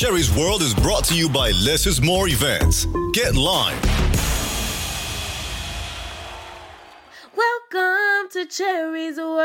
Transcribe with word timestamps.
Cherie's 0.00 0.34
World 0.34 0.62
is 0.62 0.72
brought 0.72 1.04
to 1.04 1.14
you 1.14 1.28
by 1.28 1.50
Less 1.50 1.86
is 1.86 2.00
More 2.00 2.26
Events. 2.26 2.86
Get 3.12 3.34
Lime. 3.34 3.78
Welcome 7.36 8.30
to 8.30 8.46
Cherie's 8.46 9.18
World. 9.18 9.36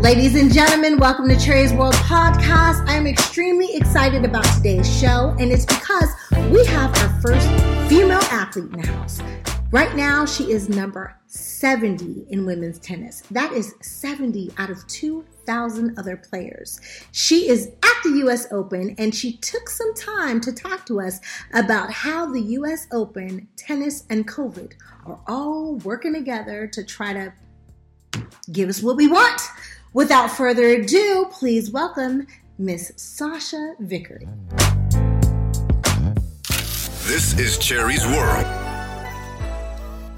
Ladies 0.00 0.40
and 0.40 0.52
gentlemen, 0.52 1.00
welcome 1.00 1.28
to 1.28 1.34
Cherie's 1.34 1.72
World 1.72 1.94
Podcast. 1.94 2.84
I'm 2.86 3.08
extremely 3.08 3.74
excited 3.74 4.24
about 4.24 4.44
today's 4.54 4.86
show, 5.00 5.34
and 5.40 5.50
it's 5.50 5.66
because 5.66 6.10
we 6.52 6.64
have 6.66 6.96
our 6.98 7.20
first 7.20 7.48
female 7.88 8.22
athlete 8.30 8.72
in 8.72 8.82
the 8.82 8.86
house. 8.86 9.20
Right 9.74 9.96
now, 9.96 10.24
she 10.24 10.52
is 10.52 10.68
number 10.68 11.18
70 11.26 12.26
in 12.30 12.46
women's 12.46 12.78
tennis. 12.78 13.22
That 13.32 13.52
is 13.52 13.74
70 13.82 14.52
out 14.56 14.70
of 14.70 14.86
2,000 14.86 15.98
other 15.98 16.16
players. 16.16 16.80
She 17.10 17.48
is 17.48 17.72
at 17.82 18.02
the 18.04 18.20
US 18.24 18.46
Open 18.52 18.94
and 18.98 19.12
she 19.12 19.36
took 19.38 19.68
some 19.68 19.92
time 19.94 20.40
to 20.42 20.52
talk 20.52 20.86
to 20.86 21.00
us 21.00 21.18
about 21.52 21.90
how 21.90 22.24
the 22.24 22.40
US 22.40 22.86
Open, 22.92 23.48
tennis, 23.56 24.04
and 24.10 24.28
COVID 24.28 24.74
are 25.06 25.18
all 25.26 25.74
working 25.78 26.14
together 26.14 26.68
to 26.68 26.84
try 26.84 27.12
to 27.12 27.32
give 28.52 28.68
us 28.68 28.80
what 28.80 28.94
we 28.94 29.08
want. 29.08 29.42
Without 29.92 30.30
further 30.30 30.68
ado, 30.68 31.26
please 31.32 31.72
welcome 31.72 32.28
Miss 32.58 32.92
Sachia 32.92 33.74
Vickery. 33.80 34.28
This 37.08 37.36
is 37.36 37.58
Cherie's 37.58 38.06
World. 38.06 38.63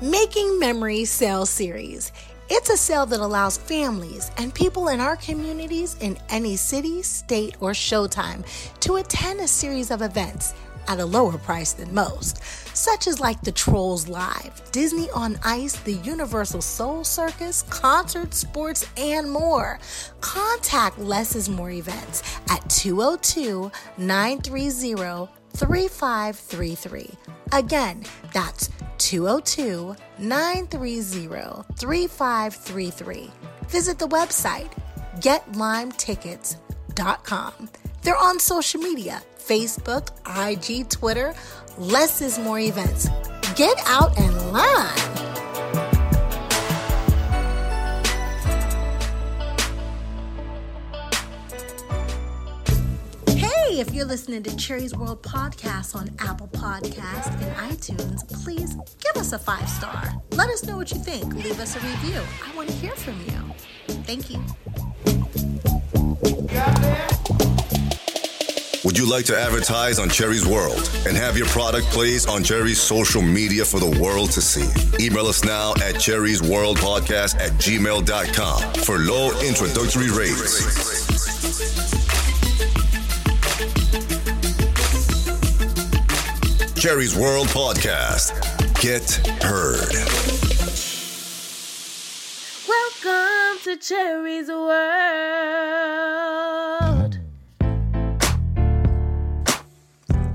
Making 0.03 0.59
Memories 0.59 1.11
Sale 1.11 1.47
Series. 1.47 2.13
It's 2.51 2.69
a 2.69 2.77
sale 2.77 3.07
that 3.07 3.21
allows 3.21 3.57
families 3.57 4.31
and 4.37 4.53
people 4.53 4.89
in 4.89 5.01
our 5.01 5.17
communities 5.17 5.97
in 6.01 6.19
any 6.29 6.57
city, 6.57 7.01
state, 7.01 7.57
or 7.61 7.71
showtime 7.71 8.45
to 8.81 8.97
attend 8.97 9.41
a 9.41 9.49
series 9.49 9.91
of 9.91 10.03
events 10.03 10.53
at 10.87 11.01
a 11.01 11.07
lower 11.07 11.39
price 11.39 11.73
than 11.73 11.95
most, 11.95 12.45
such 12.77 13.07
as 13.07 13.21
like 13.21 13.41
the 13.41 13.51
Trolls 13.51 14.07
Live, 14.07 14.61
Disney 14.71 15.09
on 15.13 15.39
Ice, 15.45 15.77
the 15.81 15.95
Universal 15.95 16.61
Soul 16.61 17.03
Circus, 17.03 17.63
concerts, 17.63 18.37
sports, 18.37 18.87
and 18.99 19.31
more. 19.31 19.79
Contact 20.21 20.99
Less 20.99 21.35
is 21.35 21.49
More 21.49 21.71
events 21.71 22.23
at 22.51 22.69
202 22.69 23.73
930 23.97 25.33
3533. 25.55 27.11
Again, 27.53 28.05
that's 28.35 28.69
202 29.07 29.95
930 30.19 31.63
3533. 31.77 33.31
Visit 33.69 34.01
the 34.01 34.09
website 34.09 34.73
getlimetickets.com. 35.21 37.71
They're 38.03 38.17
on 38.17 38.41
social 38.41 38.81
media 38.81 39.23
Facebook, 39.39 40.09
IG, 40.27 40.91
Twitter. 40.91 41.37
Less 41.79 42.21
is 42.21 42.41
more 42.41 42.59
events. 42.59 43.09
Get 43.55 43.79
out 43.87 44.19
and 44.19 44.53
line. 44.53 45.36
If 53.77 53.93
you're 53.93 54.07
listening 54.07 54.43
to 54.45 54.51
Cherie's 54.57 54.97
World 54.97 55.23
Podcast 55.23 55.95
on 55.95 56.09
Apple 56.19 56.49
Podcast 56.49 57.31
and 57.43 57.55
iTunes, 57.71 58.27
please 58.43 58.75
give 58.75 59.17
us 59.17 59.35
a 59.35 59.39
five 59.39 59.69
star. 59.69 60.15
Let 60.31 60.49
us 60.49 60.65
know 60.65 60.79
what 60.79 60.91
you 60.91 60.99
think. 60.99 61.35
Leave 61.35 61.61
us 61.61 61.77
a 61.77 61.81
review. 61.81 62.23
I 62.43 62.57
want 62.57 62.71
to 62.71 62.75
hear 62.77 62.93
from 62.93 63.21
you. 63.27 63.55
Thank 64.05 64.31
you. 64.31 64.43
Would 68.83 68.97
you 68.97 69.07
like 69.11 69.27
to 69.27 69.39
advertise 69.39 69.99
on 69.99 70.09
Cherie's 70.09 70.47
World 70.47 70.91
and 71.07 71.15
have 71.15 71.37
your 71.37 71.47
product 71.49 71.87
placed 71.89 72.31
on 72.31 72.43
Cherie's 72.43 72.81
social 72.81 73.21
media 73.21 73.63
for 73.63 73.79
the 73.79 74.01
world 74.01 74.31
to 74.31 74.41
see? 74.41 75.05
Email 75.05 75.27
us 75.27 75.45
now 75.45 75.73
at 75.73 75.97
Cherie's 75.97 76.41
World 76.41 76.79
Podcast 76.79 77.35
at 77.39 77.51
gmail.com 77.61 78.75
for 78.85 78.99
low 79.01 79.39
introductory 79.41 80.09
rates. 80.09 81.76
Cherie's 86.87 87.17
World 87.17 87.49
Podcast. 87.49 88.31
Get 88.81 89.11
heard. 89.43 89.93
Welcome 92.69 93.59
to 93.65 93.77
Cherie's 93.77 94.47
World. 94.49 94.79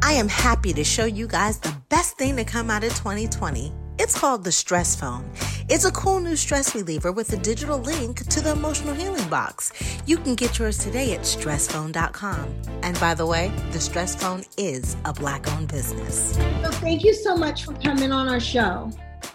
I 0.04 0.12
am 0.12 0.28
happy 0.28 0.74
to 0.74 0.84
show 0.84 1.06
you 1.06 1.26
guys 1.26 1.58
the 1.60 1.74
best 1.88 2.18
thing 2.18 2.36
to 2.36 2.44
come 2.44 2.70
out 2.70 2.84
of 2.84 2.90
2020. 2.96 3.72
It's 4.04 4.18
called 4.20 4.44
the 4.44 4.52
Stress 4.52 4.96
Phone. 4.96 5.24
It's 5.70 5.86
a 5.86 5.92
cool 5.92 6.20
new 6.20 6.36
stress 6.36 6.74
reliever 6.74 7.12
with 7.12 7.32
a 7.34 7.38
digital 7.38 7.78
link 7.78 8.28
to 8.30 8.42
the 8.42 8.54
emotional 8.54 8.96
healing 8.96 9.30
box. 9.30 9.72
You 10.08 10.18
can 10.18 10.34
get 10.34 10.58
yours 10.58 10.80
today 10.80 11.14
at 11.14 11.20
stressphone.com. 11.20 12.56
And 12.82 13.00
by 13.00 13.14
the 13.14 13.28
way, 13.28 13.52
the 13.70 13.80
Stress 13.80 14.16
Phone 14.16 14.44
is 14.58 14.98
a 15.06 15.14
black 15.14 15.48
owned 15.54 15.68
business. 15.68 16.34
So 16.36 16.72
thank 16.72 17.04
you 17.04 17.14
so 17.14 17.38
much 17.38 17.64
for 17.64 17.74
coming 17.76 18.12
on 18.12 18.28
our 18.28 18.40
show. 18.40 18.90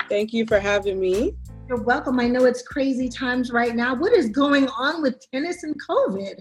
Thank 0.08 0.32
you 0.32 0.44
for 0.46 0.58
having 0.58 0.98
me. 0.98 1.36
You're 1.68 1.82
welcome. 1.82 2.18
I 2.18 2.26
know 2.26 2.44
it's 2.44 2.62
crazy 2.62 3.08
times 3.08 3.52
right 3.52 3.76
now. 3.76 3.94
What 3.94 4.14
is 4.14 4.30
going 4.30 4.66
on 4.66 5.00
with 5.00 5.24
tennis 5.30 5.62
and 5.62 5.76
COVID? 5.88 6.40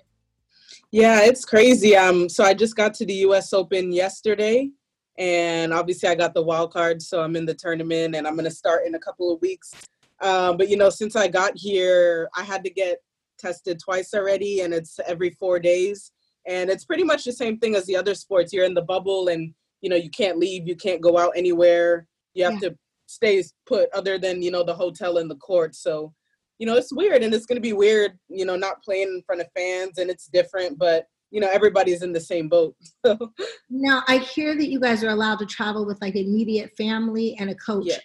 Yeah, 0.90 1.20
it's 1.22 1.46
crazy. 1.46 1.96
Um, 1.96 2.28
so 2.28 2.44
I 2.44 2.56
just 2.56 2.76
got 2.76 2.96
to 2.96 3.06
the 3.06 3.14
U.S. 3.28 3.54
Open 3.54 3.92
yesterday, 3.92 4.72
and 5.18 5.74
obviously 5.74 6.10
I 6.10 6.16
got 6.16 6.34
the 6.34 6.44
wild 6.44 6.74
card, 6.74 7.02
so 7.02 7.22
I'm 7.22 7.36
in 7.36 7.46
the 7.46 7.54
tournament, 7.54 8.16
and 8.16 8.28
I'm 8.28 8.36
gonna 8.36 8.52
start 8.52 8.86
in 8.86 8.96
a 8.96 9.00
couple 9.00 9.32
of 9.32 9.42
weeks. 9.42 9.74
Um, 10.22 10.58
but 10.58 10.70
you 10.70 10.78
know, 10.78 10.90
since 10.90 11.16
I 11.16 11.28
got 11.28 11.54
here, 11.56 12.30
I 12.36 12.44
had 12.44 12.64
to 12.64 12.70
get 12.70 13.00
tested 13.38 13.80
twice 13.80 14.14
already, 14.14 14.62
and 14.62 14.74
it's 14.74 15.00
every 15.08 15.32
four 15.32 15.60
days, 15.60 16.12
and 16.48 16.70
it's 16.70 16.86
pretty 16.86 17.04
much 17.04 17.24
the 17.26 17.32
same 17.32 17.58
thing 17.60 17.76
as 17.76 17.86
the 17.86 17.96
other 17.96 18.16
sports. 18.16 18.54
You're 18.54 18.66
in 18.66 18.74
the 18.74 18.82
bubble, 18.82 19.28
and 19.30 19.54
you 19.82 19.90
know 19.90 19.96
you 19.96 20.10
can't 20.10 20.38
leave, 20.38 20.68
you 20.68 20.76
can't 20.76 21.02
go 21.02 21.18
out 21.18 21.34
anywhere. 21.36 22.08
You 22.34 22.44
have 22.46 22.62
Yeah. 22.62 22.70
to 22.70 22.78
stay 23.08 23.44
put, 23.66 23.90
other 23.94 24.18
than 24.18 24.42
you 24.42 24.52
know 24.52 24.64
the 24.64 24.74
hotel 24.74 25.18
and 25.18 25.30
the 25.30 25.36
court. 25.36 25.76
So 25.76 26.14
you 26.60 26.66
know 26.66 26.76
it's 26.76 26.94
weird, 26.94 27.24
and 27.24 27.34
it's 27.34 27.46
gonna 27.46 27.62
be 27.62 27.74
weird, 27.74 28.18
you 28.30 28.46
know, 28.46 28.56
not 28.56 28.84
playing 28.84 29.08
in 29.10 29.24
front 29.26 29.42
of 29.42 29.48
fans, 29.56 29.98
and 29.98 30.10
it's 30.10 30.28
different, 30.28 30.78
but 30.78 31.08
you 31.32 31.42
know 31.42 31.50
everybody's 31.52 32.02
in 32.02 32.14
the 32.14 32.20
same 32.20 32.50
boat. 32.50 32.76
So 33.06 33.32
Now, 33.70 34.04
I 34.08 34.18
hear 34.18 34.56
that 34.56 34.70
you 34.70 34.80
guys 34.80 35.04
are 35.04 35.10
allowed 35.10 35.40
to 35.40 35.46
travel 35.46 35.86
with 35.86 36.02
like 36.02 36.16
immediate 36.16 36.72
family 36.78 37.36
and 37.40 37.50
a 37.50 37.56
coach. 37.56 37.86
Yes. 37.88 38.02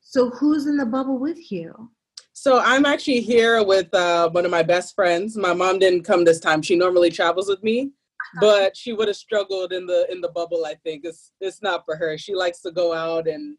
So 0.00 0.30
who's 0.30 0.66
in 0.66 0.76
the 0.76 0.86
bubble 0.86 1.18
with 1.18 1.50
you? 1.50 1.90
So 2.32 2.60
I'm 2.60 2.84
actually 2.86 3.20
here 3.20 3.62
with 3.64 3.92
uh, 3.94 4.28
one 4.30 4.44
of 4.44 4.50
my 4.50 4.62
best 4.62 4.94
friends. 4.94 5.36
My 5.36 5.54
mom 5.54 5.78
didn't 5.78 6.02
come 6.02 6.24
this 6.24 6.40
time. 6.40 6.60
She 6.60 6.74
normally 6.74 7.10
travels 7.10 7.48
with 7.48 7.62
me, 7.62 7.92
but 8.40 8.76
she 8.76 8.92
would 8.92 9.08
have 9.08 9.16
struggled 9.16 9.72
in 9.72 9.86
the 9.86 10.10
in 10.10 10.20
the 10.20 10.30
bubble. 10.30 10.64
I 10.66 10.74
think 10.82 11.04
it's 11.04 11.32
it's 11.40 11.62
not 11.62 11.84
for 11.84 11.96
her. 11.96 12.18
She 12.18 12.34
likes 12.34 12.60
to 12.62 12.72
go 12.72 12.92
out 12.92 13.28
and 13.28 13.56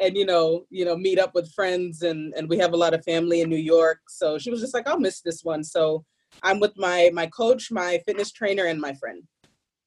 and 0.00 0.16
you 0.16 0.26
know 0.26 0.66
you 0.70 0.84
know 0.84 0.96
meet 0.96 1.18
up 1.18 1.34
with 1.34 1.52
friends 1.52 2.02
and 2.02 2.34
and 2.34 2.48
we 2.48 2.58
have 2.58 2.72
a 2.72 2.76
lot 2.76 2.94
of 2.94 3.04
family 3.04 3.42
in 3.42 3.48
New 3.48 3.56
York. 3.56 4.00
So 4.08 4.36
she 4.38 4.50
was 4.50 4.60
just 4.60 4.74
like, 4.74 4.88
I'll 4.88 4.98
miss 4.98 5.20
this 5.20 5.44
one. 5.44 5.62
So 5.62 6.04
I'm 6.42 6.60
with 6.60 6.72
my 6.76 7.10
my 7.12 7.26
coach, 7.26 7.70
my 7.70 8.00
fitness 8.06 8.32
trainer, 8.32 8.64
and 8.66 8.80
my 8.80 8.94
friend. 8.94 9.22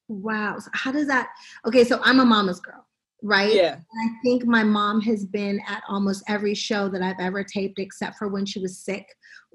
Wow. 0.07 0.59
So 0.59 0.69
how 0.73 0.91
does 0.91 1.07
that? 1.07 1.29
Okay, 1.65 1.83
so 1.83 1.99
I'm 2.03 2.19
a 2.19 2.25
mama's 2.25 2.59
girl, 2.59 2.85
right? 3.21 3.53
Yeah. 3.53 3.73
And 3.73 3.83
I 4.11 4.15
think 4.23 4.45
my 4.45 4.63
mom 4.63 5.01
has 5.01 5.25
been 5.25 5.59
at 5.67 5.83
almost 5.89 6.23
every 6.27 6.53
show 6.55 6.87
that 6.89 7.01
I've 7.01 7.19
ever 7.19 7.43
taped, 7.43 7.79
except 7.79 8.17
for 8.17 8.29
when 8.29 8.45
she 8.45 8.59
was 8.59 8.79
sick 8.79 9.05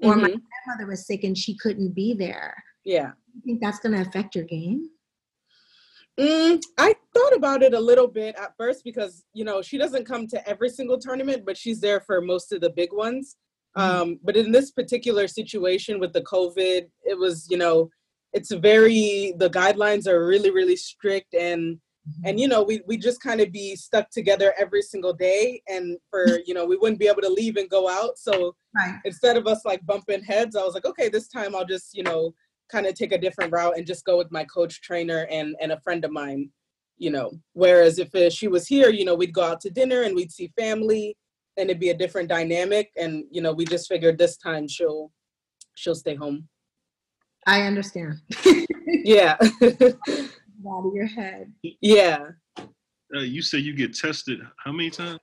or 0.01 0.15
my 0.15 0.29
Mhm. 0.29 0.41
grandmother 0.65 0.87
was 0.89 1.07
sick 1.07 1.23
and 1.23 1.37
she 1.37 1.57
couldn't 1.57 1.93
be 1.93 2.13
there. 2.13 2.63
Yeah. 2.83 3.13
You 3.33 3.41
think 3.43 3.61
that's 3.61 3.79
going 3.79 3.95
to 3.95 4.01
affect 4.01 4.35
your 4.35 4.45
game? 4.45 4.89
Mm, 6.19 6.61
I 6.77 6.93
thought 7.15 7.35
about 7.35 7.63
it 7.63 7.73
a 7.73 7.79
little 7.79 8.07
bit 8.07 8.35
at 8.35 8.55
first 8.55 8.83
because 8.83 9.25
you 9.33 9.43
know 9.43 9.63
she 9.63 9.79
doesn't 9.79 10.05
come 10.05 10.27
to 10.27 10.47
every 10.47 10.69
single 10.69 10.99
tournament, 10.99 11.43
but 11.43 11.57
she's 11.57 11.79
there 11.79 11.99
for 12.01 12.21
most 12.21 12.51
of 12.53 12.61
the 12.61 12.69
big 12.69 12.93
ones. 12.93 13.37
Mm-hmm. 13.77 14.01
Um, 14.01 14.19
but 14.23 14.37
in 14.37 14.51
this 14.51 14.71
particular 14.71 15.27
situation 15.27 15.99
with 15.99 16.13
the 16.13 16.21
COVID, 16.21 16.87
it 17.03 17.17
was 17.17 17.47
you 17.49 17.57
know 17.57 17.89
it's 18.33 18.51
very 18.51 19.33
the 19.37 19.49
guidelines 19.49 20.07
are 20.07 20.25
really 20.25 20.51
really 20.51 20.75
strict 20.75 21.33
and 21.33 21.75
mm-hmm. 21.75 22.25
and 22.25 22.39
you 22.39 22.47
know 22.47 22.63
we 22.63 22.81
we 22.87 22.97
just 22.97 23.21
kind 23.21 23.39
of 23.39 23.51
be 23.51 23.75
stuck 23.75 24.09
together 24.09 24.53
every 24.59 24.81
single 24.81 25.13
day 25.13 25.61
and 25.67 25.97
for 26.09 26.39
you 26.45 26.53
know 26.53 26.65
we 26.65 26.75
wouldn't 26.75 26.99
be 26.99 27.07
able 27.07 27.21
to 27.21 27.29
leave 27.29 27.55
and 27.55 27.69
go 27.69 27.87
out 27.87 28.17
so 28.17 28.55
right. 28.75 28.99
instead 29.05 29.37
of 29.37 29.47
us 29.47 29.63
like 29.65 29.85
bumping 29.85 30.23
heads 30.23 30.55
i 30.55 30.63
was 30.63 30.73
like 30.73 30.85
okay 30.85 31.07
this 31.07 31.27
time 31.27 31.55
i'll 31.55 31.65
just 31.65 31.95
you 31.95 32.03
know 32.03 32.33
kind 32.71 32.87
of 32.87 32.95
take 32.95 33.11
a 33.11 33.17
different 33.17 33.53
route 33.53 33.77
and 33.77 33.85
just 33.85 34.05
go 34.05 34.17
with 34.17 34.31
my 34.31 34.43
coach 34.45 34.81
trainer 34.81 35.27
and 35.29 35.55
and 35.61 35.71
a 35.71 35.79
friend 35.81 36.03
of 36.03 36.11
mine 36.11 36.49
you 36.97 37.11
know 37.11 37.31
whereas 37.53 37.99
if 37.99 38.13
uh, 38.15 38.29
she 38.29 38.47
was 38.47 38.67
here 38.67 38.89
you 38.89 39.05
know 39.05 39.15
we'd 39.15 39.33
go 39.33 39.43
out 39.43 39.61
to 39.61 39.69
dinner 39.69 40.01
and 40.01 40.15
we'd 40.15 40.31
see 40.31 40.51
family 40.57 41.15
and 41.57 41.69
it'd 41.69 41.79
be 41.79 41.89
a 41.89 41.97
different 41.97 42.29
dynamic 42.29 42.91
and 42.97 43.25
you 43.31 43.41
know 43.41 43.53
we 43.53 43.65
just 43.65 43.87
figured 43.87 44.17
this 44.17 44.37
time 44.37 44.67
she'll 44.67 45.11
she'll 45.75 45.95
stay 45.95 46.15
home. 46.15 46.47
I 47.47 47.63
understand. 47.63 48.19
Yeah. 49.05 49.35
Out 49.41 50.85
of 50.85 50.93
your 50.93 51.07
head. 51.07 51.51
Yeah. 51.81 52.27
Uh, 52.57 53.19
you 53.19 53.41
say 53.41 53.57
you 53.57 53.75
get 53.75 53.93
tested 53.93 54.39
how 54.63 54.71
many 54.71 54.89
times? 54.89 55.19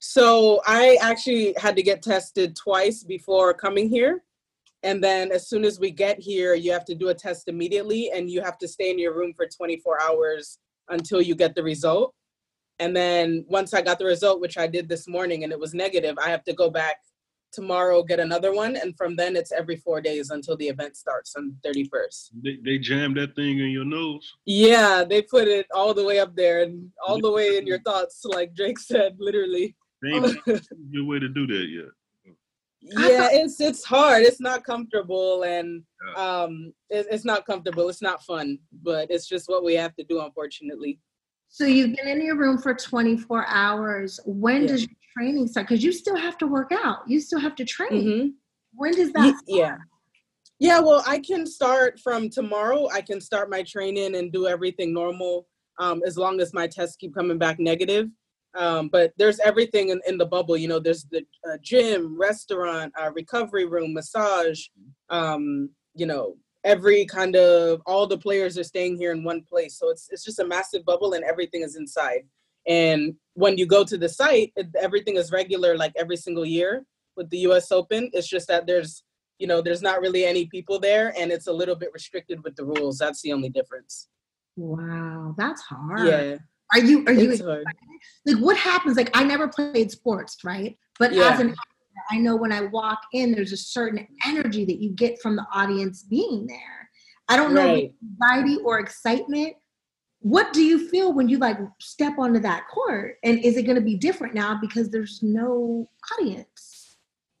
So 0.00 0.60
i 0.66 0.98
actually 1.00 1.54
had 1.58 1.76
to 1.76 1.82
get 1.82 2.02
tested 2.02 2.56
twice 2.56 3.04
before 3.04 3.54
coming 3.54 3.88
here 3.88 4.24
and 4.82 5.02
then 5.02 5.32
as 5.32 5.48
soon 5.48 5.64
as 5.64 5.80
we 5.80 5.90
get 5.90 6.20
here, 6.20 6.54
you 6.54 6.70
have 6.72 6.84
to 6.86 6.94
do 6.94 7.08
a 7.08 7.14
test 7.14 7.48
immediately 7.48 8.10
and 8.12 8.30
you 8.30 8.42
have 8.42 8.58
to 8.58 8.68
stay 8.68 8.90
in 8.90 8.98
your 8.98 9.14
room 9.14 9.32
for 9.34 9.46
24 9.46 10.00
hours 10.00 10.58
until 10.88 11.20
you 11.20 11.34
get 11.34 11.54
the 11.54 11.62
result. 11.62 12.14
And 12.78 12.94
then 12.94 13.44
once 13.48 13.74
I 13.74 13.82
got 13.82 13.98
the 13.98 14.04
result, 14.04 14.40
which 14.40 14.56
I 14.58 14.66
did 14.66 14.88
this 14.88 15.08
morning 15.08 15.44
and 15.44 15.52
it 15.52 15.58
was 15.58 15.74
negative, 15.74 16.16
I 16.18 16.30
have 16.30 16.44
to 16.44 16.52
go 16.52 16.70
back 16.70 16.98
tomorrow, 17.50 18.02
get 18.02 18.20
another 18.20 18.54
one. 18.54 18.76
And 18.76 18.96
from 18.96 19.16
then 19.16 19.34
it's 19.34 19.52
every 19.52 19.76
four 19.76 20.00
days 20.00 20.30
until 20.30 20.56
the 20.56 20.68
event 20.68 20.96
starts 20.96 21.34
on 21.36 21.56
31st. 21.66 22.30
They, 22.42 22.58
they 22.62 22.78
jammed 22.78 23.16
that 23.16 23.34
thing 23.34 23.58
in 23.58 23.70
your 23.70 23.84
nose? 23.84 24.34
Yeah, 24.44 25.04
they 25.04 25.22
put 25.22 25.48
it 25.48 25.66
all 25.74 25.94
the 25.94 26.04
way 26.04 26.20
up 26.20 26.36
there 26.36 26.62
and 26.62 26.90
all 27.06 27.20
the 27.20 27.32
way 27.32 27.56
in 27.56 27.66
your 27.66 27.80
thoughts, 27.80 28.24
like 28.24 28.54
Drake 28.54 28.78
said, 28.78 29.16
literally. 29.18 29.74
They 30.02 30.10
ain't 30.10 30.26
a 30.46 30.60
good 30.92 31.06
way 31.06 31.18
to 31.18 31.28
do 31.28 31.46
that 31.46 31.66
yet 31.68 31.90
yeah 32.80 33.28
it's 33.32 33.60
it's 33.60 33.84
hard 33.84 34.22
it's 34.22 34.40
not 34.40 34.64
comfortable 34.64 35.42
and 35.42 35.82
um 36.16 36.72
it, 36.90 37.06
it's 37.10 37.24
not 37.24 37.44
comfortable 37.44 37.88
it's 37.88 38.02
not 38.02 38.22
fun 38.22 38.58
but 38.82 39.10
it's 39.10 39.26
just 39.26 39.48
what 39.48 39.64
we 39.64 39.74
have 39.74 39.94
to 39.96 40.04
do 40.04 40.20
unfortunately 40.20 40.98
so 41.48 41.64
you've 41.64 41.96
been 41.96 42.08
in 42.08 42.24
your 42.24 42.36
room 42.36 42.58
for 42.58 42.74
24 42.74 43.46
hours 43.48 44.20
when 44.26 44.62
yeah. 44.62 44.68
does 44.68 44.82
your 44.82 44.90
training 45.16 45.46
start 45.46 45.68
because 45.68 45.82
you 45.82 45.92
still 45.92 46.16
have 46.16 46.38
to 46.38 46.46
work 46.46 46.70
out 46.72 46.98
you 47.06 47.20
still 47.20 47.40
have 47.40 47.54
to 47.54 47.64
train 47.64 47.90
mm-hmm. 47.90 48.28
when 48.72 48.92
does 48.92 49.12
that 49.12 49.36
start? 49.36 49.42
yeah 49.46 49.76
yeah 50.58 50.78
well 50.78 51.02
i 51.06 51.18
can 51.18 51.46
start 51.46 51.98
from 52.00 52.28
tomorrow 52.28 52.88
i 52.92 53.00
can 53.00 53.20
start 53.20 53.50
my 53.50 53.62
training 53.62 54.16
and 54.16 54.32
do 54.32 54.46
everything 54.46 54.92
normal 54.92 55.46
um, 55.80 56.02
as 56.04 56.18
long 56.18 56.40
as 56.40 56.52
my 56.52 56.66
tests 56.66 56.96
keep 56.96 57.14
coming 57.14 57.38
back 57.38 57.58
negative 57.60 58.08
um, 58.56 58.88
but 58.88 59.12
there's 59.16 59.38
everything 59.40 59.90
in, 59.90 60.00
in 60.06 60.18
the 60.18 60.26
bubble. 60.26 60.56
You 60.56 60.68
know, 60.68 60.80
there's 60.80 61.04
the 61.04 61.24
uh, 61.48 61.58
gym, 61.62 62.18
restaurant, 62.18 62.92
uh, 63.00 63.10
recovery 63.12 63.66
room, 63.66 63.92
massage. 63.92 64.60
Um, 65.10 65.70
you 65.94 66.06
know, 66.06 66.36
every 66.64 67.04
kind 67.06 67.36
of 67.36 67.80
all 67.86 68.06
the 68.06 68.18
players 68.18 68.58
are 68.58 68.64
staying 68.64 68.96
here 68.96 69.12
in 69.12 69.24
one 69.24 69.42
place. 69.42 69.78
So 69.78 69.90
it's 69.90 70.08
it's 70.10 70.24
just 70.24 70.38
a 70.38 70.46
massive 70.46 70.84
bubble, 70.84 71.14
and 71.14 71.24
everything 71.24 71.62
is 71.62 71.76
inside. 71.76 72.22
And 72.66 73.14
when 73.34 73.56
you 73.56 73.66
go 73.66 73.84
to 73.84 73.96
the 73.96 74.08
site, 74.08 74.52
it, 74.56 74.68
everything 74.78 75.16
is 75.16 75.32
regular, 75.32 75.76
like 75.76 75.92
every 75.96 76.16
single 76.16 76.44
year 76.44 76.84
with 77.16 77.30
the 77.30 77.38
U.S. 77.38 77.72
Open. 77.72 78.10
It's 78.12 78.28
just 78.28 78.48
that 78.48 78.66
there's 78.66 79.02
you 79.38 79.46
know 79.46 79.62
there's 79.62 79.82
not 79.82 80.00
really 80.00 80.24
any 80.24 80.46
people 80.46 80.78
there, 80.78 81.14
and 81.18 81.30
it's 81.30 81.46
a 81.46 81.52
little 81.52 81.76
bit 81.76 81.90
restricted 81.92 82.42
with 82.44 82.56
the 82.56 82.64
rules. 82.64 82.98
That's 82.98 83.22
the 83.22 83.32
only 83.32 83.48
difference. 83.48 84.08
Wow, 84.56 85.34
that's 85.38 85.62
hard. 85.62 86.06
Yeah. 86.06 86.36
Are 86.74 86.80
you 86.80 87.04
are 87.06 87.12
you 87.12 87.34
like 88.26 88.38
what 88.38 88.56
happens? 88.56 88.96
Like 88.96 89.10
I 89.14 89.24
never 89.24 89.48
played 89.48 89.90
sports, 89.90 90.36
right? 90.44 90.76
But 90.98 91.12
yeah. 91.12 91.32
as 91.32 91.40
an 91.40 91.54
I 92.10 92.18
know 92.18 92.36
when 92.36 92.52
I 92.52 92.62
walk 92.62 93.00
in, 93.12 93.32
there's 93.32 93.52
a 93.52 93.56
certain 93.56 94.06
energy 94.26 94.64
that 94.64 94.80
you 94.80 94.90
get 94.90 95.20
from 95.20 95.36
the 95.36 95.46
audience 95.52 96.02
being 96.02 96.46
there. 96.46 96.90
I 97.28 97.36
don't 97.36 97.54
know 97.54 97.90
anxiety 98.22 98.58
or 98.64 98.78
excitement. 98.78 99.54
What 100.20 100.52
do 100.52 100.64
you 100.64 100.88
feel 100.88 101.12
when 101.12 101.28
you 101.28 101.38
like 101.38 101.58
step 101.80 102.18
onto 102.18 102.40
that 102.40 102.66
court? 102.68 103.16
And 103.22 103.38
is 103.44 103.56
it 103.56 103.62
going 103.62 103.76
to 103.76 103.82
be 103.82 103.96
different 103.96 104.34
now 104.34 104.58
because 104.60 104.90
there's 104.90 105.20
no 105.22 105.88
audience? 106.18 106.96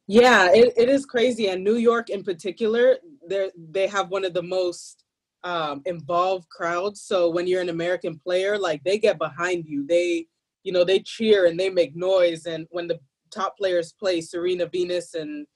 Yeah, 0.06 0.50
it, 0.52 0.72
it 0.76 0.88
is 0.88 1.04
crazy. 1.04 1.48
And 1.48 1.64
New 1.64 1.76
York 1.76 2.08
in 2.08 2.22
particular, 2.22 2.96
they 3.28 3.50
they 3.56 3.86
have 3.88 4.08
one 4.08 4.24
of 4.24 4.32
the 4.32 4.42
most 4.42 5.04
um, 5.44 5.82
involved 5.84 6.48
crowds. 6.48 7.02
So 7.02 7.30
when 7.30 7.46
you're 7.46 7.60
an 7.60 7.68
American 7.68 8.18
player, 8.18 8.58
like 8.58 8.82
they 8.84 8.98
get 8.98 9.18
behind 9.18 9.64
you, 9.66 9.86
they, 9.86 10.26
you 10.62 10.72
know, 10.72 10.84
they 10.84 11.00
cheer 11.00 11.46
and 11.46 11.58
they 11.58 11.70
make 11.70 11.94
noise. 11.94 12.46
And 12.46 12.66
when 12.70 12.88
the 12.88 12.98
top 13.30 13.56
players 13.56 13.92
play, 13.92 14.20
Serena 14.20 14.66
Venus 14.66 15.14
and, 15.14 15.46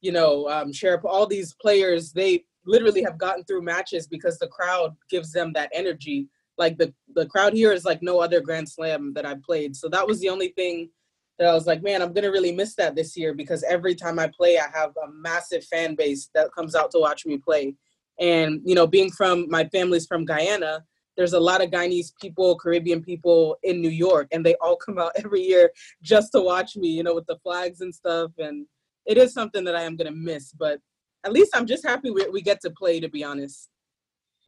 you 0.00 0.12
know, 0.12 0.48
um, 0.48 0.72
Sharap, 0.72 1.04
all 1.04 1.26
these 1.26 1.54
players, 1.60 2.12
they 2.12 2.44
literally 2.64 3.02
have 3.02 3.18
gotten 3.18 3.44
through 3.44 3.62
matches 3.62 4.06
because 4.06 4.38
the 4.38 4.48
crowd 4.48 4.94
gives 5.10 5.32
them 5.32 5.52
that 5.54 5.70
energy. 5.72 6.28
Like 6.58 6.78
the 6.78 6.92
the 7.14 7.26
crowd 7.26 7.54
here 7.54 7.72
is 7.72 7.84
like 7.84 8.02
no 8.02 8.20
other 8.20 8.40
Grand 8.40 8.68
Slam 8.68 9.12
that 9.14 9.26
I 9.26 9.36
played. 9.44 9.74
So 9.74 9.88
that 9.88 10.06
was 10.06 10.20
the 10.20 10.28
only 10.28 10.48
thing 10.48 10.90
that 11.38 11.48
I 11.48 11.54
was 11.54 11.66
like, 11.66 11.82
man, 11.82 12.02
I'm 12.02 12.12
gonna 12.12 12.30
really 12.30 12.52
miss 12.52 12.74
that 12.76 12.94
this 12.94 13.16
year 13.16 13.34
because 13.34 13.62
every 13.64 13.94
time 13.94 14.18
I 14.18 14.28
play, 14.28 14.58
I 14.58 14.66
have 14.72 14.90
a 14.90 15.10
massive 15.10 15.64
fan 15.64 15.94
base 15.94 16.28
that 16.34 16.52
comes 16.54 16.74
out 16.74 16.90
to 16.92 16.98
watch 16.98 17.24
me 17.24 17.38
play 17.38 17.74
and, 18.18 18.60
you 18.64 18.74
know, 18.74 18.86
being 18.86 19.10
from 19.10 19.48
my 19.48 19.64
family's 19.68 20.06
from 20.06 20.24
Guyana, 20.24 20.84
there's 21.16 21.32
a 21.32 21.40
lot 21.40 21.62
of 21.62 21.70
Guyanese 21.70 22.12
people, 22.20 22.58
Caribbean 22.58 23.02
people 23.02 23.56
in 23.62 23.80
New 23.80 23.90
York, 23.90 24.28
and 24.32 24.44
they 24.44 24.54
all 24.56 24.76
come 24.76 24.98
out 24.98 25.12
every 25.24 25.42
year 25.42 25.70
just 26.02 26.32
to 26.32 26.40
watch 26.40 26.76
me, 26.76 26.88
you 26.88 27.02
know, 27.02 27.14
with 27.14 27.26
the 27.26 27.38
flags 27.42 27.80
and 27.80 27.94
stuff. 27.94 28.32
And 28.38 28.66
it 29.06 29.18
is 29.18 29.32
something 29.32 29.64
that 29.64 29.76
I 29.76 29.82
am 29.82 29.96
going 29.96 30.12
to 30.12 30.16
miss, 30.16 30.52
but 30.52 30.80
at 31.24 31.32
least 31.32 31.52
I'm 31.54 31.66
just 31.66 31.86
happy 31.86 32.10
we, 32.10 32.26
we 32.28 32.42
get 32.42 32.60
to 32.62 32.70
play, 32.70 33.00
to 33.00 33.08
be 33.08 33.24
honest. 33.24 33.68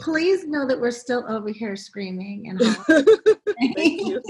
Please 0.01 0.45
know 0.45 0.67
that 0.67 0.81
we're 0.81 0.91
still 0.91 1.25
over 1.29 1.51
here 1.51 1.77
screaming 1.77 2.49
and 2.49 2.61
Thank 3.77 4.01
you. 4.09 4.21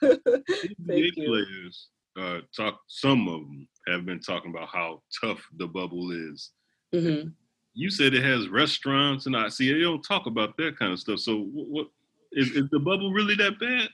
Thank 0.00 1.16
you. 1.16 1.26
Players, 1.26 1.88
uh, 2.16 2.38
talk, 2.56 2.78
some 2.86 3.26
of 3.26 3.40
them 3.40 3.68
have 3.88 4.06
been 4.06 4.20
talking 4.20 4.52
about 4.54 4.68
how 4.68 5.02
tough 5.20 5.44
the 5.56 5.66
bubble 5.66 6.12
is. 6.12 6.52
Mm-hmm 6.94 7.30
you 7.74 7.90
said 7.90 8.14
it 8.14 8.24
has 8.24 8.48
restaurants, 8.48 9.26
and 9.26 9.36
I 9.36 9.48
see 9.48 9.72
they 9.72 9.80
don't 9.80 10.02
talk 10.02 10.26
about 10.26 10.56
that 10.56 10.78
kind 10.78 10.92
of 10.92 10.98
stuff. 10.98 11.20
So, 11.20 11.36
what, 11.36 11.68
what 11.68 11.86
is, 12.32 12.50
is 12.50 12.68
the 12.70 12.78
bubble 12.78 13.12
really 13.12 13.34
that 13.36 13.58
bad? 13.58 13.88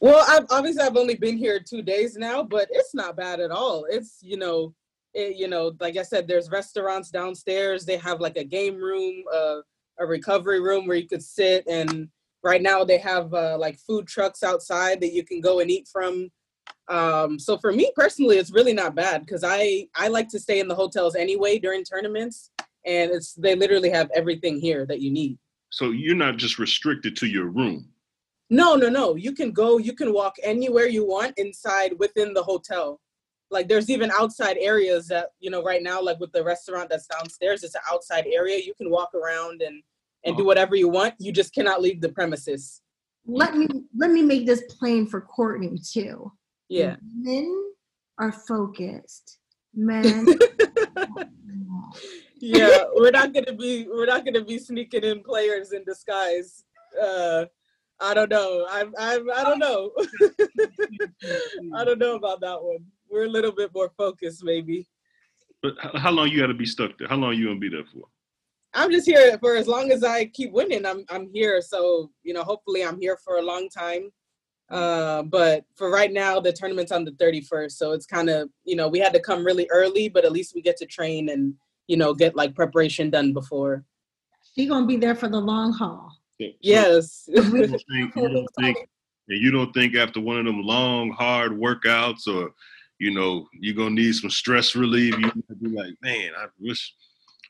Well, 0.00 0.24
I've, 0.28 0.46
obviously 0.50 0.82
I've 0.82 0.96
only 0.96 1.14
been 1.14 1.36
here 1.36 1.60
two 1.60 1.82
days 1.82 2.16
now, 2.16 2.42
but 2.42 2.68
it's 2.70 2.94
not 2.94 3.16
bad 3.16 3.40
at 3.40 3.50
all. 3.50 3.86
It's 3.88 4.18
you 4.22 4.36
know, 4.36 4.74
it, 5.14 5.36
you 5.36 5.48
know, 5.48 5.72
like 5.80 5.96
I 5.96 6.02
said, 6.02 6.26
there's 6.26 6.50
restaurants 6.50 7.10
downstairs. 7.10 7.84
They 7.84 7.96
have 7.98 8.20
like 8.20 8.36
a 8.36 8.44
game 8.44 8.76
room, 8.76 9.24
uh, 9.32 9.58
a 9.98 10.06
recovery 10.06 10.60
room 10.60 10.86
where 10.86 10.96
you 10.96 11.08
could 11.08 11.22
sit, 11.22 11.64
and 11.68 12.08
right 12.42 12.62
now 12.62 12.84
they 12.84 12.98
have 12.98 13.32
uh, 13.34 13.58
like 13.58 13.78
food 13.78 14.06
trucks 14.06 14.42
outside 14.42 15.00
that 15.00 15.12
you 15.12 15.24
can 15.24 15.40
go 15.40 15.60
and 15.60 15.70
eat 15.70 15.88
from. 15.92 16.28
Um, 16.88 17.38
so 17.38 17.58
for 17.58 17.72
me 17.72 17.92
personally, 17.94 18.38
it's 18.38 18.52
really 18.52 18.74
not 18.74 18.94
bad 18.94 19.24
because 19.24 19.42
I 19.44 19.88
I 19.96 20.08
like 20.08 20.28
to 20.28 20.38
stay 20.38 20.60
in 20.60 20.68
the 20.68 20.74
hotels 20.74 21.16
anyway 21.16 21.58
during 21.58 21.84
tournaments 21.84 22.50
and 22.86 23.10
it's 23.10 23.34
they 23.34 23.54
literally 23.54 23.90
have 23.90 24.10
everything 24.14 24.58
here 24.60 24.86
that 24.86 25.00
you 25.00 25.10
need. 25.10 25.38
So 25.70 25.90
you're 25.90 26.14
not 26.14 26.36
just 26.36 26.58
restricted 26.58 27.16
to 27.16 27.26
your 27.26 27.46
room. 27.46 27.88
No, 28.50 28.74
no, 28.74 28.90
no. 28.90 29.14
You 29.14 29.32
can 29.32 29.50
go, 29.50 29.78
you 29.78 29.94
can 29.94 30.12
walk 30.12 30.36
anywhere 30.42 30.86
you 30.86 31.06
want 31.06 31.38
inside 31.38 31.92
within 31.98 32.34
the 32.34 32.42
hotel. 32.42 33.00
Like 33.50 33.66
there's 33.66 33.88
even 33.88 34.10
outside 34.10 34.58
areas 34.58 35.08
that, 35.08 35.28
you 35.40 35.50
know, 35.50 35.62
right 35.62 35.82
now, 35.82 36.02
like 36.02 36.20
with 36.20 36.32
the 36.32 36.44
restaurant 36.44 36.90
that's 36.90 37.06
downstairs, 37.06 37.62
it's 37.64 37.74
an 37.74 37.80
outside 37.90 38.26
area. 38.26 38.58
You 38.58 38.74
can 38.74 38.90
walk 38.90 39.14
around 39.14 39.62
and 39.62 39.82
and 40.24 40.34
oh. 40.34 40.36
do 40.36 40.42
uh-huh. 40.42 40.46
whatever 40.46 40.76
you 40.76 40.88
want. 40.88 41.14
You 41.18 41.32
just 41.32 41.54
cannot 41.54 41.80
leave 41.80 42.00
the 42.00 42.10
premises. 42.10 42.82
Let 43.26 43.56
me 43.56 43.68
let 43.96 44.10
me 44.10 44.22
make 44.22 44.46
this 44.46 44.62
plain 44.78 45.06
for 45.06 45.20
Courtney 45.20 45.78
too. 45.78 46.32
Yeah. 46.68 46.96
Men 47.14 47.72
are 48.18 48.32
focused. 48.32 49.38
Men 49.74 50.26
yeah, 52.42 52.84
we're 52.96 53.12
not 53.12 53.32
gonna 53.32 53.52
be 53.52 53.86
we're 53.88 54.06
not 54.06 54.24
gonna 54.24 54.44
be 54.44 54.58
sneaking 54.58 55.04
in 55.04 55.22
players 55.22 55.70
in 55.72 55.84
disguise. 55.84 56.64
Uh, 57.00 57.44
I 58.00 58.14
don't 58.14 58.30
know. 58.30 58.66
I'm 58.68 58.92
I'm 58.98 59.30
I 59.30 59.44
don't 59.44 59.60
know. 59.60 59.92
I 61.76 61.84
don't 61.84 62.00
know 62.00 62.16
about 62.16 62.40
that 62.40 62.60
one. 62.60 62.84
We're 63.08 63.26
a 63.26 63.30
little 63.30 63.52
bit 63.52 63.70
more 63.72 63.92
focused, 63.96 64.42
maybe. 64.42 64.88
But 65.62 65.74
how 65.94 66.10
long 66.10 66.30
you 66.30 66.40
got 66.40 66.48
to 66.48 66.54
be 66.54 66.66
stuck 66.66 66.98
there? 66.98 67.06
How 67.06 67.14
long 67.14 67.34
you 67.34 67.46
gonna 67.46 67.60
be 67.60 67.68
there 67.68 67.84
for? 67.84 68.02
I'm 68.74 68.90
just 68.90 69.06
here 69.06 69.38
for 69.38 69.54
as 69.54 69.68
long 69.68 69.92
as 69.92 70.02
I 70.02 70.24
keep 70.24 70.50
winning. 70.50 70.84
I'm 70.84 71.04
I'm 71.10 71.30
here, 71.32 71.62
so 71.62 72.10
you 72.24 72.34
know, 72.34 72.42
hopefully, 72.42 72.84
I'm 72.84 73.00
here 73.00 73.18
for 73.24 73.36
a 73.36 73.42
long 73.42 73.68
time. 73.68 74.10
Uh, 74.68 75.22
but 75.22 75.64
for 75.76 75.90
right 75.90 76.12
now, 76.12 76.40
the 76.40 76.52
tournament's 76.52 76.92
on 76.92 77.04
the 77.04 77.12
31st, 77.12 77.72
so 77.72 77.92
it's 77.92 78.06
kind 78.06 78.28
of 78.28 78.50
you 78.64 78.74
know 78.74 78.88
we 78.88 78.98
had 78.98 79.12
to 79.12 79.20
come 79.20 79.44
really 79.44 79.68
early, 79.70 80.08
but 80.08 80.24
at 80.24 80.32
least 80.32 80.56
we 80.56 80.60
get 80.60 80.76
to 80.78 80.86
train 80.86 81.28
and 81.28 81.54
you 81.88 81.96
know 81.96 82.14
get 82.14 82.36
like 82.36 82.54
preparation 82.54 83.10
done 83.10 83.32
before. 83.32 83.84
She 84.54 84.66
gonna 84.66 84.86
be 84.86 84.96
there 84.96 85.14
for 85.14 85.28
the 85.28 85.40
long 85.40 85.72
haul. 85.72 86.10
So, 86.40 86.48
yes. 86.60 87.24
you, 87.28 87.42
don't 87.42 87.82
think, 87.90 88.16
you 88.16 88.28
don't 88.28 88.48
think, 88.58 88.76
and 89.28 89.40
you 89.40 89.50
don't 89.50 89.72
think 89.72 89.94
after 89.94 90.20
one 90.20 90.38
of 90.38 90.46
them 90.46 90.62
long, 90.62 91.10
hard 91.10 91.52
workouts, 91.52 92.26
or 92.26 92.52
you 92.98 93.12
know, 93.12 93.46
you're 93.52 93.74
gonna 93.74 93.94
need 93.94 94.14
some 94.14 94.30
stress 94.30 94.74
relief. 94.74 95.14
You 95.18 95.26
might 95.26 95.62
be 95.62 95.68
like, 95.68 95.94
man, 96.02 96.30
I 96.38 96.46
wish. 96.58 96.94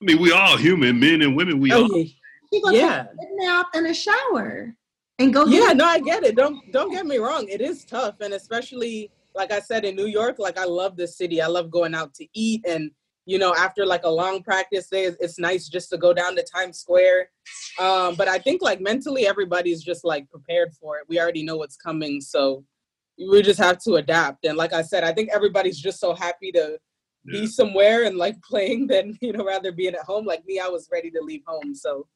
I 0.00 0.04
mean, 0.04 0.20
we 0.20 0.32
all 0.32 0.56
human, 0.56 0.98
men 0.98 1.22
and 1.22 1.36
women. 1.36 1.60
We 1.60 1.72
oh, 1.72 1.84
all. 1.84 2.02
Yeah. 2.02 2.04
Take 2.52 2.64
a 2.66 3.44
nap 3.44 3.68
and 3.74 3.86
a 3.86 3.94
shower 3.94 4.76
and 5.18 5.32
go. 5.32 5.46
Yeah, 5.46 5.72
no, 5.72 5.86
I 5.86 6.00
get 6.00 6.24
it. 6.24 6.36
Don't 6.36 6.60
don't 6.72 6.90
get 6.90 7.06
me 7.06 7.18
wrong. 7.18 7.48
It 7.48 7.60
is 7.60 7.84
tough, 7.84 8.16
and 8.20 8.34
especially 8.34 9.10
like 9.34 9.52
I 9.52 9.60
said 9.60 9.84
in 9.84 9.96
New 9.96 10.06
York, 10.06 10.38
like 10.38 10.58
I 10.58 10.64
love 10.64 10.96
this 10.96 11.16
city. 11.16 11.40
I 11.40 11.46
love 11.46 11.70
going 11.70 11.94
out 11.94 12.14
to 12.14 12.26
eat, 12.34 12.64
and 12.66 12.90
you 13.24 13.38
know, 13.38 13.54
after 13.54 13.86
like 13.86 14.04
a 14.04 14.08
long 14.08 14.42
practice 14.42 14.88
day, 14.88 15.04
it's 15.20 15.38
nice 15.38 15.68
just 15.68 15.90
to 15.90 15.98
go 15.98 16.12
down 16.12 16.34
to 16.36 16.42
Times 16.42 16.78
Square. 16.78 17.28
Um, 17.78 18.14
but 18.16 18.28
I 18.28 18.38
think 18.38 18.62
like 18.62 18.80
mentally, 18.80 19.26
everybody's 19.26 19.82
just 19.82 20.04
like 20.04 20.28
prepared 20.28 20.72
for 20.74 20.98
it. 20.98 21.04
We 21.08 21.20
already 21.20 21.44
know 21.44 21.56
what's 21.56 21.76
coming, 21.76 22.20
so 22.20 22.64
we 23.18 23.42
just 23.42 23.60
have 23.60 23.78
to 23.84 23.94
adapt. 23.94 24.44
And 24.44 24.56
like 24.56 24.72
I 24.72 24.82
said, 24.82 25.04
I 25.04 25.12
think 25.12 25.30
everybody's 25.32 25.78
just 25.78 26.00
so 26.00 26.14
happy 26.14 26.50
to 26.52 26.78
yeah. 27.26 27.40
be 27.40 27.46
somewhere 27.46 28.04
and 28.04 28.16
like 28.16 28.40
playing 28.42 28.88
than 28.88 29.16
you 29.22 29.32
know 29.32 29.44
rather 29.44 29.70
being 29.72 29.94
at 29.94 30.04
home. 30.04 30.24
Like 30.24 30.44
me, 30.44 30.58
I 30.58 30.68
was 30.68 30.88
ready 30.90 31.10
to 31.12 31.20
leave 31.20 31.42
home. 31.46 31.74
So 31.74 32.08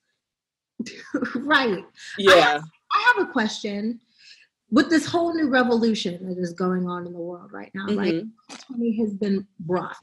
right. 1.37 1.85
Yeah. 2.19 2.33
I 2.33 2.41
have, 2.41 2.65
I 2.93 3.13
have, 3.17 3.29
a 3.29 3.33
question. 3.33 4.01
With 4.71 4.91
this 4.91 5.07
whole 5.07 5.33
new 5.33 5.49
revolution 5.49 6.27
that 6.29 6.39
is 6.39 6.53
going 6.53 6.89
on 6.89 7.07
in 7.07 7.13
the 7.13 7.21
world 7.21 7.53
right 7.53 7.71
now, 7.73 7.87
mm-hmm. 7.87 7.99
right? 7.99 8.25
20 8.67 8.97
has 8.99 9.15
been 9.15 9.47
brought. 9.61 9.97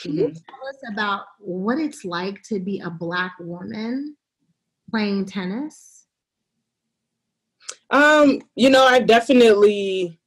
Can 0.00 0.12
mm-hmm. 0.12 0.20
you 0.20 0.26
tell 0.26 0.68
us 0.68 0.92
about 0.92 1.22
what 1.38 1.78
it's 1.78 2.04
like 2.04 2.42
to 2.44 2.60
be 2.60 2.80
a 2.80 2.90
black 2.90 3.34
woman 3.40 4.16
playing 4.90 5.26
tennis? 5.26 6.06
Um, 7.90 8.40
you 8.54 8.70
know, 8.70 8.84
I've 8.84 9.06
definitely 9.06 10.18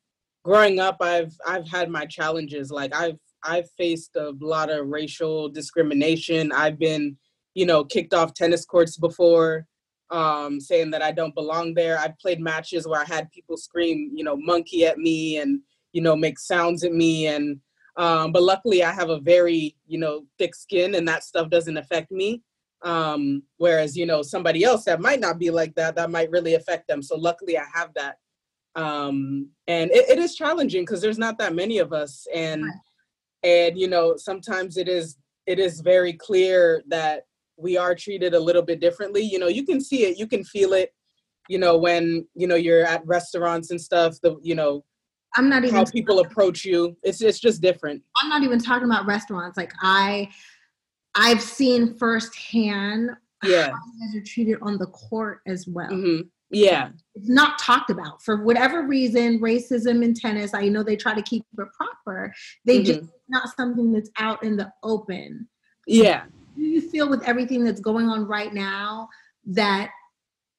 growing 0.44 0.80
up 0.80 0.98
I've 1.02 1.36
I've 1.46 1.68
had 1.68 1.90
my 1.90 2.06
challenges. 2.06 2.72
Like 2.72 2.96
I've 2.96 3.20
I've 3.44 3.70
faced 3.72 4.16
a 4.16 4.34
lot 4.40 4.70
of 4.70 4.88
racial 4.88 5.50
discrimination. 5.50 6.52
I've 6.52 6.80
been, 6.80 7.18
you 7.54 7.66
know, 7.66 7.84
kicked 7.84 8.14
off 8.14 8.34
tennis 8.34 8.66
courts 8.66 8.98
before, 8.98 9.68
um, 10.10 10.60
saying 10.60 10.92
that 10.92 11.02
I 11.02 11.12
don't 11.12 11.36
belong 11.36 11.74
there. 11.74 12.00
I've 12.00 12.18
played 12.18 12.40
matches 12.40 12.88
where 12.88 13.02
I 13.02 13.06
had 13.06 13.32
people 13.32 13.58
scream, 13.58 14.12
you 14.16 14.24
know, 14.24 14.36
monkey 14.38 14.86
at 14.86 14.98
me 14.98 15.38
and, 15.38 15.62
you 15.94 16.02
know, 16.02 16.16
make 16.16 16.40
sounds 16.40 16.84
at 16.84 16.94
me. 16.94 17.28
And, 17.28 17.60
um, 17.98 18.32
but 18.32 18.44
luckily 18.44 18.84
I 18.84 18.92
have 18.92 19.10
a 19.10 19.20
very, 19.20 19.76
you 19.86 19.98
know, 19.98 20.26
thick 20.38 20.56
skin 20.56 20.96
and 20.96 21.08
that 21.08 21.24
stuff 21.24 21.50
doesn't 21.50 21.78
affect 21.78 22.12
me. 22.12 22.44
Um, 22.84 23.44
whereas, 23.58 23.98
you 23.98 24.06
know, 24.06 24.22
somebody 24.22 24.64
else 24.64 24.86
that 24.86 25.02
might 25.02 25.20
not 25.20 25.40
be 25.40 25.50
like 25.50 25.74
that, 25.76 25.96
that 25.96 26.12
might 26.12 26.30
really 26.30 26.54
affect 26.54 26.88
them. 26.88 27.02
So 27.02 27.18
luckily 27.18 27.58
I 27.58 27.66
have 27.74 27.92
that. 27.96 28.18
Um, 28.76 29.50
and 29.68 29.90
it, 29.92 30.08
it 30.10 30.20
is 30.20 30.36
challenging 30.36 30.84
because 30.84 31.02
there's 31.02 31.18
not 31.18 31.40
that 31.40 31.56
many 31.56 31.80
of 31.80 31.92
us. 31.92 32.28
And, 32.34 32.64
and 33.44 33.78
you 33.78 33.88
know 33.88 34.16
sometimes 34.18 34.78
it 34.78 34.88
is 34.88 35.18
it 35.46 35.60
is 35.60 35.82
very 35.82 36.14
clear 36.14 36.84
that 36.88 37.26
we 37.58 37.78
are 37.78 37.96
treated 37.96 38.34
a 38.34 38.40
little 38.40 38.62
bit 38.62 38.80
differently 38.80 39.22
you 39.22 39.40
know 39.40 39.48
you 39.48 39.66
can 39.66 39.80
see 39.80 40.06
it 40.06 40.18
you 40.18 40.28
can 40.28 40.44
feel 40.44 40.74
it 40.74 40.94
you 41.48 41.58
know 41.58 41.78
when 41.78 42.28
you 42.36 42.48
know 42.48 42.56
you're 42.56 42.86
at 42.86 43.06
restaurants 43.06 43.72
and 43.72 43.80
stuff 43.80 44.16
the 44.22 44.36
you 44.42 44.56
know 44.56 44.84
i'm 45.36 45.50
not 45.50 45.64
even 45.64 45.76
how 45.76 45.86
people 45.86 46.20
approach 46.20 46.64
you 46.64 46.96
it's 47.04 47.22
it's 47.22 47.40
just 47.40 47.62
different 47.62 48.02
i'm 48.18 48.30
not 48.30 48.44
even 48.44 48.60
talking 48.60 48.86
about 48.86 49.06
restaurants 49.06 49.58
like 49.58 49.72
i 49.82 50.28
i've 51.16 51.42
seen 51.42 51.94
firsthand 51.96 53.10
yeah 53.44 53.68
how 53.68 53.78
you 53.94 54.14
guys 54.14 54.16
are 54.22 54.26
treated 54.26 54.58
on 54.62 54.78
the 54.78 54.88
court 54.88 55.42
as 55.48 55.68
well 55.68 55.90
mm-hmm. 55.90 56.22
Yeah. 56.50 56.90
It's 57.16 57.30
not 57.30 57.60
talked 57.60 57.90
about 57.90 58.22
for 58.22 58.44
whatever 58.44 58.84
reason, 58.88 59.40
racism 59.40 60.04
in 60.04 60.14
tennis. 60.14 60.54
I 60.54 60.70
know 60.70 60.84
they 60.84 60.96
try 60.96 61.14
to 61.14 61.22
keep 61.22 61.46
it 61.58 61.68
proper. 61.74 62.34
They 62.66 62.78
mm-hmm. 62.78 62.86
just 62.86 63.02
not 63.28 63.50
something 63.56 63.92
that's 63.92 64.10
out 64.18 64.44
in 64.44 64.56
the 64.56 64.72
open. 64.84 65.48
Yeah. 65.86 66.24
Do 66.56 66.62
you 66.62 66.82
feel 66.90 67.10
with 67.10 67.24
everything 67.24 67.64
that's 67.64 67.82
going 67.82 68.08
on 68.08 68.26
right 68.26 68.54
now 68.54 69.10
that 69.48 69.92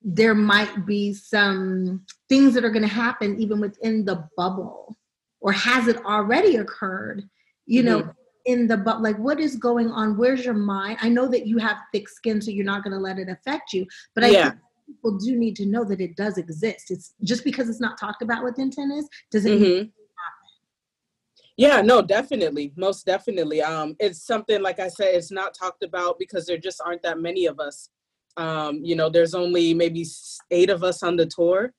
there 0.03 0.35
might 0.35 0.87
be 0.87 1.13
some 1.13 2.05
things 2.29 2.55
that 2.55 2.65
are 2.65 2.71
going 2.71 2.83
to 2.83 2.89
happen 2.89 3.41
even 3.41 3.61
within 3.61 4.05
the 4.05 4.29
bubble? 4.37 4.97
Or 5.41 5.53
has 5.53 5.89
it 5.89 6.05
already 6.05 6.57
occurred? 6.57 7.23
You 7.67 7.83
mm-hmm. 7.83 8.07
know, 8.07 8.13
in 8.47 8.67
the 8.67 8.77
but 8.77 9.03
like 9.03 9.19
what 9.19 9.39
is 9.39 9.57
going 9.57 9.91
on 9.91 10.17
where's 10.17 10.43
your 10.43 10.55
mind 10.55 10.97
i 11.03 11.09
know 11.09 11.29
that 11.29 11.47
you 11.47 11.59
have 11.59 11.77
thick 11.93 12.09
skin 12.09 12.41
so 12.41 12.51
you're 12.51 12.65
not 12.65 12.83
going 12.83 12.95
to 12.95 12.99
let 12.99 13.19
it 13.19 13.29
affect 13.29 13.75
you 13.75 13.85
but 14.15 14.25
i 14.25 14.29
yeah 14.29 14.53
people 14.89 15.19
do 15.19 15.37
need 15.37 15.57
to 15.57 15.67
know 15.67 15.85
that 15.85 16.01
it 16.01 16.17
does 16.17 16.39
exist. 16.39 16.91
It's 16.91 17.15
just 17.23 17.45
because 17.45 17.69
it's 17.69 17.81
not 17.81 17.99
talked 17.99 18.23
about 18.23 18.45
within 18.45 18.71
tennis 18.71 19.07
doesn't 19.31 19.53
mm-hmm. 19.53 19.89
yeah, 21.57 21.83
no, 21.83 22.03
definitely. 22.03 22.73
Most 22.77 23.05
definitely. 23.07 23.63
Um, 23.63 23.97
it's 24.01 24.23
something 24.23 24.63
like 24.63 24.81
I 24.81 24.89
said, 24.89 25.15
it's 25.15 25.31
not 25.31 25.55
talked 25.55 25.83
about 25.83 26.19
because 26.19 26.47
there 26.47 26.59
just 26.59 26.81
aren't 26.85 27.03
that 27.03 27.19
many 27.19 27.47
of 27.47 27.61
us. 27.61 27.91
Um, 28.37 28.81
you 28.83 28.95
know, 28.95 29.09
there's 29.09 29.35
only 29.35 29.75
maybe 29.75 30.05
eight 30.51 30.71
of 30.71 30.85
us 30.85 31.03
on 31.03 31.17
the 31.17 31.27
tour. 31.27 31.73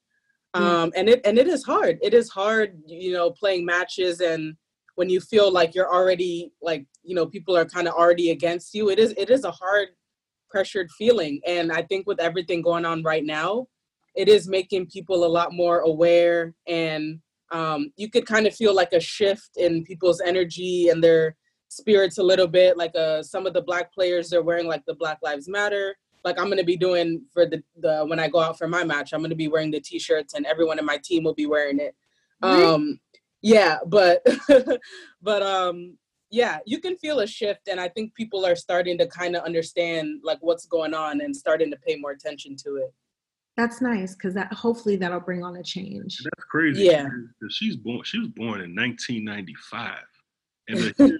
Mm. 0.56 0.62
Um, 0.62 0.91
and 0.96 1.10
it 1.10 1.22
and 1.25 1.38
it 1.38 1.48
is 1.48 1.63
hard. 1.63 2.00
It 2.01 2.13
is 2.13 2.29
hard, 2.29 2.82
you 2.88 3.13
know, 3.13 3.32
playing 3.32 3.65
matches 3.65 4.20
and 4.20 4.56
when 4.96 5.10
you 5.10 5.22
feel 5.22 5.50
like 5.50 5.75
you're 5.75 5.89
already 5.89 6.51
like, 6.62 6.86
you 7.03 7.15
know, 7.15 7.25
people 7.25 7.56
are 7.56 7.63
kind 7.63 7.88
of 7.88 7.94
already 7.94 8.32
against 8.32 8.74
you. 8.74 8.89
It 8.89 9.00
is 9.00 9.13
it 9.18 9.29
is 9.29 9.46
a 9.46 9.51
hard 9.51 9.89
pressured 10.50 10.89
feeling. 10.98 11.39
And 11.46 11.72
I 11.72 11.84
think 11.84 12.08
with 12.08 12.20
everything 12.20 12.62
going 12.62 12.84
on 12.84 13.03
right 13.03 13.24
now, 13.24 13.68
it 14.15 14.27
is 14.27 14.50
making 14.50 14.88
people 14.88 15.24
a 15.24 15.27
lot 15.27 15.53
more 15.53 15.79
aware 15.79 16.53
and 16.68 17.20
um, 17.51 17.91
you 17.98 18.10
could 18.10 18.25
kind 18.25 18.46
of 18.46 18.56
feel 18.56 18.75
like 18.75 18.94
a 18.94 19.00
shift 19.00 19.51
in 19.56 19.84
people's 19.84 20.22
energy 20.22 20.89
and 20.89 21.03
their 21.03 21.36
spirits 21.70 22.18
a 22.18 22.24
little 22.24 22.48
bit 22.48 22.77
like 22.77 22.96
uh, 22.96 23.24
some 23.24 23.46
of 23.46 23.53
the 23.53 23.62
black 23.62 23.94
players 23.94 24.29
they're 24.29 24.44
wearing 24.44 24.68
like 24.68 24.84
the 24.88 24.96
black 24.96 25.20
lives 25.22 25.48
matter 25.48 25.96
like 26.24 26.40
i'm 26.40 26.46
going 26.46 26.58
to 26.58 26.64
be 26.64 26.78
doing 26.78 27.22
for 27.34 27.46
the, 27.46 27.62
the 27.78 28.06
when 28.06 28.20
i 28.20 28.28
go 28.28 28.40
out 28.40 28.58
for 28.58 28.68
my 28.68 28.84
match 28.84 29.14
i'm 29.14 29.20
going 29.20 29.30
to 29.30 29.36
be 29.36 29.48
wearing 29.48 29.72
the 29.72 29.80
t-shirts 29.80 30.34
and 30.34 30.46
everyone 30.46 30.80
in 30.80 30.86
my 30.86 30.98
team 31.04 31.24
will 31.24 31.34
be 31.34 31.46
wearing 31.46 31.80
it. 31.80 31.96
Um 32.42 33.00
yeah 33.42 33.78
but 33.86 34.26
but 35.22 35.42
um 35.42 35.98
yeah 36.30 36.60
you 36.66 36.80
can 36.80 36.98
feel 36.98 37.20
a 37.20 37.28
shift 37.28 37.68
and 37.68 37.80
i 37.80 37.88
think 37.88 38.14
people 38.14 38.46
are 38.46 38.56
starting 38.56 38.98
to 38.98 39.08
kind 39.08 39.36
of 39.36 39.44
understand 39.44 40.22
like 40.24 40.38
what's 40.42 40.66
going 40.66 40.94
on 40.94 41.22
and 41.22 41.36
starting 41.36 41.72
to 41.72 41.78
pay 41.78 41.96
more 41.96 42.12
attention 42.12 42.56
to 42.64 42.76
it. 42.76 42.94
That's 43.58 43.82
nice 43.82 44.14
because 44.14 44.34
that 44.36 44.54
hopefully 44.54 44.96
that'll 44.96 45.20
bring 45.20 45.44
on 45.44 45.58
a 45.58 45.64
change. 45.64 46.18
That's 46.24 46.46
crazy 46.50 46.86
yeah. 46.86 47.08
she's 47.50 47.76
born 47.76 48.02
she 48.04 48.20
was 48.20 48.30
born 48.30 48.62
in 48.62 48.76
1995 48.76 49.98
and 50.70 50.80
that, 50.98 51.20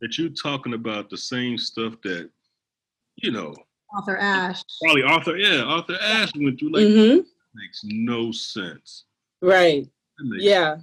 that 0.00 0.18
you're 0.18 0.28
talking 0.30 0.74
about 0.74 1.10
the 1.10 1.18
same 1.18 1.58
stuff 1.58 1.94
that 2.04 2.30
you 3.16 3.32
know 3.32 3.54
arthur 3.94 4.16
ashe 4.16 4.62
probably 4.82 5.02
arthur 5.02 5.36
yeah 5.36 5.62
arthur 5.62 5.96
ashe 6.00 6.32
went 6.36 6.58
through 6.58 6.72
like 6.72 6.82
mm-hmm. 6.82 7.20
makes 7.54 7.80
no 7.84 8.30
sense 8.30 9.04
right 9.42 9.86
yeah 10.38 10.76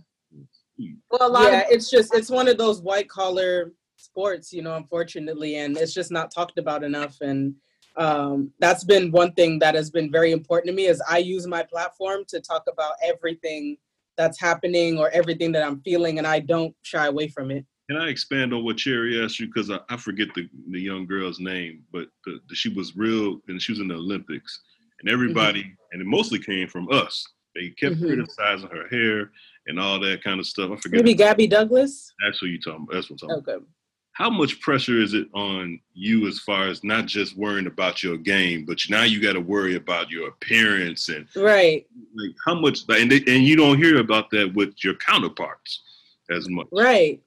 well, 1.12 1.30
a 1.30 1.32
lot 1.32 1.52
yeah, 1.52 1.60
of- 1.62 1.72
it's 1.72 1.90
just 1.90 2.14
it's 2.14 2.30
one 2.30 2.48
of 2.48 2.58
those 2.58 2.82
white 2.82 3.10
collar 3.10 3.74
sports, 3.98 4.54
you 4.54 4.62
know, 4.62 4.76
unfortunately, 4.76 5.58
and 5.58 5.78
it's 5.78 5.94
just 5.94 6.12
not 6.12 6.32
talked 6.32 6.58
about 6.58 6.84
enough. 6.84 7.18
And 7.22 7.56
um, 7.98 8.52
that's 8.60 8.84
been 8.84 9.12
one 9.12 9.34
thing 9.34 9.60
that 9.60 9.76
has 9.76 9.90
been 9.90 10.12
very 10.12 10.32
important 10.32 10.70
to 10.70 10.76
me 10.76 10.86
is 10.86 11.02
I 11.10 11.18
use 11.18 11.48
my 11.48 11.64
platform 11.64 12.24
to 12.30 12.40
talk 12.40 12.64
about 12.72 12.94
everything 13.04 13.78
that's 14.16 14.40
happening 14.40 14.98
or 14.98 15.10
everything 15.12 15.52
that 15.54 15.64
I'm 15.64 15.82
feeling, 15.82 16.18
and 16.18 16.28
I 16.28 16.40
don't 16.40 16.76
shy 16.84 17.08
away 17.08 17.28
from 17.28 17.52
it. 17.52 17.66
Can 17.90 17.98
I 17.98 18.10
expand 18.10 18.54
on 18.54 18.66
what 18.66 18.80
Cherie 18.80 19.24
asked 19.24 19.40
you? 19.40 19.48
Because 19.48 19.72
I, 19.72 19.80
I, 19.90 19.96
forget 19.96 20.28
the, 20.36 20.50
the 20.72 20.80
young 20.80 21.06
girl's 21.06 21.40
name, 21.40 21.84
but 21.94 22.08
the, 22.26 22.40
the, 22.50 22.56
she 22.56 22.70
was 22.70 22.98
real, 22.98 23.40
and 23.48 23.62
she 23.62 23.72
was 23.72 23.80
in 23.80 23.88
the 23.88 23.96
Olympics, 23.96 24.62
and 25.00 25.10
everybody, 25.10 25.62
mm-hmm. 25.64 25.94
and 25.94 26.02
it 26.02 26.06
mostly 26.06 26.40
came 26.40 26.68
from 26.68 26.92
us. 26.92 27.26
They 27.56 27.70
kept 27.70 27.96
mm-hmm. 27.96 28.08
criticizing 28.08 28.70
her 28.70 28.88
hair 28.90 29.32
and 29.68 29.80
all 29.80 30.00
that 30.02 30.24
kind 30.24 30.40
of 30.40 30.46
stuff. 30.46 30.72
I 30.72 30.76
forget. 30.76 30.98
Maybe 31.04 31.14
Gabby 31.14 31.48
Douglas. 31.48 32.14
That's 32.24 32.42
what 32.42 32.52
you 32.52 32.60
talking 32.60 32.84
about. 32.84 32.94
That's 32.94 33.10
what 33.10 33.22
I'm 33.24 33.30
talking 33.30 33.44
okay. 33.44 33.52
about. 33.54 33.68
How 34.14 34.30
much 34.32 34.60
pressure 34.62 35.00
is 35.00 35.14
it 35.14 35.28
on 35.34 35.80
you 35.94 36.28
as 36.28 36.40
far 36.40 36.68
as 36.68 36.84
not 36.84 37.06
just 37.06 37.38
worrying 37.38 37.68
about 37.68 38.02
your 38.02 38.18
game, 38.18 38.66
but 38.66 38.80
now 38.90 39.04
you 39.04 39.22
got 39.22 39.34
to 39.34 39.40
worry 39.40 39.76
about 39.76 40.10
your 40.10 40.30
appearance 40.30 41.10
and 41.10 41.28
right? 41.36 41.86
Like 42.16 42.36
how 42.44 42.56
much? 42.56 42.80
And 42.90 43.12
they, 43.12 43.18
and 43.18 43.44
you 43.44 43.56
don't 43.56 43.78
hear 43.78 44.00
about 44.00 44.32
that 44.32 44.54
with 44.56 44.84
your 44.84 44.96
counterparts 44.96 45.84
as 46.32 46.50
much, 46.50 46.68
right? 46.72 47.22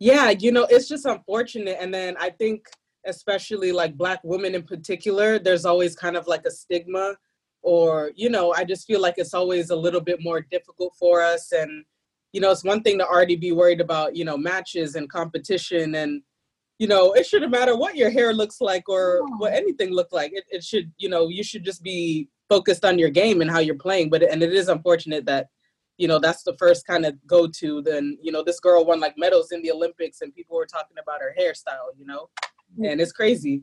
Yeah, 0.00 0.30
you 0.30 0.50
know, 0.50 0.66
it's 0.70 0.88
just 0.88 1.04
unfortunate. 1.04 1.76
And 1.78 1.92
then 1.92 2.16
I 2.18 2.30
think 2.30 2.64
especially 3.06 3.70
like 3.70 3.96
black 3.96 4.20
women 4.24 4.54
in 4.54 4.62
particular, 4.62 5.38
there's 5.38 5.66
always 5.66 5.94
kind 5.94 6.16
of 6.16 6.26
like 6.26 6.44
a 6.46 6.50
stigma 6.50 7.14
or, 7.62 8.10
you 8.16 8.30
know, 8.30 8.54
I 8.54 8.64
just 8.64 8.86
feel 8.86 9.00
like 9.00 9.14
it's 9.18 9.34
always 9.34 9.68
a 9.68 9.76
little 9.76 10.00
bit 10.00 10.22
more 10.22 10.40
difficult 10.40 10.94
for 10.98 11.20
us. 11.20 11.52
And, 11.52 11.84
you 12.32 12.40
know, 12.40 12.50
it's 12.50 12.64
one 12.64 12.82
thing 12.82 12.96
to 12.98 13.06
already 13.06 13.36
be 13.36 13.52
worried 13.52 13.82
about, 13.82 14.16
you 14.16 14.24
know, 14.24 14.38
matches 14.38 14.94
and 14.94 15.10
competition 15.10 15.94
and, 15.94 16.22
you 16.78 16.88
know, 16.88 17.12
it 17.12 17.26
shouldn't 17.26 17.52
matter 17.52 17.76
what 17.76 17.96
your 17.96 18.08
hair 18.08 18.32
looks 18.32 18.62
like 18.62 18.88
or 18.88 19.20
what 19.36 19.52
anything 19.52 19.90
looked 19.90 20.14
like. 20.14 20.32
It, 20.32 20.44
it 20.50 20.64
should, 20.64 20.90
you 20.96 21.10
know, 21.10 21.28
you 21.28 21.42
should 21.42 21.62
just 21.62 21.82
be 21.82 22.30
focused 22.48 22.86
on 22.86 22.98
your 22.98 23.10
game 23.10 23.42
and 23.42 23.50
how 23.50 23.58
you're 23.58 23.74
playing. 23.74 24.08
But, 24.08 24.22
and 24.22 24.42
it 24.42 24.54
is 24.54 24.68
unfortunate 24.68 25.26
that, 25.26 25.48
you 26.00 26.08
know, 26.08 26.18
that's 26.18 26.42
the 26.44 26.56
first 26.56 26.86
kind 26.86 27.04
of 27.04 27.14
go 27.26 27.46
to. 27.46 27.82
Then, 27.82 28.16
you 28.22 28.32
know, 28.32 28.42
this 28.42 28.58
girl 28.58 28.86
won 28.86 29.00
like 29.00 29.18
medals 29.18 29.52
in 29.52 29.60
the 29.60 29.70
Olympics 29.70 30.22
and 30.22 30.34
people 30.34 30.56
were 30.56 30.64
talking 30.64 30.96
about 31.00 31.20
her 31.20 31.34
hairstyle, 31.38 31.92
you 31.98 32.06
know, 32.06 32.30
mm-hmm. 32.72 32.86
and 32.86 33.00
it's 33.02 33.12
crazy. 33.12 33.62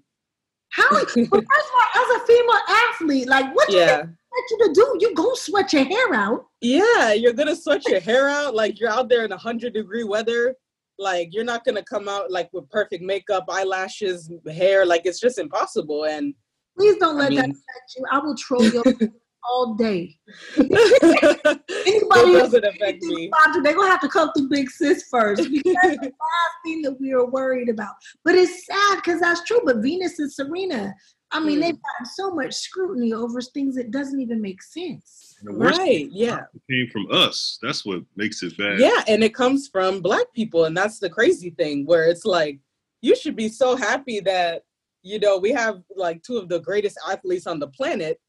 How? 0.70 0.88
well, 0.92 1.02
first 1.06 1.16
of 1.16 1.32
all, 1.34 2.04
as 2.04 2.22
a 2.22 2.26
female 2.28 2.62
athlete, 2.70 3.28
like 3.28 3.56
what 3.56 3.68
do 3.70 3.78
yeah. 3.78 4.02
expect 4.02 4.52
you 4.52 4.58
to 4.60 4.72
do? 4.72 4.98
You 5.00 5.16
go 5.16 5.34
sweat 5.34 5.74
your 5.74 5.86
hair 5.86 6.14
out. 6.14 6.46
Yeah, 6.62 7.14
you're 7.14 7.34
gonna 7.34 7.56
sweat 7.56 7.88
your 7.88 8.02
hair 8.02 8.30
out. 8.30 8.54
Like 8.54 8.80
you're 8.80 8.92
out 8.92 9.10
there 9.10 9.26
in 9.26 9.32
hundred 9.32 9.74
degree 9.74 10.04
weather. 10.04 10.54
Like 11.00 11.30
you're 11.32 11.44
not 11.44 11.66
gonna 11.66 11.84
come 11.84 12.08
out 12.08 12.30
like 12.30 12.50
with 12.54 12.70
perfect 12.70 13.02
makeup, 13.02 13.46
eyelashes, 13.50 14.32
hair. 14.46 14.86
Like 14.86 15.04
it's 15.06 15.20
just 15.20 15.40
impossible. 15.40 16.06
And 16.06 16.36
please 16.78 16.98
don't 16.98 17.18
let 17.18 17.28
I 17.28 17.30
mean, 17.30 17.38
that 17.40 17.46
affect 17.46 17.96
you. 17.96 18.06
I 18.12 18.20
will 18.20 18.36
troll 18.36 18.64
you 18.64 18.84
all 19.50 19.76
day. 19.76 20.18
Anybody 20.58 22.34
doesn't 22.34 22.66
affect 22.66 23.04
me. 23.04 23.32
They're 23.64 23.76
gonna 23.76 23.90
have 23.90 24.02
to 24.02 24.10
come 24.10 24.32
through 24.34 24.50
Big 24.50 24.70
Sis 24.70 25.08
first 25.10 25.50
because 25.50 25.76
that's 25.84 25.98
the 25.98 26.02
last 26.22 26.56
thing 26.66 26.82
that 26.84 27.00
we 27.00 27.14
are 27.14 27.26
worried 27.26 27.70
about. 27.70 27.94
But 28.24 28.36
it's 28.36 28.66
sad 28.66 28.98
because 28.98 29.22
that's 29.22 29.44
true. 29.44 29.62
But 29.64 29.78
Venus 29.78 30.20
and 30.20 30.32
Serena, 30.32 30.94
I 31.32 31.40
mean, 31.40 31.60
mm. 31.60 31.62
they've 31.62 31.82
gotten 31.82 32.06
so 32.06 32.32
much 32.32 32.54
scrutiny 32.54 33.14
over 33.14 33.42
things 33.42 33.76
that 33.76 33.92
doesn't 33.92 34.20
even 34.20 34.42
make 34.42 34.62
sense. 34.62 35.36
Right? 35.44 36.08
Yeah. 36.12 36.40
It 36.56 36.62
came 36.74 36.90
from 36.92 37.08
us. 37.12 37.60
That's 37.62 37.86
what 37.86 38.02
makes 38.16 38.42
it 38.44 38.58
bad. 38.58 38.80
Yeah, 38.80 39.04
and 39.08 39.24
it 39.24 39.36
comes 39.36 39.68
from 39.68 40.02
black 40.02 40.26
people, 40.34 40.66
and 40.66 40.76
that's 40.76 41.00
the 41.00 41.10
crazy 41.10 41.52
thing. 41.52 41.86
Where 41.86 42.10
it's 42.10 42.26
like 42.26 42.60
you 43.02 43.16
should 43.16 43.36
be 43.36 43.50
so 43.50 43.76
happy 43.76 44.20
that 44.22 44.64
you 45.04 45.20
know 45.20 45.38
we 45.38 45.52
have 45.52 45.82
like 45.96 46.24
two 46.24 46.38
of 46.38 46.50
the 46.50 46.60
greatest 46.60 46.98
athletes 47.08 47.46
on 47.48 47.60
the 47.60 47.68
planet 47.68 48.20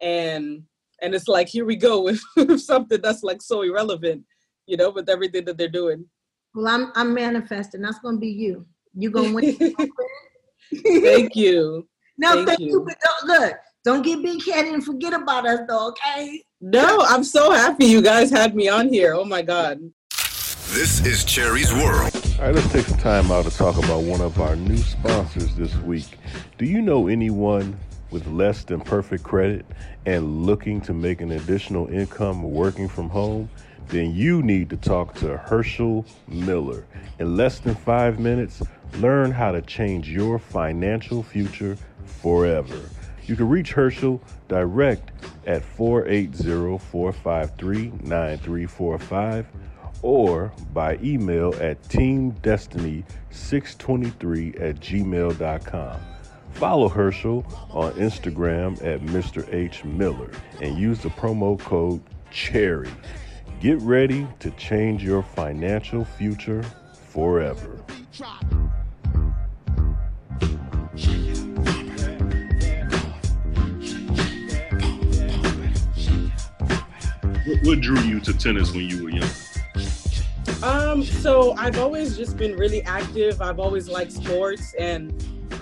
and 0.00 0.62
and 1.02 1.14
it's 1.14 1.28
like 1.28 1.48
here 1.48 1.64
we 1.64 1.76
go 1.76 2.02
with, 2.04 2.20
with 2.36 2.60
something 2.60 3.00
that's 3.00 3.22
like 3.22 3.42
so 3.42 3.62
irrelevant 3.62 4.24
you 4.66 4.76
know 4.76 4.90
with 4.90 5.08
everything 5.08 5.44
that 5.44 5.58
they're 5.58 5.68
doing. 5.68 6.04
Well 6.54 6.68
i'm 6.68 6.92
i'm 6.94 7.14
manifesting. 7.14 7.82
That's 7.82 7.98
gonna 7.98 8.18
be 8.18 8.28
you. 8.28 8.66
You 8.94 9.10
gonna 9.10 9.32
win. 9.32 9.56
Thank 10.84 11.36
you. 11.36 11.86
No 12.16 12.32
thank, 12.32 12.48
thank 12.48 12.60
you. 12.60 12.66
you. 12.66 12.84
but 12.86 12.96
don't 13.02 13.40
look 13.40 13.56
don't 13.84 14.02
get 14.02 14.22
big 14.22 14.42
headed 14.44 14.72
and 14.72 14.84
forget 14.84 15.12
about 15.12 15.46
us 15.46 15.60
though 15.68 15.88
okay? 15.88 16.42
No 16.60 17.00
i'm 17.08 17.24
so 17.24 17.50
happy 17.50 17.86
you 17.86 18.00
guys 18.02 18.30
had 18.30 18.54
me 18.54 18.68
on 18.68 18.88
here. 18.88 19.14
Oh 19.14 19.24
my 19.24 19.42
god. 19.42 19.80
This 20.74 21.06
is 21.06 21.24
Cherie's 21.24 21.72
world. 21.72 22.10
All 22.38 22.46
right, 22.46 22.54
let's 22.54 22.72
take 22.72 22.86
some 22.86 22.98
time 22.98 23.30
out 23.30 23.44
to 23.44 23.50
talk 23.50 23.76
about 23.78 24.02
one 24.02 24.20
of 24.20 24.40
our 24.40 24.56
new 24.56 24.76
sponsors 24.78 25.54
this 25.54 25.72
week. 25.76 26.18
Do 26.58 26.64
you 26.64 26.82
know 26.82 27.06
anyone 27.06 27.78
with 28.14 28.26
less 28.28 28.62
than 28.62 28.80
perfect 28.80 29.24
credit 29.24 29.66
and 30.06 30.46
looking 30.46 30.80
to 30.80 30.94
make 30.94 31.20
an 31.20 31.32
additional 31.32 31.88
income 31.88 32.44
working 32.44 32.88
from 32.88 33.08
home, 33.08 33.50
then 33.88 34.14
you 34.14 34.40
need 34.40 34.70
to 34.70 34.76
talk 34.76 35.16
to 35.16 35.36
Herschel 35.36 36.06
Miller. 36.28 36.84
In 37.18 37.36
less 37.36 37.58
than 37.58 37.74
five 37.74 38.20
minutes, 38.20 38.62
learn 38.98 39.32
how 39.32 39.50
to 39.50 39.60
change 39.62 40.08
your 40.08 40.38
financial 40.38 41.24
future 41.24 41.76
forever. 42.06 42.78
You 43.24 43.34
can 43.34 43.48
reach 43.48 43.72
Herschel 43.72 44.20
direct 44.46 45.10
at 45.48 45.64
480 45.64 46.78
453 46.78 47.94
9345 48.04 49.46
or 50.02 50.52
by 50.72 51.00
email 51.02 51.52
at 51.60 51.82
teamdestiny623 51.88 54.60
at 54.60 54.76
gmail.com. 54.76 56.00
Follow 56.54 56.88
Herschel 56.88 57.44
on 57.70 57.92
Instagram 57.94 58.82
at 58.84 59.00
Mr. 59.00 59.52
H. 59.52 59.84
Miller 59.84 60.30
and 60.62 60.78
use 60.78 61.00
the 61.00 61.08
promo 61.10 61.58
code 61.58 62.00
CHERRY. 62.30 62.90
Get 63.60 63.80
ready 63.80 64.26
to 64.38 64.50
change 64.52 65.02
your 65.02 65.22
financial 65.22 66.04
future 66.04 66.62
forever. 67.08 67.80
What, 77.62 77.80
drew 77.80 77.98
you 78.00 78.20
to 78.20 78.32
tennis 78.32 78.72
when 78.72 78.88
you 78.88 79.04
were 79.04 79.10
young? 79.10 79.28
Um, 80.62 81.02
so 81.02 81.52
I've 81.54 81.78
always 81.78 82.16
just 82.16 82.36
been 82.36 82.56
really 82.56 82.82
active. 82.84 83.42
I've 83.42 83.58
always 83.58 83.88
liked 83.88 84.12
sports 84.12 84.72
and 84.78 85.12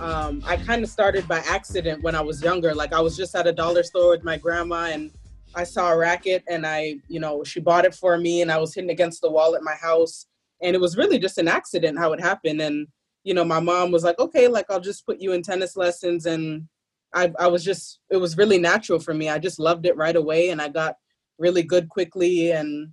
um, 0.03 0.43
I 0.45 0.57
kind 0.57 0.83
of 0.83 0.89
started 0.89 1.27
by 1.27 1.39
accident 1.39 2.03
when 2.03 2.13
I 2.15 2.21
was 2.21 2.41
younger. 2.41 2.75
Like 2.75 2.93
I 2.93 2.99
was 2.99 3.15
just 3.15 3.35
at 3.35 3.47
a 3.47 3.53
dollar 3.53 3.83
store 3.83 4.09
with 4.09 4.23
my 4.23 4.37
grandma 4.37 4.89
and 4.91 5.11
I 5.55 5.63
saw 5.63 5.91
a 5.91 5.97
racket 5.97 6.43
and 6.49 6.65
I, 6.65 6.95
you 7.07 7.19
know, 7.19 7.43
she 7.43 7.59
bought 7.59 7.85
it 7.85 7.95
for 7.95 8.17
me 8.17 8.41
and 8.41 8.51
I 8.51 8.57
was 8.57 8.73
hitting 8.73 8.89
against 8.89 9.21
the 9.21 9.31
wall 9.31 9.55
at 9.55 9.63
my 9.63 9.75
house. 9.75 10.25
And 10.61 10.75
it 10.75 10.79
was 10.79 10.97
really 10.97 11.19
just 11.19 11.37
an 11.37 11.47
accident 11.47 11.97
how 11.97 12.13
it 12.13 12.19
happened. 12.21 12.61
And, 12.61 12.87
you 13.23 13.33
know, 13.33 13.45
my 13.45 13.59
mom 13.59 13.91
was 13.91 14.03
like, 14.03 14.19
okay, 14.19 14.47
like 14.47 14.65
I'll 14.69 14.79
just 14.79 15.05
put 15.05 15.21
you 15.21 15.33
in 15.33 15.41
tennis 15.41 15.77
lessons. 15.77 16.25
And 16.25 16.67
I, 17.13 17.31
I 17.39 17.47
was 17.47 17.63
just, 17.63 17.99
it 18.09 18.17
was 18.17 18.37
really 18.37 18.57
natural 18.57 18.99
for 18.99 19.13
me. 19.13 19.29
I 19.29 19.39
just 19.39 19.59
loved 19.59 19.85
it 19.85 19.95
right 19.95 20.15
away 20.15 20.49
and 20.49 20.61
I 20.61 20.69
got 20.69 20.95
really 21.37 21.63
good 21.63 21.87
quickly. 21.89 22.51
And, 22.51 22.89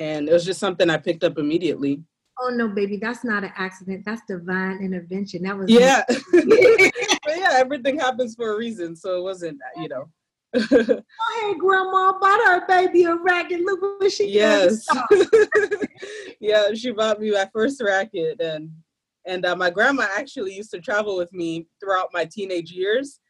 and 0.00 0.28
it 0.28 0.32
was 0.32 0.44
just 0.44 0.60
something 0.60 0.90
I 0.90 0.96
picked 0.96 1.24
up 1.24 1.38
immediately 1.38 2.02
oh 2.40 2.48
no, 2.50 2.68
baby, 2.68 2.96
that's 2.96 3.24
not 3.24 3.44
an 3.44 3.52
accident. 3.56 4.04
That's 4.04 4.22
divine 4.26 4.78
intervention. 4.78 5.42
That 5.42 5.56
was 5.56 5.70
yeah, 5.70 6.02
but 6.32 7.36
yeah. 7.36 7.50
Everything 7.52 7.98
happens 7.98 8.34
for 8.34 8.54
a 8.54 8.58
reason, 8.58 8.96
so 8.96 9.18
it 9.18 9.22
wasn't 9.22 9.58
you 9.76 9.88
know. 9.88 10.08
oh 10.56 11.02
hey, 11.40 11.58
grandma 11.58 12.12
bought 12.20 12.40
her 12.46 12.66
baby 12.66 13.04
a 13.04 13.16
racket. 13.16 13.60
Look 13.60 13.80
what 13.82 14.12
she 14.12 14.28
yes. 14.28 14.86
yeah, 16.40 16.72
she 16.74 16.92
bought 16.92 17.20
me 17.20 17.32
my 17.32 17.48
first 17.52 17.82
racket, 17.82 18.40
and 18.40 18.70
and 19.26 19.44
uh, 19.46 19.56
my 19.56 19.70
grandma 19.70 20.06
actually 20.16 20.54
used 20.54 20.70
to 20.72 20.80
travel 20.80 21.16
with 21.16 21.32
me 21.32 21.66
throughout 21.80 22.10
my 22.12 22.24
teenage 22.24 22.70
years 22.70 23.20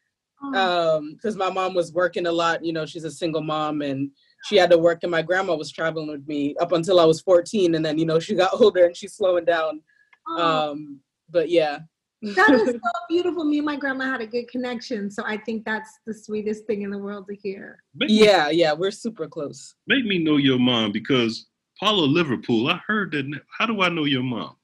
because 0.51 1.33
um, 1.33 1.37
my 1.37 1.49
mom 1.49 1.73
was 1.73 1.93
working 1.93 2.27
a 2.27 2.31
lot. 2.31 2.63
You 2.63 2.73
know, 2.73 2.85
she's 2.85 3.03
a 3.03 3.11
single 3.11 3.41
mom, 3.41 3.81
and 3.81 4.11
she 4.45 4.57
had 4.57 4.69
to 4.69 4.77
work 4.77 4.99
and 5.01 5.11
my 5.11 5.23
grandma 5.23 5.55
was 5.55 5.71
traveling 5.71 6.07
with 6.07 6.27
me 6.27 6.55
up 6.59 6.71
until 6.71 6.99
I 6.99 7.05
was 7.05 7.19
14 7.21 7.75
and 7.75 7.83
then 7.83 7.97
you 7.97 8.05
know 8.05 8.19
she 8.25 8.35
got 8.35 8.59
older 8.59 8.85
and 8.85 8.95
she's 8.95 9.15
slowing 9.15 9.45
down. 9.45 9.81
Oh. 10.27 10.71
um 10.71 10.99
but 11.29 11.49
yeah. 11.49 11.79
That 12.21 12.51
is 12.51 12.69
so 12.71 12.79
beautiful. 13.09 13.43
Me 13.43 13.57
and 13.57 13.65
my 13.65 13.75
grandma 13.75 14.05
had 14.05 14.21
a 14.21 14.27
good 14.27 14.47
connection 14.47 15.09
so 15.11 15.23
I 15.25 15.37
think 15.37 15.65
that's 15.65 15.99
the 16.05 16.13
sweetest 16.13 16.65
thing 16.65 16.83
in 16.83 16.91
the 16.91 16.97
world 16.97 17.25
to 17.27 17.35
hear. 17.35 17.83
Make 17.95 18.09
yeah 18.11 18.47
me, 18.49 18.55
yeah 18.55 18.73
we're 18.73 18.91
super 18.91 19.27
close. 19.27 19.75
Make 19.87 20.05
me 20.05 20.19
know 20.19 20.37
your 20.37 20.59
mom 20.59 20.91
because 20.91 21.47
Paula 21.79 22.05
Liverpool 22.05 22.69
I 22.69 22.79
heard 22.87 23.11
that 23.11 23.25
how 23.57 23.65
do 23.65 23.81
I 23.81 23.89
know 23.89 24.05
your 24.05 24.23
mom 24.23 24.55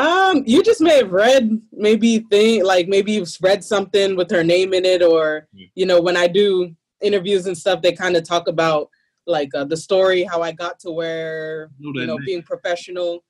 um, 0.00 0.44
you 0.46 0.62
just 0.62 0.80
may 0.80 0.96
have 0.96 1.12
read 1.12 1.60
maybe 1.72 2.20
think 2.30 2.64
like 2.64 2.88
maybe 2.88 3.12
you've 3.12 3.30
read 3.42 3.62
something 3.62 4.16
with 4.16 4.30
her 4.30 4.42
name 4.42 4.72
in 4.72 4.84
it, 4.84 5.02
or 5.02 5.46
you 5.74 5.84
know, 5.84 6.00
when 6.00 6.16
I 6.16 6.26
do 6.26 6.74
interviews 7.02 7.46
and 7.46 7.56
stuff, 7.56 7.82
they 7.82 7.92
kind 7.92 8.16
of 8.16 8.24
talk 8.24 8.48
about 8.48 8.88
like 9.26 9.54
uh, 9.54 9.64
the 9.64 9.76
story, 9.76 10.22
how 10.24 10.40
I 10.42 10.52
got 10.52 10.78
to 10.80 10.90
where 10.90 11.70
you 11.78 12.06
know 12.06 12.18
being 12.24 12.42
professional. 12.42 13.24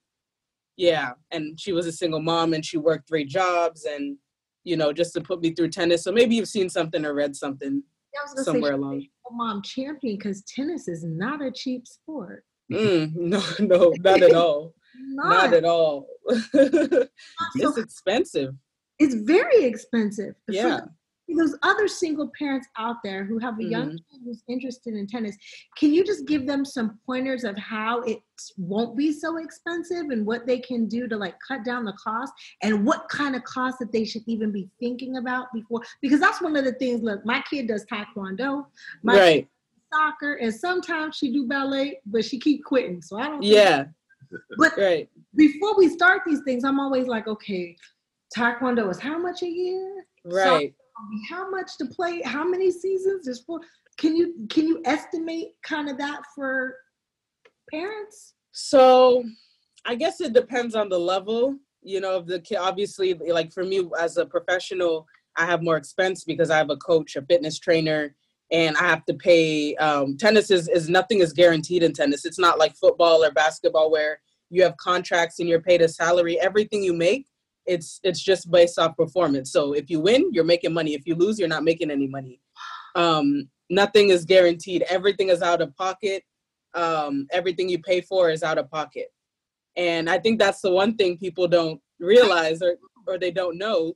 Yeah, 0.76 1.12
and 1.32 1.58
she 1.58 1.72
was 1.72 1.86
a 1.86 1.92
single 1.92 2.22
mom 2.22 2.54
and 2.54 2.64
she 2.64 2.78
worked 2.78 3.08
three 3.08 3.24
jobs 3.24 3.84
and 3.84 4.16
you 4.62 4.76
know 4.76 4.92
just 4.92 5.12
to 5.14 5.20
put 5.20 5.40
me 5.40 5.52
through 5.52 5.70
tennis. 5.70 6.04
So 6.04 6.12
maybe 6.12 6.36
you've 6.36 6.48
seen 6.48 6.70
something 6.70 7.04
or 7.04 7.14
read 7.14 7.34
something 7.34 7.82
yeah, 8.14 8.42
somewhere 8.42 8.74
along. 8.74 9.06
Mom 9.32 9.62
champion 9.62 10.16
because 10.16 10.42
tennis 10.42 10.88
is 10.88 11.04
not 11.04 11.42
a 11.42 11.50
cheap 11.50 11.86
sport. 11.86 12.44
Mm, 12.72 13.12
no, 13.16 13.42
no, 13.58 13.92
not 14.00 14.22
at 14.22 14.34
all. 14.34 14.74
Not. 15.00 15.28
not 15.28 15.54
at 15.54 15.64
all. 15.64 16.06
it's 16.28 17.78
expensive. 17.78 18.54
It's 18.98 19.14
very 19.14 19.64
expensive. 19.64 20.34
Yeah 20.48 20.80
those 21.36 21.56
other 21.62 21.88
single 21.88 22.30
parents 22.38 22.66
out 22.78 22.96
there 23.02 23.24
who 23.24 23.38
have 23.38 23.58
a 23.58 23.64
young 23.64 23.88
mm-hmm. 23.88 23.96
kid 23.96 24.20
who's 24.24 24.42
interested 24.48 24.94
in 24.94 25.06
tennis, 25.06 25.36
can 25.76 25.92
you 25.92 26.04
just 26.04 26.26
give 26.26 26.46
them 26.46 26.64
some 26.64 26.98
pointers 27.06 27.44
of 27.44 27.56
how 27.56 28.00
it 28.02 28.18
won't 28.56 28.96
be 28.96 29.12
so 29.12 29.36
expensive 29.36 30.10
and 30.10 30.26
what 30.26 30.46
they 30.46 30.58
can 30.58 30.86
do 30.86 31.08
to 31.08 31.16
like 31.16 31.34
cut 31.46 31.64
down 31.64 31.84
the 31.84 31.92
cost 31.92 32.32
and 32.62 32.84
what 32.84 33.08
kind 33.08 33.36
of 33.36 33.44
cost 33.44 33.78
that 33.78 33.92
they 33.92 34.04
should 34.04 34.22
even 34.26 34.50
be 34.52 34.68
thinking 34.80 35.16
about 35.16 35.46
before? 35.52 35.80
Because 36.00 36.20
that's 36.20 36.40
one 36.40 36.56
of 36.56 36.64
the 36.64 36.72
things. 36.72 37.02
Look, 37.02 37.24
my 37.24 37.42
kid 37.48 37.68
does 37.68 37.84
taekwondo, 37.86 38.66
my 39.02 39.16
right. 39.16 39.48
soccer, 39.92 40.34
and 40.34 40.54
sometimes 40.54 41.16
she 41.16 41.32
do 41.32 41.46
ballet, 41.46 42.00
but 42.06 42.24
she 42.24 42.38
keep 42.38 42.64
quitting. 42.64 43.02
So 43.02 43.18
I 43.18 43.28
don't. 43.28 43.42
Yeah. 43.42 43.86
But 44.56 44.76
right. 44.76 45.08
before 45.34 45.76
we 45.76 45.88
start 45.88 46.22
these 46.26 46.40
things, 46.44 46.64
I'm 46.64 46.80
always 46.80 47.06
like, 47.06 47.26
okay, 47.26 47.76
taekwondo 48.36 48.90
is 48.90 48.98
how 48.98 49.18
much 49.18 49.42
a 49.42 49.48
year? 49.48 50.04
Right. 50.24 50.72
So 50.72 51.16
how 51.28 51.50
much 51.50 51.78
to 51.78 51.86
play? 51.86 52.22
How 52.22 52.44
many 52.44 52.70
seasons? 52.70 53.24
There's 53.24 53.40
four. 53.40 53.60
Can 53.96 54.16
you 54.16 54.46
can 54.48 54.66
you 54.66 54.82
estimate 54.84 55.48
kind 55.62 55.88
of 55.88 55.98
that 55.98 56.22
for 56.34 56.76
parents? 57.70 58.34
So 58.52 59.24
I 59.86 59.94
guess 59.94 60.20
it 60.20 60.32
depends 60.32 60.74
on 60.74 60.88
the 60.88 60.98
level. 60.98 61.56
You 61.82 62.00
know, 62.00 62.16
of 62.16 62.26
the 62.26 62.40
kid 62.40 62.56
obviously 62.56 63.14
like 63.14 63.52
for 63.52 63.64
me 63.64 63.88
as 63.98 64.16
a 64.16 64.26
professional, 64.26 65.06
I 65.36 65.46
have 65.46 65.62
more 65.62 65.76
expense 65.76 66.24
because 66.24 66.50
I 66.50 66.58
have 66.58 66.70
a 66.70 66.76
coach, 66.76 67.16
a 67.16 67.22
fitness 67.22 67.58
trainer, 67.58 68.14
and 68.52 68.76
I 68.76 68.88
have 68.88 69.04
to 69.06 69.14
pay. 69.14 69.74
Um, 69.76 70.16
tennis 70.16 70.50
is, 70.50 70.68
is 70.68 70.88
nothing 70.88 71.20
is 71.20 71.32
guaranteed 71.32 71.82
in 71.82 71.92
tennis. 71.92 72.24
It's 72.24 72.38
not 72.38 72.58
like 72.58 72.76
football 72.76 73.24
or 73.24 73.30
basketball 73.30 73.90
where 73.90 74.20
you 74.50 74.62
have 74.62 74.76
contracts 74.76 75.38
and 75.38 75.48
you're 75.48 75.60
paid 75.60 75.82
a 75.82 75.88
salary. 75.88 76.38
Everything 76.40 76.82
you 76.82 76.92
make, 76.92 77.26
it's 77.66 78.00
it's 78.02 78.20
just 78.20 78.50
based 78.50 78.78
off 78.78 78.96
performance. 78.96 79.52
So 79.52 79.72
if 79.72 79.88
you 79.88 80.00
win, 80.00 80.30
you're 80.32 80.44
making 80.44 80.74
money. 80.74 80.94
If 80.94 81.06
you 81.06 81.14
lose, 81.14 81.38
you're 81.38 81.48
not 81.48 81.64
making 81.64 81.90
any 81.90 82.08
money. 82.08 82.40
Um, 82.96 83.48
nothing 83.68 84.10
is 84.10 84.24
guaranteed. 84.24 84.84
Everything 84.90 85.28
is 85.28 85.42
out 85.42 85.62
of 85.62 85.74
pocket. 85.76 86.24
Um, 86.74 87.26
everything 87.30 87.68
you 87.68 87.80
pay 87.80 88.00
for 88.00 88.30
is 88.30 88.42
out 88.42 88.58
of 88.58 88.70
pocket. 88.70 89.06
And 89.76 90.10
I 90.10 90.18
think 90.18 90.38
that's 90.38 90.60
the 90.60 90.72
one 90.72 90.96
thing 90.96 91.16
people 91.16 91.46
don't 91.46 91.80
realize 92.00 92.60
or 92.62 92.76
or 93.06 93.18
they 93.18 93.30
don't 93.30 93.56
know. 93.56 93.94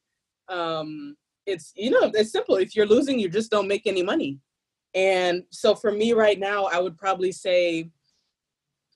Um, 0.49 1.17
it's 1.47 1.73
you 1.75 1.91
know 1.91 2.11
it's 2.15 2.33
simple. 2.33 2.57
If 2.57 2.77
you're 2.77 2.87
losing, 2.87 3.19
you 3.19 3.29
just 3.29 3.51
don't 3.51 3.69
make 3.69 3.87
any 3.87 4.03
money. 4.03 4.39
And 4.95 5.43
so 5.51 5.75
for 5.75 5.91
me 5.91 6.13
right 6.13 6.39
now, 6.39 6.65
I 6.65 6.79
would 6.81 6.97
probably 6.97 7.33
say 7.33 7.91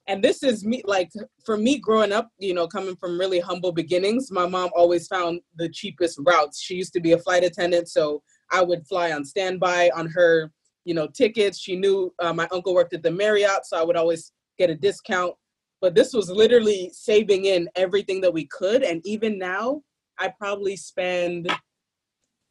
and 0.09 0.23
this 0.23 0.41
is 0.41 0.65
me 0.65 0.81
like 0.85 1.11
for 1.45 1.55
me 1.55 1.77
growing 1.77 2.11
up 2.11 2.29
you 2.39 2.53
know 2.53 2.67
coming 2.67 2.95
from 2.95 3.17
really 3.17 3.39
humble 3.39 3.71
beginnings 3.71 4.31
my 4.31 4.45
mom 4.45 4.69
always 4.75 5.07
found 5.07 5.39
the 5.55 5.69
cheapest 5.69 6.19
routes. 6.25 6.59
She 6.59 6.73
used 6.73 6.93
to 6.93 6.99
be 6.99 7.13
a 7.13 7.17
flight 7.17 7.43
attendant 7.43 7.87
so 7.87 8.21
i 8.51 8.61
would 8.61 8.85
fly 8.87 9.11
on 9.11 9.23
standby 9.23 9.91
on 9.95 10.07
her 10.07 10.51
you 10.83 10.93
know 10.95 11.07
tickets. 11.07 11.59
She 11.59 11.75
knew 11.75 12.13
uh, 12.19 12.33
my 12.33 12.47
uncle 12.51 12.73
worked 12.73 12.93
at 12.93 13.03
the 13.03 13.11
marriott 13.11 13.65
so 13.65 13.79
i 13.79 13.83
would 13.83 13.95
always 13.95 14.33
get 14.57 14.69
a 14.69 14.75
discount. 14.75 15.35
But 15.79 15.95
this 15.95 16.13
was 16.13 16.29
literally 16.29 16.91
saving 16.91 17.45
in 17.45 17.69
everything 17.75 18.19
that 18.21 18.33
we 18.33 18.47
could 18.47 18.83
and 18.83 19.01
even 19.05 19.37
now 19.37 19.81
i 20.17 20.27
probably 20.39 20.75
spend 20.75 21.47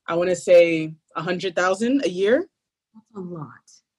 i 0.07 0.15
want 0.15 0.31
to 0.31 0.37
say 0.37 0.95
a 1.17 1.23
hundred 1.23 1.57
thousand 1.57 2.05
a 2.05 2.09
year 2.09 2.49
that's 2.99 3.17
a 3.17 3.21
lot 3.21 3.49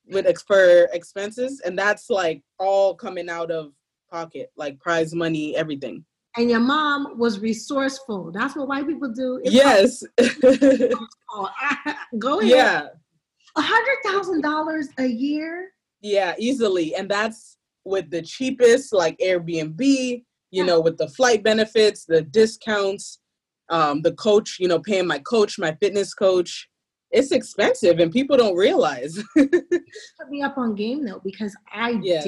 with 0.10 0.28
for 0.48 0.86
expenses, 0.94 1.62
and 1.64 1.78
that's 1.78 2.10
like 2.10 2.42
all 2.58 2.96
coming 2.96 3.30
out 3.30 3.52
of 3.52 3.74
pocket, 4.10 4.52
like 4.58 4.80
prize 4.80 5.14
money, 5.14 5.56
everything. 5.56 6.04
And 6.38 6.50
your 6.50 6.60
mom 6.60 7.18
was 7.18 7.40
resourceful. 7.40 8.32
That's 8.32 8.56
what 8.56 8.68
white 8.68 8.88
people 8.88 9.12
do. 9.12 9.42
It's 9.44 9.54
yes. 9.54 10.04
Go 12.20 12.40
ahead. 12.40 12.50
Yeah. 12.50 12.88
A 13.56 13.62
hundred 13.62 13.98
thousand 14.06 14.42
dollars 14.42 14.90
a 14.98 15.06
year. 15.06 15.72
Yeah, 16.02 16.34
easily, 16.38 16.96
and 16.96 17.10
that's 17.10 17.58
with 17.84 18.10
the 18.10 18.22
cheapest, 18.22 18.94
like 18.94 19.18
Airbnb. 19.18 20.24
You 20.52 20.66
know, 20.66 20.80
with 20.82 20.98
the 20.98 21.08
flight 21.10 21.44
benefits, 21.44 22.06
the 22.06 22.24
discounts, 22.24 23.20
um, 23.70 24.02
the 24.02 24.14
coach. 24.14 24.58
You 24.60 24.68
know, 24.68 24.80
paying 24.80 25.08
my 25.08 25.20
coach, 25.20 25.60
my 25.60 25.76
fitness 25.82 26.14
coach 26.14 26.70
it's 27.12 27.32
expensive 27.32 28.00
and 28.00 28.12
people 28.12 28.38
don't 28.38 28.56
realize. 28.56 29.22
Put 29.36 30.30
me 30.30 30.42
up 30.42 30.58
on 30.58 30.76
game 30.76 31.06
though 31.06 31.22
because 31.24 31.56
I 31.72 32.00
yeah 32.02 32.26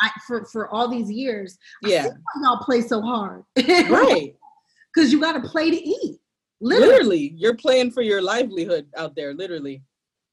I, 0.00 0.10
for 0.26 0.44
for 0.46 0.68
all 0.74 0.88
these 0.88 1.10
years 1.10 1.56
yeah 1.82 2.08
y'all 2.42 2.58
play 2.64 2.80
so 2.80 3.00
hard 3.00 3.44
right 3.56 4.34
because 4.94 5.12
you 5.12 5.20
got 5.20 5.40
to 5.40 5.48
play 5.48 5.70
to 5.70 5.76
eat 5.76 6.18
literally. 6.60 6.92
literally 6.92 7.34
you're 7.36 7.56
playing 7.56 7.92
for 7.92 8.02
your 8.02 8.22
livelihood 8.22 8.86
out 8.96 9.14
there 9.14 9.34
literally. 9.34 9.82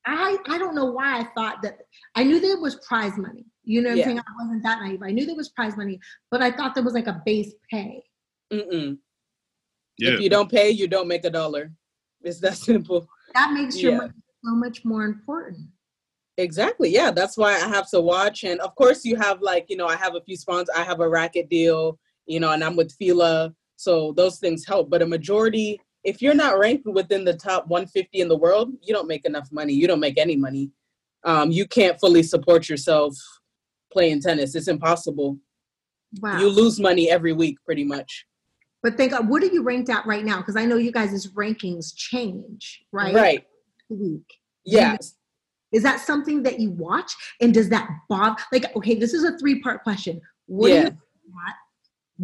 I 0.05 0.37
I 0.47 0.57
don't 0.57 0.73
know 0.73 0.85
why 0.85 1.19
I 1.19 1.27
thought 1.35 1.61
that 1.61 1.79
I 2.15 2.23
knew 2.23 2.39
there 2.39 2.59
was 2.59 2.75
prize 2.87 3.17
money. 3.17 3.45
You 3.63 3.81
know 3.81 3.89
what 3.89 3.99
yeah. 3.99 4.03
I'm 4.03 4.09
saying? 4.09 4.19
I 4.19 4.43
wasn't 4.43 4.63
that 4.63 4.79
naive. 4.81 5.03
I 5.03 5.11
knew 5.11 5.25
there 5.27 5.35
was 5.35 5.49
prize 5.49 5.77
money, 5.77 5.99
but 6.31 6.41
I 6.41 6.51
thought 6.51 6.73
there 6.73 6.83
was 6.83 6.95
like 6.95 7.05
a 7.05 7.21
base 7.23 7.53
pay. 7.69 8.03
Mm-mm. 8.51 8.97
Yeah. 9.99 10.13
If 10.13 10.21
you 10.21 10.29
don't 10.29 10.49
pay, 10.49 10.71
you 10.71 10.87
don't 10.87 11.07
make 11.07 11.25
a 11.25 11.29
dollar. 11.29 11.71
It's 12.23 12.39
that 12.39 12.57
simple. 12.57 13.07
That 13.33 13.53
makes 13.53 13.81
your 13.81 13.93
yeah. 13.93 13.97
money 13.97 14.13
so 14.43 14.55
much 14.55 14.85
more 14.85 15.03
important. 15.05 15.67
Exactly. 16.37 16.89
Yeah, 16.89 17.11
that's 17.11 17.37
why 17.37 17.53
I 17.53 17.67
have 17.67 17.89
to 17.91 18.01
watch. 18.01 18.43
And 18.43 18.59
of 18.61 18.73
course, 18.75 19.05
you 19.05 19.15
have 19.17 19.41
like 19.41 19.65
you 19.69 19.77
know, 19.77 19.87
I 19.87 19.95
have 19.95 20.15
a 20.15 20.21
few 20.21 20.35
sponsors. 20.35 20.73
I 20.75 20.83
have 20.83 20.99
a 20.99 21.09
racket 21.09 21.49
deal, 21.49 21.99
you 22.25 22.39
know, 22.39 22.51
and 22.51 22.63
I'm 22.63 22.75
with 22.75 22.91
Fila, 22.93 23.53
so 23.75 24.13
those 24.13 24.39
things 24.39 24.65
help. 24.65 24.89
But 24.89 25.01
a 25.01 25.05
majority, 25.05 25.79
if 26.03 26.21
you're 26.21 26.33
not 26.33 26.57
ranked 26.57 26.85
within 26.87 27.23
the 27.23 27.33
top 27.33 27.67
150 27.67 28.21
in 28.21 28.27
the 28.27 28.37
world, 28.37 28.71
you 28.81 28.93
don't 28.93 29.07
make 29.07 29.25
enough 29.25 29.49
money. 29.51 29.73
You 29.73 29.87
don't 29.87 29.99
make 29.99 30.17
any 30.17 30.35
money. 30.35 30.71
Um, 31.23 31.51
you 31.51 31.67
can't 31.67 31.99
fully 31.99 32.23
support 32.23 32.69
yourself 32.69 33.15
playing 33.91 34.21
tennis. 34.21 34.55
It's 34.55 34.67
impossible. 34.67 35.37
Wow. 36.19 36.39
You 36.39 36.49
lose 36.49 36.79
money 36.79 37.09
every 37.09 37.33
week, 37.33 37.57
pretty 37.65 37.83
much. 37.83 38.25
But 38.83 38.97
think, 38.97 39.13
what 39.29 39.43
are 39.43 39.47
you 39.47 39.63
ranked 39.63 39.89
at 39.89 40.05
right 40.05 40.25
now? 40.25 40.37
Because 40.37 40.55
I 40.55 40.65
know 40.65 40.77
you 40.77 40.91
guys' 40.91 41.27
rankings 41.27 41.93
change, 41.95 42.83
right? 42.91 43.13
Right. 43.13 43.45
Week. 43.89 44.25
Yes. 44.65 45.15
Is 45.71 45.83
that 45.83 45.99
something 45.99 46.43
that 46.43 46.59
you 46.59 46.71
watch? 46.71 47.13
And 47.39 47.53
does 47.53 47.69
that 47.69 47.89
bother? 48.09 48.41
Like, 48.51 48.75
okay, 48.75 48.95
this 48.95 49.13
is 49.13 49.23
a 49.23 49.37
three-part 49.37 49.83
question. 49.83 50.19
What 50.47 50.71
yeah. 50.71 50.83
You 50.85 50.97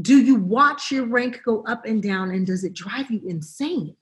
do 0.02 0.22
you 0.22 0.36
watch 0.36 0.92
your 0.92 1.06
rank 1.06 1.42
go 1.44 1.64
up 1.64 1.86
and 1.86 2.04
down, 2.04 2.32
and 2.32 2.46
does 2.46 2.64
it 2.64 2.74
drive 2.74 3.10
you 3.10 3.22
insane? 3.26 3.96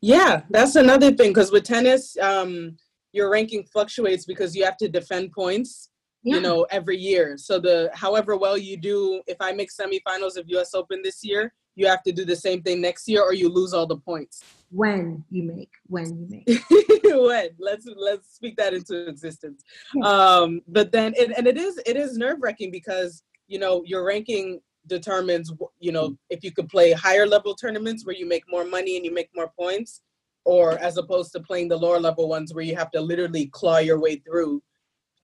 Yeah, 0.00 0.42
that's 0.50 0.76
another 0.76 1.10
thing. 1.10 1.30
Because 1.30 1.50
with 1.50 1.64
tennis, 1.64 2.16
um, 2.18 2.76
your 3.12 3.30
ranking 3.30 3.64
fluctuates 3.64 4.24
because 4.24 4.54
you 4.54 4.64
have 4.64 4.76
to 4.76 4.88
defend 4.88 5.32
points 5.32 5.90
yeah. 6.22 6.36
you 6.36 6.40
know 6.40 6.66
every 6.70 6.96
year 6.96 7.36
so 7.36 7.58
the 7.58 7.90
however 7.94 8.36
well 8.36 8.58
you 8.58 8.76
do 8.76 9.22
if 9.26 9.36
i 9.40 9.52
make 9.52 9.70
semifinals 9.70 10.36
of 10.36 10.48
us 10.48 10.74
open 10.74 11.00
this 11.02 11.24
year 11.24 11.52
you 11.78 11.86
have 11.86 12.02
to 12.02 12.12
do 12.12 12.24
the 12.24 12.36
same 12.36 12.60
thing 12.60 12.80
next 12.80 13.08
year 13.08 13.22
or 13.22 13.32
you 13.32 13.48
lose 13.48 13.72
all 13.72 13.86
the 13.86 13.96
points. 13.96 14.42
When 14.70 15.24
you 15.30 15.44
make 15.44 15.70
when 15.86 16.06
you 16.18 16.26
make. 16.28 16.62
When? 17.04 17.48
Let's 17.58 17.86
let's 17.96 18.34
speak 18.34 18.56
that 18.56 18.74
into 18.74 19.08
existence. 19.08 19.62
Um 20.02 20.60
but 20.66 20.92
then 20.92 21.14
it, 21.16 21.32
and 21.36 21.46
it 21.46 21.56
is 21.56 21.80
it 21.86 21.96
is 21.96 22.18
nerve-wracking 22.18 22.70
because 22.70 23.22
you 23.46 23.58
know 23.58 23.82
your 23.86 24.04
ranking 24.04 24.60
determines 24.88 25.52
you 25.78 25.92
know 25.92 26.18
if 26.30 26.42
you 26.42 26.50
could 26.50 26.68
play 26.68 26.92
higher 26.92 27.26
level 27.26 27.54
tournaments 27.54 28.04
where 28.04 28.14
you 28.14 28.26
make 28.26 28.44
more 28.48 28.64
money 28.64 28.96
and 28.96 29.04
you 29.04 29.14
make 29.14 29.30
more 29.34 29.52
points 29.58 30.02
or 30.44 30.78
as 30.78 30.96
opposed 30.96 31.30
to 31.32 31.40
playing 31.40 31.68
the 31.68 31.76
lower 31.76 32.00
level 32.00 32.28
ones 32.28 32.52
where 32.52 32.64
you 32.64 32.74
have 32.74 32.90
to 32.90 33.00
literally 33.00 33.46
claw 33.46 33.78
your 33.78 34.00
way 34.00 34.16
through 34.16 34.62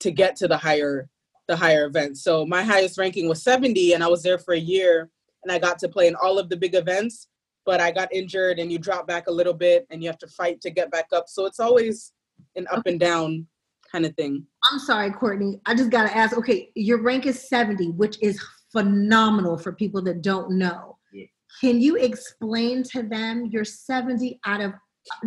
to 0.01 0.11
get 0.11 0.37
to 0.37 0.47
the 0.47 0.57
higher 0.57 1.09
the 1.49 1.57
higher 1.57 1.85
events. 1.85 2.23
So 2.23 2.47
my 2.47 2.63
highest 2.63 2.97
ranking 2.97 3.29
was 3.29 3.43
70 3.43 3.93
and 3.93 4.03
i 4.03 4.09
was 4.09 4.23
there 4.23 4.39
for 4.39 4.55
a 4.55 4.59
year 4.75 5.11
and 5.45 5.53
I 5.53 5.59
got 5.59 5.79
to 5.81 5.89
play 5.89 6.07
in 6.09 6.15
all 6.17 6.39
of 6.39 6.49
the 6.49 6.57
big 6.57 6.75
events, 6.75 7.29
but 7.65 7.81
I 7.81 7.91
got 7.91 8.13
injured 8.13 8.59
and 8.59 8.71
you 8.73 8.79
drop 8.79 9.07
back 9.07 9.27
a 9.27 9.33
little 9.33 9.55
bit 9.55 9.87
and 9.91 10.03
you 10.03 10.09
have 10.09 10.19
to 10.19 10.29
fight 10.29 10.61
to 10.63 10.71
get 10.71 10.91
back 10.91 11.07
up. 11.13 11.29
So 11.29 11.47
it's 11.47 11.61
always 11.61 12.13
an 12.57 12.67
up 12.71 12.87
and 12.87 12.99
down 12.99 13.47
kind 13.91 14.05
of 14.05 14.15
thing. 14.17 14.45
I'm 14.71 14.79
sorry, 14.79 15.11
Courtney. 15.11 15.61
I 15.67 15.75
just 15.75 15.91
got 15.91 16.09
to 16.09 16.17
ask 16.17 16.37
okay, 16.37 16.71
your 16.75 17.03
rank 17.03 17.27
is 17.27 17.49
70, 17.49 17.91
which 17.91 18.21
is 18.23 18.43
phenomenal 18.73 19.57
for 19.57 19.73
people 19.73 20.03
that 20.03 20.23
don't 20.23 20.53
know. 20.53 20.99
Yeah. 21.13 21.27
Can 21.61 21.81
you 21.81 21.97
explain 21.97 22.83
to 22.93 23.03
them 23.03 23.49
you're 23.53 23.65
70 23.65 24.41
out 24.45 24.61
of 24.61 24.73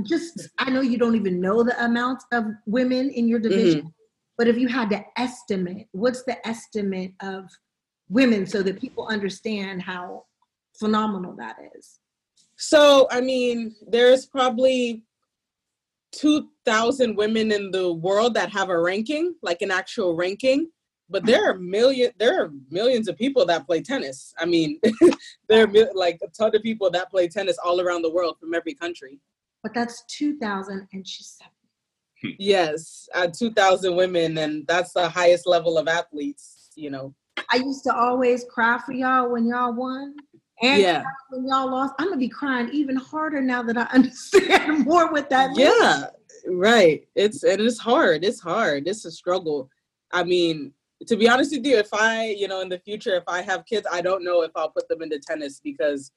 just, 0.04 0.50
I 0.58 0.70
know 0.70 0.82
you 0.82 0.98
don't 0.98 1.16
even 1.16 1.40
know 1.40 1.64
the 1.64 1.82
amount 1.84 2.24
of 2.34 2.46
women 2.66 3.10
in 3.10 3.28
your 3.28 3.40
division, 3.40 3.82
mm-hmm. 3.82 3.90
but 4.38 4.48
if 4.48 4.58
you 4.58 4.68
had 4.68 4.90
to 4.90 5.04
estimate, 5.18 5.88
what's 5.92 6.24
the 6.24 6.46
estimate 6.48 7.14
of 7.22 7.46
women 8.10 8.46
so 8.46 8.62
that 8.64 8.80
people 8.80 9.08
understand 9.08 9.82
how 9.82 10.26
phenomenal 10.80 11.36
that 11.38 11.58
is? 11.78 12.00
So, 12.58 13.08
I 13.12 13.22
mean, 13.22 13.76
there's 13.88 14.26
probably 14.26 15.04
2,000 16.14 17.16
women 17.16 17.52
in 17.52 17.72
the 17.72 17.94
world 17.94 18.34
that 18.34 18.50
have 18.52 18.70
a 18.70 18.80
ranking, 18.80 19.36
like 19.42 19.62
an 19.62 19.72
actual 19.72 20.16
ranking. 20.16 20.70
But 21.10 21.26
there 21.26 21.50
are 21.50 21.58
million, 21.58 22.12
there 22.18 22.44
are 22.44 22.52
millions 22.70 23.08
of 23.08 23.18
people 23.18 23.46
that 23.46 23.66
play 23.66 23.82
tennis. 23.82 24.34
I 24.38 24.46
mean, 24.46 24.80
there 25.48 25.66
are 25.66 25.94
like 25.94 26.20
a 26.22 26.28
ton 26.28 26.54
of 26.54 26.62
people 26.62 26.90
that 26.92 27.10
play 27.10 27.30
tennis 27.30 27.58
all 27.64 27.80
around 27.80 28.02
the 28.02 28.12
world 28.12 28.38
from 28.40 28.54
every 28.54 28.74
country. 28.74 29.20
But 29.64 29.74
that's 29.74 30.04
2,000 30.10 30.88
and 30.92 31.08
she's 31.08 31.38
seven. 31.40 32.36
yes, 32.40 33.08
uh, 33.14 33.28
2,000 33.28 33.96
women, 33.96 34.38
and 34.38 34.66
that's 34.68 34.92
the 34.94 35.08
highest 35.08 35.48
level 35.48 35.78
of 35.78 35.88
athletes, 35.88 36.72
you 36.76 36.90
know. 36.90 37.14
I 37.52 37.58
used 37.58 37.84
to 37.84 37.96
always 37.96 38.46
cry 38.46 38.80
for 38.86 38.94
y'all 38.94 39.30
when 39.32 39.48
y'all 39.48 39.74
won. 39.74 40.16
And 40.62 40.82
yeah. 40.82 41.04
when 41.30 41.48
y'all 41.48 41.70
lost, 41.70 41.94
I'm 42.00 42.08
gonna 42.08 42.18
be 42.18 42.30
crying 42.30 42.70
even 42.72 42.96
harder 42.96 43.42
now 43.42 43.62
that 43.64 43.78
I 43.78 43.84
understand 43.94 44.86
more 44.86 45.12
what 45.12 45.30
that 45.30 45.52
means. 45.52 45.72
Yeah, 45.80 46.08
right. 46.48 47.08
It's 47.16 47.44
and 47.44 47.62
it's 47.62 47.80
hard. 47.80 48.24
It's 48.24 48.40
hard. 48.40 48.88
It's 48.88 49.06
a 49.06 49.12
struggle. 49.12 49.70
I 50.12 50.24
mean, 50.24 50.74
to 51.06 51.16
be 51.16 51.30
honest 51.30 51.52
with 51.52 51.66
you, 51.66 51.78
if 51.78 51.94
I, 51.94 52.30
you 52.30 52.48
know, 52.48 52.62
in 52.62 52.70
the 52.70 52.80
future, 52.80 53.16
if 53.16 53.24
I 53.28 53.42
have 53.42 53.66
kids, 53.66 53.86
I 53.92 54.02
don't 54.02 54.24
know 54.24 54.42
if 54.42 54.52
I'll 54.56 54.72
put 54.72 54.88
them 54.88 55.02
into 55.02 55.20
tennis 55.20 55.60
because 55.64 56.12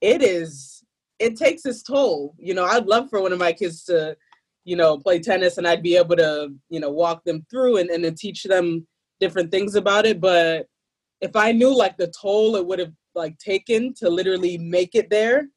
it 0.00 0.22
is 0.22 0.82
it 1.18 1.36
takes 1.36 1.64
its 1.66 1.82
toll. 1.82 2.34
You 2.38 2.54
know, 2.54 2.64
I'd 2.64 2.86
love 2.86 3.10
for 3.10 3.20
one 3.20 3.32
of 3.32 3.38
my 3.38 3.52
kids 3.52 3.84
to, 3.84 4.16
you 4.64 4.76
know, 4.76 4.98
play 4.98 5.20
tennis 5.20 5.58
and 5.58 5.68
I'd 5.68 5.82
be 5.82 5.96
able 5.96 6.16
to, 6.16 6.52
you 6.68 6.80
know, 6.80 6.90
walk 6.90 7.24
them 7.24 7.46
through 7.50 7.76
and, 7.76 7.90
and 7.90 8.04
then 8.04 8.14
teach 8.14 8.42
them 8.42 8.86
different 9.22 9.50
things 9.52 9.76
about 9.76 10.04
it. 10.04 10.20
But 10.20 10.66
if 11.22 11.36
I 11.36 11.52
knew 11.52 11.74
like 11.74 11.96
the 11.96 12.12
toll 12.20 12.56
it 12.56 12.66
would 12.66 12.80
have 12.80 12.92
like 13.14 13.38
taken 13.38 13.94
to 13.94 14.10
literally 14.10 14.58
make 14.58 14.94
it 14.94 15.08
there, 15.08 15.48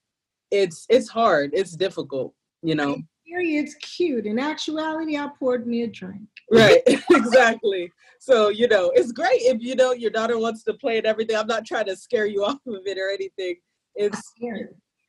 it's 0.52 0.86
it's 0.88 1.10
hard. 1.10 1.50
It's 1.54 1.76
difficult, 1.76 2.34
you 2.62 2.76
know. 2.76 2.98
It's 3.38 3.76
cute. 3.76 4.26
In 4.26 4.40
actuality, 4.40 5.18
I 5.18 5.28
poured 5.38 5.68
me 5.68 5.82
a 5.82 5.88
drink. 5.88 6.30
Right, 6.50 6.82
exactly. 7.12 7.92
So, 8.20 8.48
you 8.48 8.68
know, 8.70 8.94
it's 8.96 9.12
great 9.12 9.42
if 9.42 9.62
you 9.62 9.76
know 9.76 9.92
your 9.92 10.12
daughter 10.12 10.38
wants 10.38 10.64
to 10.66 10.74
play 10.76 10.98
and 11.00 11.06
everything. 11.06 11.36
I'm 11.36 11.48
not 11.48 11.66
trying 11.66 11.88
to 11.88 11.98
scare 11.98 12.28
you 12.28 12.46
off 12.50 12.60
of 12.68 12.84
it 12.86 12.98
or 12.98 13.10
anything. 13.10 13.56
It's 13.96 14.22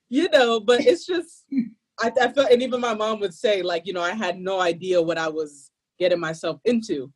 you 0.09 0.29
know, 0.31 0.61
but 0.61 0.81
it's 0.81 1.07
just 1.07 1.45
I, 2.01 2.11
I 2.21 2.33
felt 2.33 2.51
and 2.51 2.63
even 2.63 2.81
my 2.81 2.95
mom 2.95 3.21
would 3.21 3.35
say, 3.35 3.63
like, 3.63 3.87
you 3.87 3.93
know, 3.93 4.03
I 4.03 4.13
had 4.13 4.39
no 4.39 4.61
idea 4.61 5.01
what 5.01 5.19
I 5.19 5.29
was 5.29 5.71
getting 5.99 6.21
myself 6.21 6.61
into. 6.65 7.13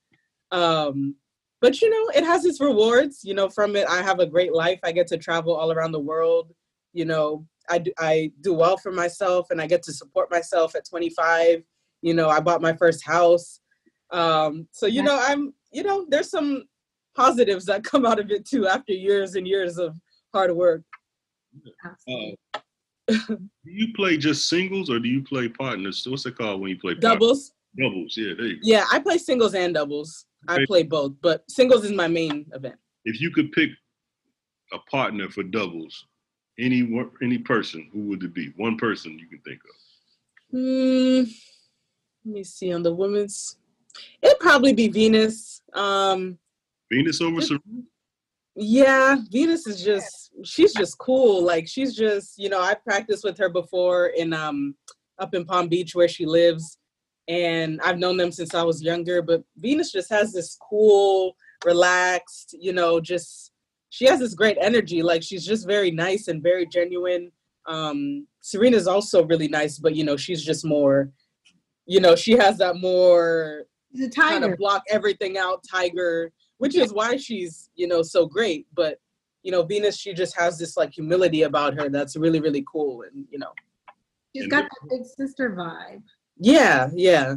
Um, 0.53 1.17
but 1.61 1.81
you 1.81 1.91
know, 1.91 2.11
it 2.15 2.25
has 2.25 2.45
its 2.45 2.61
rewards. 2.61 3.21
You 3.23 3.35
know, 3.35 3.49
from 3.49 3.77
it, 3.77 3.87
I 3.89 4.03
have 4.03 4.19
a 4.19 4.27
great 4.27 4.53
life. 4.53 4.81
I 4.83 4.93
get 4.93 5.07
to 5.09 5.19
travel 5.19 5.55
all 5.55 5.73
around 5.73 5.93
the 5.93 6.01
world. 6.01 6.53
You 6.93 7.05
know, 7.05 7.47
I 7.69 7.79
do, 7.79 7.93
I 7.99 8.33
do 8.41 8.53
well 8.55 8.77
for 8.77 8.93
myself, 8.93 9.51
and 9.51 9.61
I 9.61 9.67
get 9.67 9.83
to 9.85 9.93
support 9.93 10.31
myself 10.31 10.75
at 10.75 10.89
25. 10.89 11.63
You 12.03 12.15
know, 12.15 12.29
I 12.29 12.41
bought 12.41 12.63
my 12.63 12.73
first 12.73 13.05
house. 13.07 13.61
Um, 14.11 14.67
so 14.73 14.87
you 14.87 15.03
know, 15.03 15.19
I'm 15.21 15.55
you 15.73 15.83
know, 15.83 16.07
there's 16.09 16.31
some 16.31 16.65
positives 17.15 17.67
that 17.67 17.85
come 17.91 18.07
out 18.07 18.19
of 18.19 18.31
it 18.31 18.47
too 18.47 18.67
after 18.67 18.93
years 18.93 19.35
and 19.35 19.47
years 19.47 19.79
of 19.79 19.97
hard 20.33 20.55
work. 20.55 20.83
Uh, 21.85 22.31
do 23.09 23.39
you 23.65 23.93
play 23.95 24.17
just 24.17 24.49
singles 24.49 24.89
or 24.89 24.99
do 24.99 25.09
you 25.09 25.23
play 25.23 25.49
partners? 25.49 26.07
What's 26.09 26.27
it 26.27 26.37
called 26.37 26.61
when 26.61 26.71
you 26.71 26.79
play 26.79 26.95
doubles? 26.95 27.53
Doubles, 27.79 28.17
yeah. 28.17 28.35
There 28.37 28.47
you 28.47 28.55
go. 28.55 28.61
Yeah, 28.63 28.85
I 28.93 28.99
play 29.01 29.19
singles 29.19 29.55
and 29.55 29.75
doubles. 29.75 30.27
I 30.49 30.65
play 30.67 30.83
both, 30.83 31.13
but 31.21 31.49
singles 31.51 31.85
is 31.85 31.93
my 31.93 32.09
main 32.09 32.47
event. 32.55 32.77
If 33.05 33.21
you 33.21 33.31
could 33.31 33.53
pick 33.53 33.71
a 34.73 34.79
partner 34.91 35.29
for 35.31 35.43
doubles, 35.43 36.07
any 36.59 36.89
any 37.23 37.39
person, 37.39 37.89
who 37.93 38.01
would 38.09 38.23
it 38.23 38.35
be? 38.35 38.53
One 38.57 38.77
person 38.77 39.19
you 39.19 39.27
can 39.27 39.41
think 39.41 39.61
of. 39.65 39.77
Hmm. 40.53 41.31
Let 42.25 42.35
me 42.35 42.45
see. 42.45 42.73
On 42.73 42.83
the 42.83 42.95
women's, 42.95 43.59
it'd 44.23 44.39
probably 44.41 44.73
be 44.73 44.89
Venus. 44.89 45.63
Um, 45.73 46.39
Venus 46.93 47.21
over 47.21 47.41
Serena. 47.41 47.63
Yeah, 48.57 49.17
Venus 49.31 49.67
is 49.67 49.83
just 49.83 50.33
she's 50.45 50.75
just 50.75 50.99
cool. 50.99 51.43
Like 51.43 51.67
she's 51.67 51.95
just, 51.95 52.39
you 52.39 52.49
know, 52.49 52.61
I 52.61 52.75
practiced 52.75 53.25
with 53.25 53.39
her 53.39 53.49
before 53.49 54.09
in 54.09 54.33
um 54.33 54.75
up 55.19 55.35
in 55.35 55.45
Palm 55.45 55.69
Beach 55.69 55.95
where 55.95 56.09
she 56.09 56.27
lives 56.27 56.79
and 57.31 57.81
I've 57.83 57.99
known 57.99 58.17
them 58.17 58.33
since 58.33 58.55
I 58.57 58.65
was 58.65 58.83
younger, 58.83 59.23
but 59.23 59.45
Venus 59.57 59.93
just 59.93 60.11
has 60.11 60.33
this 60.33 60.59
cool, 60.69 61.37
relaxed, 61.65 62.57
you 62.59 62.73
know, 62.73 62.99
just 62.99 63.53
she 63.91 64.05
has 64.07 64.19
this 64.19 64.35
great 64.35 64.57
energy. 64.61 65.01
Like 65.01 65.23
she's 65.23 65.47
just 65.47 65.65
very 65.65 65.93
nice 65.93 66.27
and 66.27 66.43
very 66.43 66.67
genuine. 66.67 67.31
Um 67.69 68.27
Serena's 68.41 68.89
also 68.89 69.25
really 69.25 69.47
nice, 69.47 69.79
but 69.79 69.95
you 69.95 70.03
know, 70.03 70.17
she's 70.17 70.45
just 70.45 70.65
more, 70.65 71.13
you 71.87 72.01
know, 72.01 72.17
she 72.17 72.33
has 72.33 72.59
that 72.59 72.77
more 72.77 73.67
kind 74.15 74.45
of 74.45 74.57
block 74.57 74.83
everything 74.89 75.37
out 75.37 75.65
tiger 75.69 76.33
which 76.59 76.77
is 76.77 76.93
why 76.93 77.17
she's 77.17 77.71
you 77.75 77.89
know 77.89 78.03
so 78.03 78.27
great. 78.27 78.67
But 78.75 78.99
you 79.43 79.53
know 79.53 79.63
venus 79.63 79.97
she 79.97 80.13
just 80.13 80.37
has 80.39 80.59
this 80.59 80.77
like 80.77 80.93
humility 80.93 81.43
about 81.43 81.75
her 81.75 81.89
that's 81.89 82.17
really 82.17 82.41
really 82.41 82.65
cool 82.71 83.03
and 83.03 83.25
you 83.31 83.39
know. 83.39 83.53
She's 84.35 84.47
got 84.47 84.65
that 84.65 84.89
big 84.91 85.05
sister 85.05 85.57
vibe 85.59 86.03
yeah 86.41 86.89
yeah. 86.95 87.37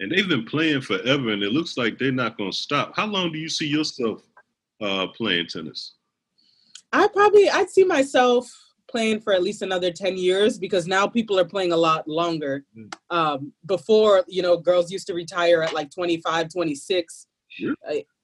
And 0.00 0.10
they've 0.10 0.28
been 0.28 0.44
playing 0.44 0.80
forever 0.80 1.30
and 1.30 1.42
it 1.42 1.52
looks 1.52 1.76
like 1.76 1.98
they're 1.98 2.10
not 2.10 2.36
going 2.36 2.50
to 2.50 2.56
stop. 2.56 2.96
How 2.96 3.06
long 3.06 3.30
do 3.32 3.38
you 3.38 3.48
see 3.48 3.66
yourself 3.66 4.22
uh 4.80 5.06
playing 5.08 5.46
tennis? 5.46 5.94
I 6.92 7.08
probably 7.08 7.48
i'd 7.50 7.70
see 7.70 7.84
myself 7.84 8.52
playing 8.88 9.20
for 9.20 9.32
at 9.32 9.42
least 9.42 9.62
another 9.62 9.90
10 9.90 10.16
years 10.16 10.58
because 10.58 10.86
now 10.86 11.06
people 11.06 11.38
are 11.38 11.44
playing 11.44 11.72
a 11.72 11.76
lot 11.76 12.06
longer. 12.08 12.64
Mm. 12.76 12.94
um 13.10 13.52
before 13.66 14.24
you 14.26 14.42
know 14.42 14.56
girls 14.56 14.90
used 14.90 15.06
to 15.08 15.14
retire 15.14 15.62
at 15.62 15.74
like 15.74 15.90
25 15.90 16.48
26 16.48 17.26
sure. 17.48 17.74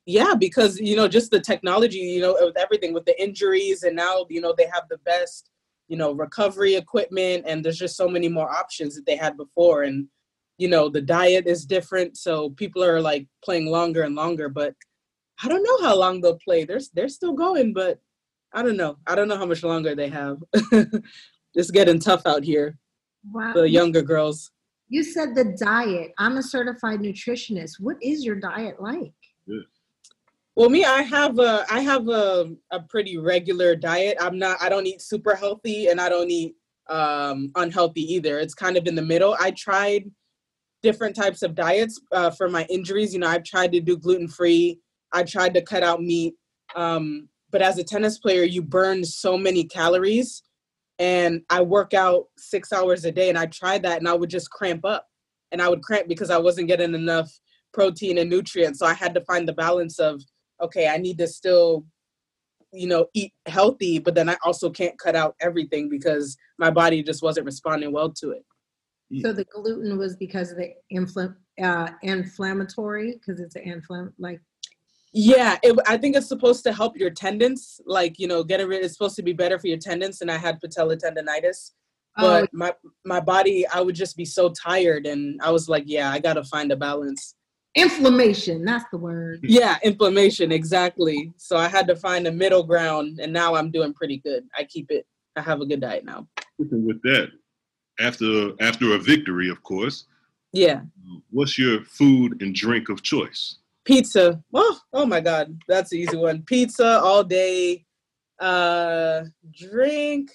Yeah 0.06 0.34
because 0.34 0.80
you 0.80 0.96
know 0.96 1.08
just 1.08 1.30
the 1.30 1.40
technology 1.40 1.98
you 1.98 2.20
know 2.20 2.36
with 2.40 2.58
everything 2.58 2.92
with 2.92 3.04
the 3.04 3.20
injuries 3.22 3.82
and 3.82 3.94
now 3.94 4.26
you 4.28 4.40
know 4.40 4.54
they 4.56 4.68
have 4.72 4.84
the 4.88 4.98
best 4.98 5.50
you 5.90 5.96
know 5.96 6.12
recovery 6.12 6.76
equipment 6.76 7.44
and 7.46 7.64
there's 7.64 7.78
just 7.84 7.96
so 7.96 8.08
many 8.08 8.28
more 8.28 8.48
options 8.48 8.94
that 8.94 9.04
they 9.04 9.16
had 9.16 9.36
before. 9.36 9.82
And 9.82 10.06
you 10.56 10.68
know 10.68 10.88
the 10.88 11.02
diet 11.02 11.46
is 11.46 11.66
different 11.66 12.16
so 12.16 12.50
people 12.50 12.84
are 12.84 13.00
like 13.00 13.26
playing 13.42 13.66
longer 13.66 14.02
and 14.02 14.14
longer 14.14 14.50
but 14.50 14.74
i 15.42 15.48
don't 15.48 15.62
know 15.62 15.88
how 15.88 15.96
long 15.96 16.20
they'll 16.20 16.38
play. 16.38 16.64
They're 16.64 16.80
they're 16.94 17.08
still 17.08 17.32
going 17.32 17.72
but 17.72 17.98
i 18.52 18.62
don't 18.62 18.76
know. 18.76 18.96
I 19.06 19.14
don't 19.14 19.28
know 19.28 19.38
how 19.42 19.46
much 19.46 19.62
longer 19.62 19.94
they 19.94 20.08
have. 20.08 20.38
It's 21.56 21.72
getting 21.72 21.98
tough 21.98 22.26
out 22.26 22.44
here 22.44 22.78
wow. 23.32 23.52
the 23.52 23.68
younger 23.68 24.02
girls. 24.02 24.52
You 24.88 25.02
said 25.02 25.34
the 25.34 25.56
diet. 25.60 26.12
I'm 26.18 26.36
a 26.36 26.42
certified 26.42 27.00
nutritionist. 27.00 27.80
What 27.80 27.96
is 28.00 28.24
your 28.24 28.36
diet 28.36 28.80
like 28.80 29.12
well, 30.60 30.68
me, 30.68 30.84
I 30.84 31.00
have 31.00 31.38
a 31.38 31.64
I 31.70 31.80
have 31.80 32.06
a, 32.08 32.52
a 32.70 32.80
pretty 32.80 33.16
regular 33.16 33.74
diet. 33.74 34.18
I'm 34.20 34.38
not 34.38 34.58
I 34.60 34.68
don't 34.68 34.86
eat 34.86 35.00
super 35.00 35.34
healthy 35.34 35.86
and 35.86 35.98
I 35.98 36.10
don't 36.10 36.30
eat 36.30 36.54
um, 36.90 37.50
unhealthy 37.56 38.02
either. 38.12 38.38
It's 38.38 38.52
kind 38.52 38.76
of 38.76 38.86
in 38.86 38.94
the 38.94 39.00
middle. 39.00 39.34
I 39.40 39.52
tried 39.52 40.10
different 40.82 41.16
types 41.16 41.40
of 41.40 41.54
diets 41.54 41.98
uh, 42.12 42.28
for 42.32 42.50
my 42.50 42.66
injuries. 42.68 43.14
You 43.14 43.20
know, 43.20 43.28
I've 43.28 43.44
tried 43.44 43.72
to 43.72 43.80
do 43.80 43.96
gluten 43.96 44.28
free. 44.28 44.78
I 45.14 45.22
tried 45.22 45.54
to 45.54 45.62
cut 45.62 45.82
out 45.82 46.02
meat. 46.02 46.34
Um, 46.76 47.30
but 47.50 47.62
as 47.62 47.78
a 47.78 47.82
tennis 47.82 48.18
player, 48.18 48.42
you 48.42 48.60
burn 48.60 49.02
so 49.02 49.38
many 49.38 49.64
calories, 49.64 50.42
and 50.98 51.40
I 51.48 51.62
work 51.62 51.94
out 51.94 52.26
six 52.36 52.70
hours 52.70 53.06
a 53.06 53.12
day. 53.12 53.30
And 53.30 53.38
I 53.38 53.46
tried 53.46 53.82
that, 53.84 53.96
and 53.96 54.06
I 54.06 54.12
would 54.12 54.28
just 54.28 54.50
cramp 54.50 54.84
up, 54.84 55.06
and 55.52 55.62
I 55.62 55.70
would 55.70 55.82
cramp 55.82 56.06
because 56.06 56.28
I 56.28 56.36
wasn't 56.36 56.68
getting 56.68 56.94
enough 56.94 57.30
protein 57.72 58.18
and 58.18 58.28
nutrients. 58.28 58.78
So 58.78 58.84
I 58.84 58.92
had 58.92 59.14
to 59.14 59.22
find 59.22 59.48
the 59.48 59.54
balance 59.54 59.98
of 59.98 60.20
okay, 60.62 60.88
I 60.88 60.96
need 60.96 61.18
to 61.18 61.26
still, 61.26 61.84
you 62.72 62.86
know, 62.86 63.06
eat 63.14 63.32
healthy, 63.46 63.98
but 63.98 64.14
then 64.14 64.28
I 64.28 64.36
also 64.44 64.70
can't 64.70 64.98
cut 64.98 65.16
out 65.16 65.34
everything 65.40 65.88
because 65.88 66.36
my 66.58 66.70
body 66.70 67.02
just 67.02 67.22
wasn't 67.22 67.46
responding 67.46 67.92
well 67.92 68.10
to 68.12 68.30
it. 68.30 68.44
So 69.22 69.32
the 69.32 69.44
gluten 69.44 69.98
was 69.98 70.14
because 70.16 70.52
of 70.52 70.58
the 70.58 70.72
infl- 70.92 71.34
uh, 71.60 71.88
inflammatory, 72.02 73.14
because 73.14 73.40
it's 73.40 73.56
an 73.56 73.64
inflam 73.64 74.12
like. 74.18 74.40
Yeah, 75.12 75.58
it, 75.64 75.76
I 75.88 75.96
think 75.96 76.14
it's 76.14 76.28
supposed 76.28 76.62
to 76.64 76.72
help 76.72 76.96
your 76.96 77.10
tendons, 77.10 77.80
like 77.84 78.20
you 78.20 78.28
know, 78.28 78.44
get 78.44 78.64
rid. 78.64 78.84
It's 78.84 78.94
supposed 78.94 79.16
to 79.16 79.24
be 79.24 79.32
better 79.32 79.58
for 79.58 79.66
your 79.66 79.78
tendons, 79.78 80.20
and 80.20 80.30
I 80.30 80.36
had 80.36 80.60
patella 80.60 80.96
tendonitis, 80.96 81.72
but 82.16 82.44
oh. 82.44 82.46
my 82.52 82.72
my 83.04 83.18
body, 83.18 83.66
I 83.66 83.80
would 83.80 83.96
just 83.96 84.16
be 84.16 84.24
so 84.24 84.50
tired, 84.50 85.06
and 85.06 85.40
I 85.42 85.50
was 85.50 85.68
like, 85.68 85.84
yeah, 85.86 86.12
I 86.12 86.20
got 86.20 86.34
to 86.34 86.44
find 86.44 86.70
a 86.70 86.76
balance 86.76 87.34
inflammation 87.74 88.64
that's 88.64 88.84
the 88.90 88.98
word. 88.98 89.40
Yeah 89.42 89.78
inflammation 89.82 90.52
exactly. 90.52 91.32
So 91.36 91.56
i 91.56 91.68
had 91.68 91.86
to 91.88 91.96
find 91.96 92.26
a 92.26 92.32
middle 92.32 92.62
ground 92.62 93.20
and 93.20 93.32
now 93.32 93.54
i'm 93.54 93.70
doing 93.70 93.94
pretty 93.94 94.18
good. 94.18 94.44
I 94.56 94.64
keep 94.64 94.90
it 94.90 95.06
i 95.36 95.40
have 95.40 95.60
a 95.60 95.66
good 95.66 95.80
diet 95.80 96.04
now. 96.04 96.26
With 96.58 97.02
that 97.02 97.30
after 97.98 98.52
after 98.60 98.94
a 98.94 98.98
victory 98.98 99.48
of 99.48 99.62
course 99.62 100.06
yeah. 100.52 100.80
what's 101.30 101.58
your 101.58 101.82
food 101.84 102.42
and 102.42 102.54
drink 102.54 102.88
of 102.88 103.02
choice? 103.02 103.58
Pizza. 103.84 104.42
Oh 104.52 104.80
oh 104.92 105.06
my 105.06 105.20
god 105.20 105.58
that's 105.68 105.90
the 105.90 105.98
easy 105.98 106.16
one. 106.16 106.42
Pizza 106.42 107.00
all 107.00 107.24
day. 107.24 107.84
Uh 108.40 109.24
drink 109.52 110.30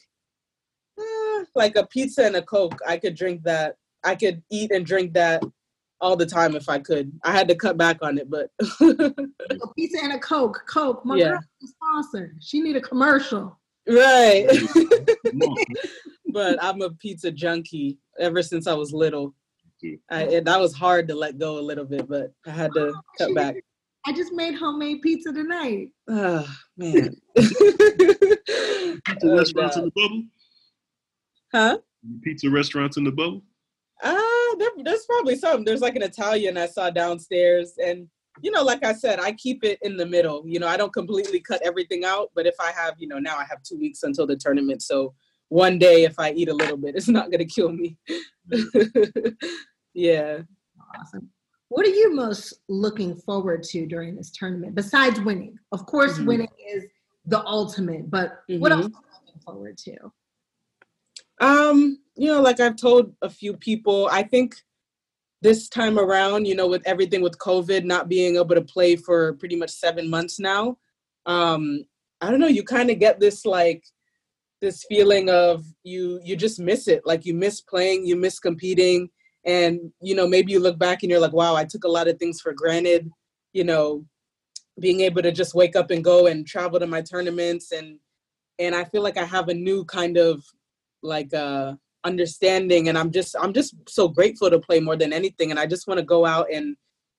uh, 0.97 1.43
like 1.55 1.75
a 1.75 1.85
pizza 1.87 2.25
and 2.25 2.37
a 2.37 2.41
coke. 2.41 2.79
I 2.87 2.97
could 2.97 3.15
drink 3.15 3.43
that. 3.43 3.75
I 4.03 4.15
could 4.15 4.41
eat 4.51 4.71
and 4.71 4.85
drink 4.85 5.13
that 5.13 5.43
all 6.01 6.15
the 6.15 6.25
time 6.25 6.55
if 6.55 6.69
I 6.69 6.79
could. 6.79 7.11
I 7.23 7.31
had 7.31 7.47
to 7.47 7.55
cut 7.55 7.77
back 7.77 7.97
on 8.01 8.17
it, 8.17 8.29
but 8.29 8.49
a 8.81 9.67
pizza 9.75 10.03
and 10.03 10.13
a 10.13 10.19
Coke. 10.19 10.63
Coke, 10.67 11.05
my 11.05 11.17
yeah. 11.17 11.29
girl 11.29 11.39
sponsor. 11.63 12.35
She 12.41 12.61
need 12.61 12.75
a 12.75 12.81
commercial. 12.81 13.57
Right. 13.87 14.47
but 16.33 16.61
I'm 16.61 16.81
a 16.81 16.89
pizza 16.91 17.31
junkie 17.31 17.97
ever 18.19 18.41
since 18.41 18.67
I 18.67 18.73
was 18.73 18.93
little. 18.93 19.33
I, 20.09 20.23
and 20.23 20.47
that 20.47 20.59
was 20.59 20.73
hard 20.73 21.07
to 21.09 21.15
let 21.15 21.37
go 21.37 21.59
a 21.59 21.61
little 21.61 21.85
bit, 21.85 22.07
but 22.07 22.33
I 22.47 22.51
had 22.51 22.73
to 22.73 22.93
oh, 22.95 23.01
cut 23.19 23.35
back. 23.35 23.55
I 24.07 24.13
just 24.13 24.33
made 24.33 24.55
homemade 24.55 25.01
pizza 25.01 25.31
tonight. 25.31 25.89
Ah, 26.09 26.13
oh 26.81 26.93
man. 26.93 27.15
pizza 29.05 29.35
restaurants 29.35 29.75
God. 29.75 29.77
in 29.77 29.85
the 29.85 29.91
bubble? 29.95 30.23
Huh? 31.51 31.77
Pizza 32.23 32.49
restaurants 32.49 32.97
in 32.97 33.03
the 33.03 33.11
bubble? 33.11 33.43
Uh, 34.03 34.55
there, 34.59 34.69
there's 34.83 35.05
probably 35.05 35.35
some. 35.35 35.63
There's 35.63 35.81
like 35.81 35.95
an 35.95 36.03
Italian 36.03 36.57
I 36.57 36.67
saw 36.67 36.89
downstairs, 36.89 37.73
and 37.83 38.07
you 38.41 38.51
know, 38.51 38.63
like 38.63 38.83
I 38.83 38.93
said, 38.93 39.19
I 39.19 39.31
keep 39.33 39.63
it 39.63 39.79
in 39.81 39.97
the 39.97 40.05
middle. 40.05 40.43
You 40.45 40.59
know, 40.59 40.67
I 40.67 40.77
don't 40.77 40.93
completely 40.93 41.39
cut 41.39 41.61
everything 41.63 42.03
out, 42.03 42.31
but 42.35 42.45
if 42.45 42.55
I 42.59 42.71
have, 42.71 42.95
you 42.97 43.07
know, 43.07 43.19
now 43.19 43.37
I 43.37 43.45
have 43.49 43.63
two 43.63 43.77
weeks 43.77 44.03
until 44.03 44.27
the 44.27 44.35
tournament, 44.35 44.81
so 44.81 45.13
one 45.49 45.79
day 45.79 46.03
if 46.03 46.19
I 46.19 46.31
eat 46.31 46.49
a 46.49 46.53
little 46.53 46.77
bit, 46.77 46.95
it's 46.95 47.07
not 47.07 47.31
gonna 47.31 47.45
kill 47.45 47.71
me. 47.71 47.97
yeah. 49.93 50.39
Awesome. 50.99 51.29
What 51.69 51.85
are 51.85 51.89
you 51.89 52.13
most 52.13 52.53
looking 52.69 53.15
forward 53.15 53.63
to 53.63 53.85
during 53.85 54.15
this 54.15 54.31
tournament 54.31 54.75
besides 54.75 55.19
winning? 55.21 55.57
Of 55.71 55.85
course, 55.85 56.13
mm-hmm. 56.13 56.27
winning 56.27 56.51
is 56.73 56.85
the 57.25 57.45
ultimate, 57.45 58.09
but 58.09 58.41
mm-hmm. 58.49 58.59
what 58.59 58.71
else 58.71 58.85
are 58.85 58.89
you 58.89 58.95
looking 59.25 59.41
forward 59.41 59.77
to? 59.79 59.95
Um, 61.39 61.99
you 62.15 62.27
know, 62.27 62.41
like 62.41 62.59
I've 62.59 62.77
told 62.77 63.13
a 63.21 63.29
few 63.29 63.55
people, 63.55 64.07
I 64.11 64.23
think 64.23 64.55
this 65.41 65.67
time 65.69 65.99
around, 65.99 66.45
you 66.45 66.55
know, 66.55 66.67
with 66.67 66.81
everything 66.85 67.21
with 67.21 67.37
COVID 67.37 67.83
not 67.83 68.09
being 68.09 68.35
able 68.35 68.55
to 68.55 68.61
play 68.61 68.95
for 68.95 69.33
pretty 69.33 69.55
much 69.55 69.69
seven 69.69 70.09
months 70.09 70.39
now, 70.39 70.77
um, 71.25 71.85
I 72.21 72.31
don't 72.31 72.39
know, 72.39 72.47
you 72.47 72.63
kind 72.63 72.89
of 72.89 72.99
get 72.99 73.19
this 73.19 73.45
like 73.45 73.83
this 74.61 74.85
feeling 74.87 75.29
of 75.29 75.63
you 75.83 76.19
you 76.23 76.35
just 76.35 76.59
miss 76.59 76.87
it. 76.87 77.05
Like 77.05 77.25
you 77.25 77.33
miss 77.33 77.61
playing, 77.61 78.05
you 78.05 78.15
miss 78.15 78.39
competing. 78.39 79.09
And, 79.45 79.91
you 80.01 80.15
know, 80.15 80.27
maybe 80.27 80.51
you 80.51 80.59
look 80.59 80.79
back 80.79 81.03
and 81.03 81.11
you're 81.11 81.19
like, 81.19 81.33
wow, 81.33 81.55
I 81.55 81.65
took 81.65 81.83
a 81.83 81.89
lot 81.89 82.07
of 82.07 82.17
things 82.17 82.41
for 82.41 82.51
granted, 82.51 83.11
you 83.53 83.63
know, 83.63 84.03
being 84.79 85.01
able 85.01 85.21
to 85.21 85.31
just 85.31 85.53
wake 85.53 85.75
up 85.75 85.91
and 85.91 86.03
go 86.03 86.25
and 86.27 86.47
travel 86.47 86.79
to 86.79 86.87
my 86.87 87.01
tournaments 87.01 87.71
and 87.71 87.99
and 88.57 88.73
I 88.73 88.85
feel 88.85 89.03
like 89.03 89.17
I 89.17 89.25
have 89.25 89.49
a 89.49 89.53
new 89.53 89.83
kind 89.85 90.17
of 90.17 90.43
like 91.05 91.33
uh 91.33 91.73
understanding 92.03 92.89
and 92.89 92.97
i'm 92.97 93.11
just 93.11 93.35
i'm 93.41 93.53
just 93.53 93.75
so 93.87 94.07
grateful 94.07 94.49
to 94.49 94.59
play 94.59 94.79
more 94.79 94.95
than 94.95 95.11
anything 95.11 95.49
and 95.51 95.59
i 95.59 95.65
just 95.65 95.87
want 95.87 95.99
to 95.99 96.05
go 96.05 96.25
out 96.25 96.47
and 96.53 96.75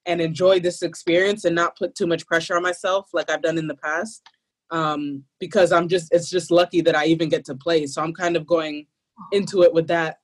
and 0.06 0.20
enjoy 0.20 0.60
this 0.60 0.82
experience 0.82 1.44
and 1.44 1.56
not 1.56 1.76
put 1.76 1.94
too 1.94 2.06
much 2.06 2.24
pressure 2.26 2.56
on 2.56 2.62
myself 2.62 3.08
like 3.12 3.28
i've 3.30 3.42
done 3.42 3.58
in 3.58 3.66
the 3.66 3.76
past 3.76 4.22
um 4.70 5.24
because 5.40 5.72
i'm 5.72 5.88
just 5.88 6.12
it's 6.12 6.30
just 6.30 6.50
lucky 6.50 6.80
that 6.80 6.94
i 6.94 7.04
even 7.04 7.28
get 7.28 7.44
to 7.44 7.54
play 7.54 7.86
so 7.86 8.00
i'm 8.00 8.12
kind 8.12 8.36
of 8.36 8.46
going 8.46 8.86
into 9.32 9.62
it 9.62 9.72
with 9.72 9.88
that 9.88 10.18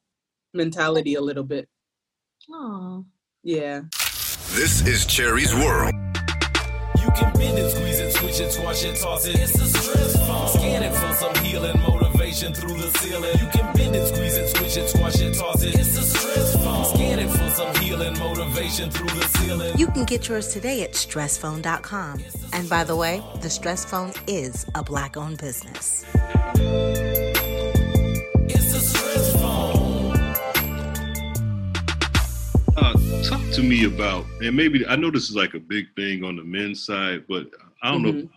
mentality 0.54 1.14
a 1.14 1.20
little 1.20 1.44
bit. 1.44 1.68
Oh 2.50 3.04
yeah. 3.42 3.82
This 4.50 4.86
is 4.86 5.06
Cherie's 5.06 5.54
world. 5.54 5.92
You 7.00 7.10
can 7.12 7.32
bend 7.34 7.58
it 7.58 7.70
squeeze 7.70 7.98
it 7.98 8.12
switch 8.12 8.40
it 8.40 8.52
squash 8.52 8.84
it 8.84 8.96
toss 8.96 9.26
it. 9.26 9.38
It's 9.38 9.54
a 9.54 9.66
stress 9.66 10.26
phone 10.26 10.48
scan 10.48 10.82
it 10.82 10.94
for 10.94 11.14
some 11.14 11.34
healing 11.44 11.78
motivation 12.32 12.54
through 12.54 12.78
the 12.78 12.98
ceiling 12.98 13.38
you 13.38 13.46
can 13.48 13.76
bend 13.76 13.94
it 13.94 14.06
squeeze 14.06 14.36
it 14.38 14.48
switch 14.48 14.76
it 14.78 14.88
squash 14.88 15.20
it 15.20 15.34
toss 15.34 15.62
it 15.62 15.74
it's 15.74 15.98
a 15.98 16.02
stress 16.02 16.56
phone 16.64 16.84
scan 16.86 17.18
it 17.18 17.28
for 17.28 17.50
some 17.50 17.74
healing 17.76 18.18
motivation 18.18 18.90
through 18.90 19.08
the 19.08 19.28
ceiling 19.38 19.76
you 19.76 19.86
can 19.88 20.04
get 20.04 20.28
yours 20.28 20.50
today 20.50 20.82
at 20.82 20.92
stressphone.com 20.92 22.18
and 22.54 22.70
by 22.70 22.84
the 22.84 22.96
way 22.96 23.22
the 23.42 23.50
stress 23.50 23.84
phone 23.84 24.12
is 24.26 24.64
a 24.74 24.82
black 24.82 25.18
owned 25.18 25.38
business 25.38 26.06
uh, 32.76 32.94
talk 33.22 33.42
to 33.52 33.62
me 33.62 33.84
about, 33.84 34.24
and 34.40 34.56
maybe 34.56 34.86
I 34.86 34.96
know 34.96 35.10
this 35.10 35.28
is 35.28 35.36
like 35.36 35.52
a 35.52 35.60
big 35.60 35.84
thing 35.94 36.24
on 36.24 36.36
the 36.36 36.42
men's 36.42 36.86
side, 36.86 37.24
but 37.28 37.48
I 37.82 37.90
don't 37.90 38.02
mm-hmm. 38.02 38.18
know 38.20 38.28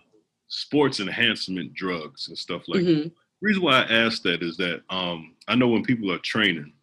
sports 0.47 0.99
enhancement 0.99 1.73
drugs 1.73 2.27
and 2.27 2.37
stuff 2.37 2.63
like 2.67 2.81
mm-hmm. 2.81 3.03
that. 3.03 3.11
Reason 3.41 3.61
why 3.61 3.81
I 3.81 3.83
ask 3.83 4.21
that 4.23 4.41
is 4.41 4.57
that 4.57 4.81
um, 4.89 5.35
I 5.47 5.55
know 5.55 5.67
when 5.67 5.83
people 5.83 6.11
are 6.11 6.19
training, 6.19 6.73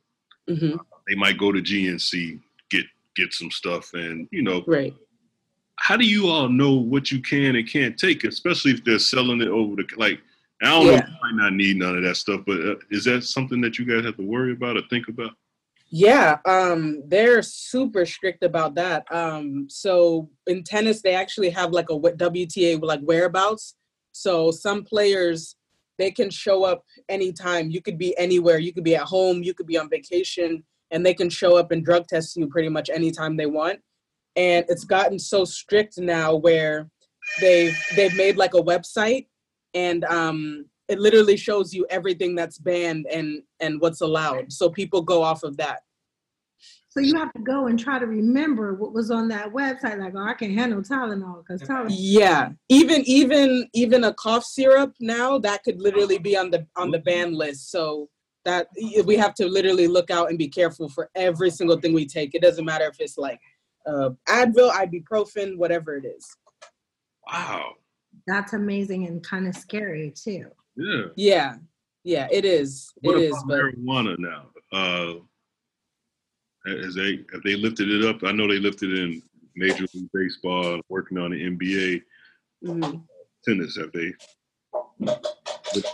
mm-hmm. 0.48 0.78
uh, 0.78 0.82
they 1.08 1.14
might 1.14 1.38
go 1.38 1.52
to 1.52 1.60
GNC 1.60 2.40
get 2.70 2.84
get 3.16 3.32
some 3.32 3.50
stuff, 3.50 3.90
and 3.94 4.28
you 4.30 4.42
know, 4.42 4.62
right. 4.66 4.94
How 5.76 5.96
do 5.96 6.04
you 6.04 6.28
all 6.28 6.48
know 6.48 6.74
what 6.74 7.10
you 7.10 7.20
can 7.20 7.56
and 7.56 7.68
can't 7.68 7.98
take, 7.98 8.22
especially 8.24 8.72
if 8.72 8.84
they're 8.84 8.98
selling 8.98 9.40
it 9.40 9.48
over 9.48 9.76
the 9.76 9.84
like? 9.96 10.20
I 10.62 10.66
don't 10.66 10.86
yeah. 10.86 10.98
know, 10.98 11.06
you 11.08 11.16
might 11.22 11.42
not 11.42 11.54
need 11.54 11.76
none 11.76 11.96
of 11.96 12.04
that 12.04 12.16
stuff, 12.16 12.42
but 12.46 12.60
uh, 12.60 12.76
is 12.90 13.04
that 13.04 13.24
something 13.24 13.60
that 13.62 13.78
you 13.78 13.84
guys 13.84 14.04
have 14.04 14.16
to 14.16 14.22
worry 14.22 14.52
about 14.52 14.76
or 14.76 14.82
think 14.88 15.08
about? 15.08 15.32
Yeah, 15.94 16.38
um, 16.46 17.02
they're 17.06 17.42
super 17.42 18.06
strict 18.06 18.42
about 18.44 18.76
that. 18.76 19.04
Um, 19.12 19.66
so 19.68 20.30
in 20.46 20.64
tennis, 20.64 21.02
they 21.02 21.14
actually 21.14 21.50
have 21.50 21.72
like 21.72 21.90
a 21.90 21.94
WTA 21.94 22.82
like 22.82 23.00
whereabouts. 23.00 23.74
So 24.12 24.50
some 24.50 24.84
players 24.84 25.56
they 25.98 26.10
can 26.10 26.30
show 26.30 26.64
up 26.64 26.84
anytime. 27.08 27.70
You 27.70 27.82
could 27.82 27.98
be 27.98 28.16
anywhere. 28.18 28.58
You 28.58 28.72
could 28.72 28.84
be 28.84 28.96
at 28.96 29.02
home. 29.02 29.42
You 29.42 29.54
could 29.54 29.66
be 29.66 29.78
on 29.78 29.88
vacation, 29.88 30.64
and 30.90 31.04
they 31.04 31.14
can 31.14 31.30
show 31.30 31.56
up 31.56 31.70
and 31.70 31.84
drug 31.84 32.06
test 32.06 32.36
you 32.36 32.48
pretty 32.48 32.68
much 32.68 32.90
anytime 32.90 33.36
they 33.36 33.46
want. 33.46 33.80
And 34.36 34.64
it's 34.68 34.84
gotten 34.84 35.18
so 35.18 35.44
strict 35.44 35.98
now 35.98 36.34
where 36.34 36.88
they've 37.40 37.76
they've 37.96 38.16
made 38.16 38.36
like 38.36 38.54
a 38.54 38.62
website, 38.62 39.26
and 39.74 40.04
um, 40.04 40.66
it 40.88 40.98
literally 40.98 41.36
shows 41.36 41.72
you 41.72 41.86
everything 41.90 42.34
that's 42.34 42.58
banned 42.58 43.06
and 43.10 43.42
and 43.60 43.80
what's 43.80 44.00
allowed 44.00 44.52
so 44.52 44.68
people 44.68 45.00
go 45.00 45.22
off 45.22 45.42
of 45.42 45.56
that 45.56 45.80
so 46.92 47.00
you 47.00 47.16
have 47.16 47.32
to 47.32 47.40
go 47.40 47.68
and 47.68 47.78
try 47.78 47.98
to 47.98 48.06
remember 48.06 48.74
what 48.74 48.92
was 48.92 49.10
on 49.10 49.28
that 49.28 49.52
website 49.52 49.98
like 49.98 50.14
oh 50.14 50.24
i 50.24 50.34
can 50.34 50.52
handle 50.52 50.82
tylenol 50.82 51.42
because 51.42 51.66
tylenol 51.66 51.86
yeah 51.90 52.50
even 52.68 53.02
even 53.06 53.68
even 53.72 54.04
a 54.04 54.14
cough 54.14 54.44
syrup 54.44 54.94
now 55.00 55.38
that 55.38 55.62
could 55.64 55.80
literally 55.80 56.18
be 56.18 56.36
on 56.36 56.50
the 56.50 56.66
on 56.76 56.90
the 56.90 56.98
ban 57.00 57.32
list 57.32 57.70
so 57.70 58.08
that 58.44 58.66
we 59.04 59.16
have 59.16 59.34
to 59.34 59.46
literally 59.46 59.86
look 59.86 60.10
out 60.10 60.28
and 60.28 60.38
be 60.38 60.48
careful 60.48 60.88
for 60.88 61.08
every 61.14 61.50
single 61.50 61.78
thing 61.78 61.92
we 61.92 62.06
take 62.06 62.34
it 62.34 62.42
doesn't 62.42 62.64
matter 62.64 62.86
if 62.86 62.96
it's 62.98 63.16
like 63.16 63.40
uh, 63.86 64.10
advil 64.28 64.70
ibuprofen 64.70 65.56
whatever 65.56 65.96
it 65.96 66.04
is 66.04 66.36
wow 67.26 67.72
that's 68.26 68.52
amazing 68.52 69.06
and 69.06 69.24
kind 69.24 69.46
of 69.46 69.54
scary 69.54 70.12
too 70.14 70.46
yeah. 70.76 71.04
Yeah. 71.16 71.56
Yeah, 72.04 72.26
it 72.30 72.44
is. 72.44 72.92
What 73.02 73.20
it 73.20 73.30
about 73.30 73.38
is, 73.38 73.44
marijuana 73.44 74.16
now? 74.18 74.46
Uh 74.72 75.20
as 76.66 76.94
they 76.94 77.24
have 77.32 77.42
they 77.44 77.56
lifted 77.56 77.90
it 77.90 78.04
up? 78.04 78.22
I 78.24 78.32
know 78.32 78.48
they 78.48 78.58
lifted 78.58 78.92
it 78.92 78.98
in 78.98 79.22
Major 79.56 79.86
League 79.94 80.08
Baseball, 80.12 80.80
working 80.88 81.18
on 81.18 81.30
the 81.30 81.36
NBA. 81.36 82.02
Mm-hmm. 82.64 82.98
Tennis, 83.44 83.76
have 83.76 83.92
they? 83.92 84.12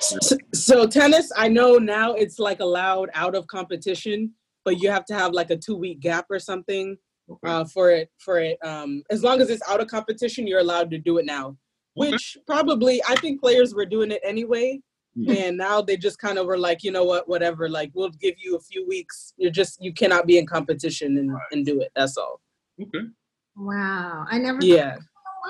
So, 0.00 0.36
so 0.52 0.86
tennis, 0.86 1.30
I 1.36 1.48
know 1.48 1.76
now 1.76 2.12
it's 2.12 2.38
like 2.38 2.60
allowed 2.60 3.10
out 3.14 3.34
of 3.34 3.46
competition, 3.46 4.32
but 4.64 4.80
you 4.80 4.90
have 4.90 5.04
to 5.06 5.14
have 5.14 5.32
like 5.32 5.50
a 5.50 5.56
two 5.56 5.76
week 5.76 6.00
gap 6.00 6.26
or 6.30 6.38
something 6.38 6.96
okay. 7.30 7.50
uh, 7.50 7.64
for 7.64 7.90
it. 7.90 8.10
For 8.18 8.38
it, 8.38 8.58
um, 8.64 9.02
as 9.10 9.22
long 9.22 9.40
as 9.40 9.50
it's 9.50 9.62
out 9.68 9.80
of 9.80 9.86
competition, 9.86 10.46
you're 10.46 10.60
allowed 10.60 10.90
to 10.90 10.98
do 10.98 11.18
it 11.18 11.24
now 11.24 11.56
which 11.98 12.36
okay. 12.36 12.44
probably 12.46 13.02
I 13.08 13.16
think 13.16 13.40
players 13.40 13.74
were 13.74 13.84
doing 13.84 14.12
it 14.12 14.20
anyway. 14.24 14.80
Mm-hmm. 15.18 15.30
And 15.30 15.56
now 15.56 15.82
they 15.82 15.96
just 15.96 16.18
kind 16.18 16.38
of 16.38 16.46
were 16.46 16.58
like, 16.58 16.84
you 16.84 16.92
know 16.92 17.04
what, 17.04 17.28
whatever. 17.28 17.68
Like 17.68 17.90
we'll 17.94 18.10
give 18.10 18.36
you 18.38 18.56
a 18.56 18.60
few 18.60 18.86
weeks. 18.86 19.34
You're 19.36 19.50
just 19.50 19.82
you 19.82 19.92
cannot 19.92 20.26
be 20.26 20.38
in 20.38 20.46
competition 20.46 21.16
and, 21.18 21.32
right. 21.32 21.42
and 21.52 21.66
do 21.66 21.80
it. 21.80 21.90
That's 21.96 22.16
all. 22.16 22.40
Okay. 22.80 23.06
Wow, 23.56 24.26
I 24.30 24.38
never. 24.38 24.58
Yeah. 24.62 24.94
Thought, 24.94 25.02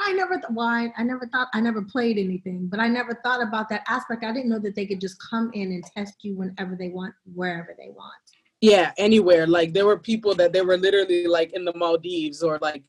I 0.06 0.12
never. 0.12 0.34
Th- 0.34 0.46
why? 0.50 0.92
I 0.96 1.02
never 1.02 1.26
thought. 1.26 1.48
I 1.52 1.60
never 1.60 1.82
played 1.82 2.16
anything, 2.16 2.68
but 2.68 2.80
I 2.80 2.88
never 2.88 3.20
thought 3.22 3.42
about 3.42 3.68
that 3.68 3.82
aspect. 3.86 4.24
I 4.24 4.32
didn't 4.32 4.48
know 4.48 4.58
that 4.60 4.74
they 4.74 4.86
could 4.86 5.00
just 5.00 5.16
come 5.20 5.50
in 5.52 5.72
and 5.72 5.84
test 5.84 6.14
you 6.22 6.34
whenever 6.36 6.74
they 6.74 6.88
want, 6.88 7.14
wherever 7.34 7.74
they 7.76 7.90
want. 7.90 8.14
Yeah, 8.62 8.92
anywhere. 8.96 9.46
Like 9.46 9.74
there 9.74 9.86
were 9.86 9.98
people 9.98 10.34
that 10.36 10.52
they 10.52 10.62
were 10.62 10.78
literally 10.78 11.26
like 11.26 11.52
in 11.52 11.64
the 11.64 11.74
Maldives 11.74 12.42
or 12.42 12.58
like 12.62 12.82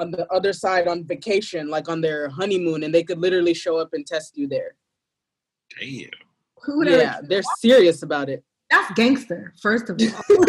on 0.00 0.10
the 0.10 0.30
other 0.32 0.52
side 0.52 0.88
on 0.88 1.04
vacation, 1.04 1.68
like 1.68 1.88
on 1.88 2.00
their 2.00 2.28
honeymoon, 2.28 2.82
and 2.82 2.94
they 2.94 3.04
could 3.04 3.18
literally 3.18 3.54
show 3.54 3.76
up 3.76 3.90
and 3.92 4.06
test 4.06 4.36
you 4.36 4.48
there. 4.48 4.74
Damn. 5.80 6.10
Who 6.62 6.88
yeah, 6.88 7.20
they're 7.22 7.42
serious 7.58 8.02
about 8.02 8.28
it. 8.28 8.44
That's 8.70 8.92
gangster, 8.94 9.52
first 9.62 9.88
of 9.88 10.00
all. 10.00 10.44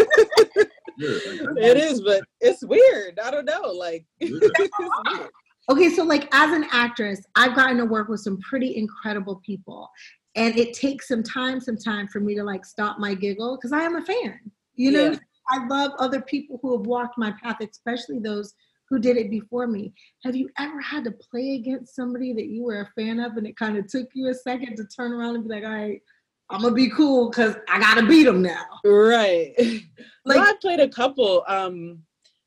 it 0.98 1.78
is, 1.78 2.02
but 2.02 2.24
it's 2.42 2.64
weird. 2.64 3.20
I 3.20 3.30
don't 3.30 3.46
know. 3.46 3.72
Like, 3.72 4.06
okay, 5.70 5.90
so 5.90 6.04
like 6.04 6.28
as 6.34 6.52
an 6.52 6.66
actress, 6.72 7.22
I've 7.36 7.56
gotten 7.56 7.78
to 7.78 7.86
work 7.86 8.10
with 8.10 8.22
some 8.22 8.40
pretty 8.40 8.76
incredible 8.76 9.42
people, 9.46 9.90
and 10.36 10.58
it 10.58 10.74
takes 10.74 11.08
some 11.08 11.22
time, 11.22 11.60
some 11.60 11.78
time 11.78 12.08
for 12.08 12.20
me 12.20 12.34
to 12.36 12.44
like 12.44 12.66
stop 12.66 12.98
my 12.98 13.14
giggle 13.14 13.58
because 13.58 13.72
I 13.72 13.82
am 13.82 13.96
a 13.96 14.02
fan. 14.02 14.40
You 14.74 14.92
know, 14.92 15.12
yeah. 15.12 15.20
I 15.50 15.68
love 15.68 15.92
other 16.00 16.22
people 16.22 16.60
who 16.62 16.76
have 16.78 16.88
walked 16.88 17.18
my 17.18 17.34
path, 17.44 17.58
especially 17.62 18.20
those 18.20 18.54
who 18.90 19.00
did 19.00 19.18
it 19.18 19.30
before 19.30 19.68
me. 19.68 19.94
Have 20.24 20.36
you 20.36 20.50
ever 20.58 20.80
had 20.80 21.04
to 21.06 21.12
play 21.12 21.56
against 21.56 21.96
somebody 21.96 22.34
that 22.34 22.48
you 22.48 22.64
were 22.64 22.82
a 22.82 23.02
fan 23.02 23.20
of 23.20 23.38
and 23.38 23.46
it 23.46 23.58
kind 23.58 23.78
of 23.78 23.88
took 23.88 24.08
you 24.14 24.30
a 24.30 24.34
second 24.34 24.78
to 24.78 24.86
turn 24.86 25.12
around 25.12 25.36
and 25.36 25.44
be 25.44 25.54
like, 25.54 25.64
all 25.64 25.72
right, 25.72 26.02
I'm 26.50 26.62
gonna 26.62 26.74
be 26.74 26.90
cool 26.90 27.30
because 27.30 27.56
I 27.68 27.80
gotta 27.80 28.06
beat 28.06 28.24
them 28.24 28.42
now. 28.42 28.66
Right. 28.86 29.54
like 30.26 30.40
I 30.40 30.54
played 30.62 30.80
a 30.80 30.88
couple. 30.88 31.44
Um, 31.48 32.04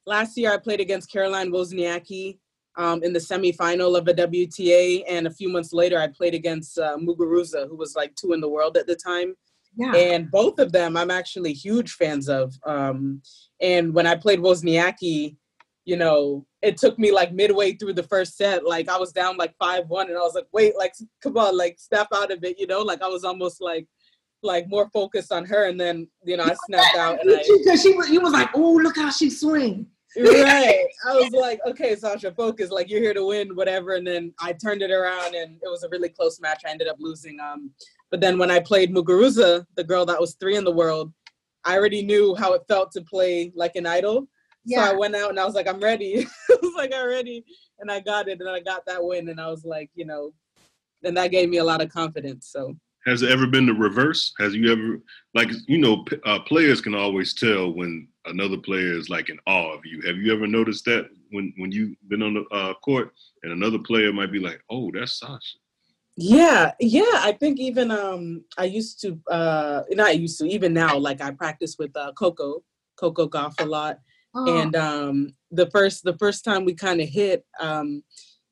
last 0.06 0.36
year 0.36 0.52
I 0.52 0.56
played 0.56 0.80
against 0.80 1.12
Caroline 1.12 1.50
Wozniacki 1.50 2.38
um, 2.76 3.02
in 3.02 3.12
the 3.12 3.18
semifinal 3.18 3.98
of 3.98 4.08
a 4.08 4.14
WTA, 4.14 5.04
and 5.06 5.26
a 5.26 5.30
few 5.30 5.50
months 5.50 5.72
later 5.72 5.98
I 5.98 6.06
played 6.06 6.34
against 6.34 6.78
uh, 6.78 6.96
Muguruza, 6.96 7.68
who 7.68 7.76
was 7.76 7.94
like 7.94 8.14
two 8.14 8.32
in 8.32 8.40
the 8.40 8.48
world 8.48 8.78
at 8.78 8.86
the 8.86 8.96
time. 8.96 9.34
Yeah. 9.76 9.94
And 9.94 10.30
both 10.30 10.58
of 10.58 10.72
them 10.72 10.96
I'm 10.96 11.10
actually 11.10 11.52
huge 11.52 11.92
fans 11.92 12.28
of. 12.28 12.54
Um, 12.64 13.22
and 13.60 13.94
when 13.94 14.06
I 14.06 14.16
played 14.16 14.40
Wozniacki, 14.40 15.36
you 15.84 15.96
know, 15.96 16.46
it 16.62 16.76
took 16.76 16.98
me 16.98 17.10
like 17.10 17.32
midway 17.32 17.72
through 17.72 17.94
the 17.94 18.02
first 18.02 18.36
set, 18.36 18.64
like 18.66 18.88
I 18.88 18.98
was 18.98 19.12
down 19.12 19.36
like 19.36 19.54
five 19.58 19.88
one, 19.88 20.08
and 20.08 20.16
I 20.16 20.20
was 20.20 20.34
like, 20.34 20.46
wait, 20.52 20.76
like 20.76 20.92
come 21.22 21.36
on, 21.36 21.56
like 21.56 21.78
step 21.78 22.08
out 22.14 22.30
of 22.30 22.44
it, 22.44 22.58
you 22.58 22.66
know, 22.66 22.80
like 22.80 23.02
I 23.02 23.08
was 23.08 23.24
almost 23.24 23.60
like, 23.60 23.86
like 24.42 24.68
more 24.68 24.88
focused 24.92 25.32
on 25.32 25.44
her. 25.44 25.68
And 25.68 25.80
then 25.80 26.08
you 26.24 26.36
know 26.36 26.44
I 26.44 26.54
snapped 26.66 26.96
out 26.96 27.20
and 27.20 27.30
I 27.30 27.42
she 27.76 27.94
was 27.94 28.10
you 28.10 28.20
was 28.20 28.32
like, 28.32 28.50
oh 28.54 28.74
look 28.74 28.96
how 28.96 29.10
she 29.10 29.30
swing. 29.30 29.86
right. 30.16 30.86
I 31.06 31.14
was 31.14 31.30
like, 31.32 31.60
okay, 31.66 31.94
Sachia, 31.94 32.34
focus. 32.34 32.70
Like 32.70 32.90
you're 32.90 33.00
here 33.00 33.14
to 33.14 33.26
win, 33.26 33.54
whatever. 33.54 33.94
And 33.94 34.06
then 34.06 34.34
I 34.40 34.52
turned 34.52 34.82
it 34.82 34.90
around, 34.90 35.34
and 35.34 35.56
it 35.62 35.68
was 35.68 35.84
a 35.84 35.88
really 35.88 36.08
close 36.08 36.40
match. 36.40 36.62
I 36.66 36.70
ended 36.70 36.88
up 36.88 36.96
losing. 36.98 37.38
Um, 37.38 37.70
but 38.10 38.20
then 38.20 38.38
when 38.38 38.50
I 38.50 38.58
played 38.58 38.92
Muguruza, 38.92 39.64
the 39.76 39.84
girl 39.84 40.04
that 40.06 40.20
was 40.20 40.34
three 40.34 40.56
in 40.56 40.64
the 40.64 40.72
world, 40.72 41.12
I 41.64 41.76
already 41.76 42.02
knew 42.02 42.34
how 42.34 42.54
it 42.54 42.62
felt 42.68 42.90
to 42.92 43.02
play 43.02 43.52
like 43.54 43.76
an 43.76 43.86
idol. 43.86 44.28
Yeah. 44.64 44.86
So 44.86 44.94
I 44.94 44.96
went 44.96 45.16
out 45.16 45.30
and 45.30 45.40
I 45.40 45.44
was 45.44 45.54
like, 45.54 45.68
I'm 45.68 45.80
ready. 45.80 46.26
I 46.50 46.56
was 46.62 46.74
like, 46.76 46.92
I'm 46.94 47.08
ready, 47.08 47.44
and 47.78 47.90
I 47.90 48.00
got 48.00 48.28
it, 48.28 48.40
and 48.40 48.48
I 48.48 48.60
got 48.60 48.84
that 48.86 49.02
win, 49.02 49.28
and 49.28 49.40
I 49.40 49.48
was 49.48 49.64
like, 49.64 49.90
you 49.94 50.04
know, 50.04 50.32
and 51.02 51.16
that 51.16 51.30
gave 51.30 51.48
me 51.48 51.58
a 51.58 51.64
lot 51.64 51.82
of 51.82 51.90
confidence. 51.90 52.48
So 52.50 52.76
has 53.06 53.22
it 53.22 53.30
ever 53.30 53.46
been 53.46 53.66
the 53.66 53.72
reverse? 53.72 54.32
Has 54.38 54.54
you 54.54 54.70
ever 54.70 55.00
like 55.34 55.50
you 55.66 55.78
know 55.78 56.04
uh, 56.24 56.40
players 56.40 56.80
can 56.80 56.94
always 56.94 57.34
tell 57.34 57.72
when 57.72 58.08
another 58.26 58.56
player 58.56 58.96
is 58.96 59.08
like 59.08 59.28
in 59.28 59.38
awe 59.46 59.72
of 59.72 59.84
you. 59.84 60.00
Have 60.02 60.16
you 60.16 60.32
ever 60.32 60.46
noticed 60.46 60.84
that 60.86 61.08
when 61.30 61.52
when 61.56 61.72
you've 61.72 61.96
been 62.08 62.22
on 62.22 62.34
the 62.34 62.44
uh, 62.54 62.74
court 62.74 63.12
and 63.42 63.52
another 63.52 63.78
player 63.78 64.12
might 64.12 64.32
be 64.32 64.38
like, 64.38 64.60
"Oh, 64.70 64.90
that's 64.92 65.20
Sachia." 65.20 65.56
Yeah, 66.16 66.72
yeah. 66.80 67.14
I 67.14 67.36
think 67.38 67.58
even 67.58 67.90
um 67.90 68.44
I 68.58 68.64
used 68.64 69.00
to 69.02 69.18
uh 69.30 69.82
not 69.90 70.18
used 70.18 70.38
to 70.38 70.46
even 70.46 70.72
now 70.74 70.96
like 70.98 71.20
I 71.20 71.30
practice 71.30 71.76
with 71.78 71.96
uh 71.96 72.12
Coco 72.12 72.62
Coco 72.96 73.28
Gauff 73.28 73.60
a 73.60 73.64
lot, 73.64 73.98
oh. 74.34 74.60
and 74.60 74.76
um 74.76 75.34
the 75.50 75.68
first 75.70 76.04
the 76.04 76.16
first 76.18 76.44
time 76.44 76.64
we 76.64 76.74
kind 76.74 77.00
of 77.00 77.08
hit 77.08 77.44
um 77.60 78.02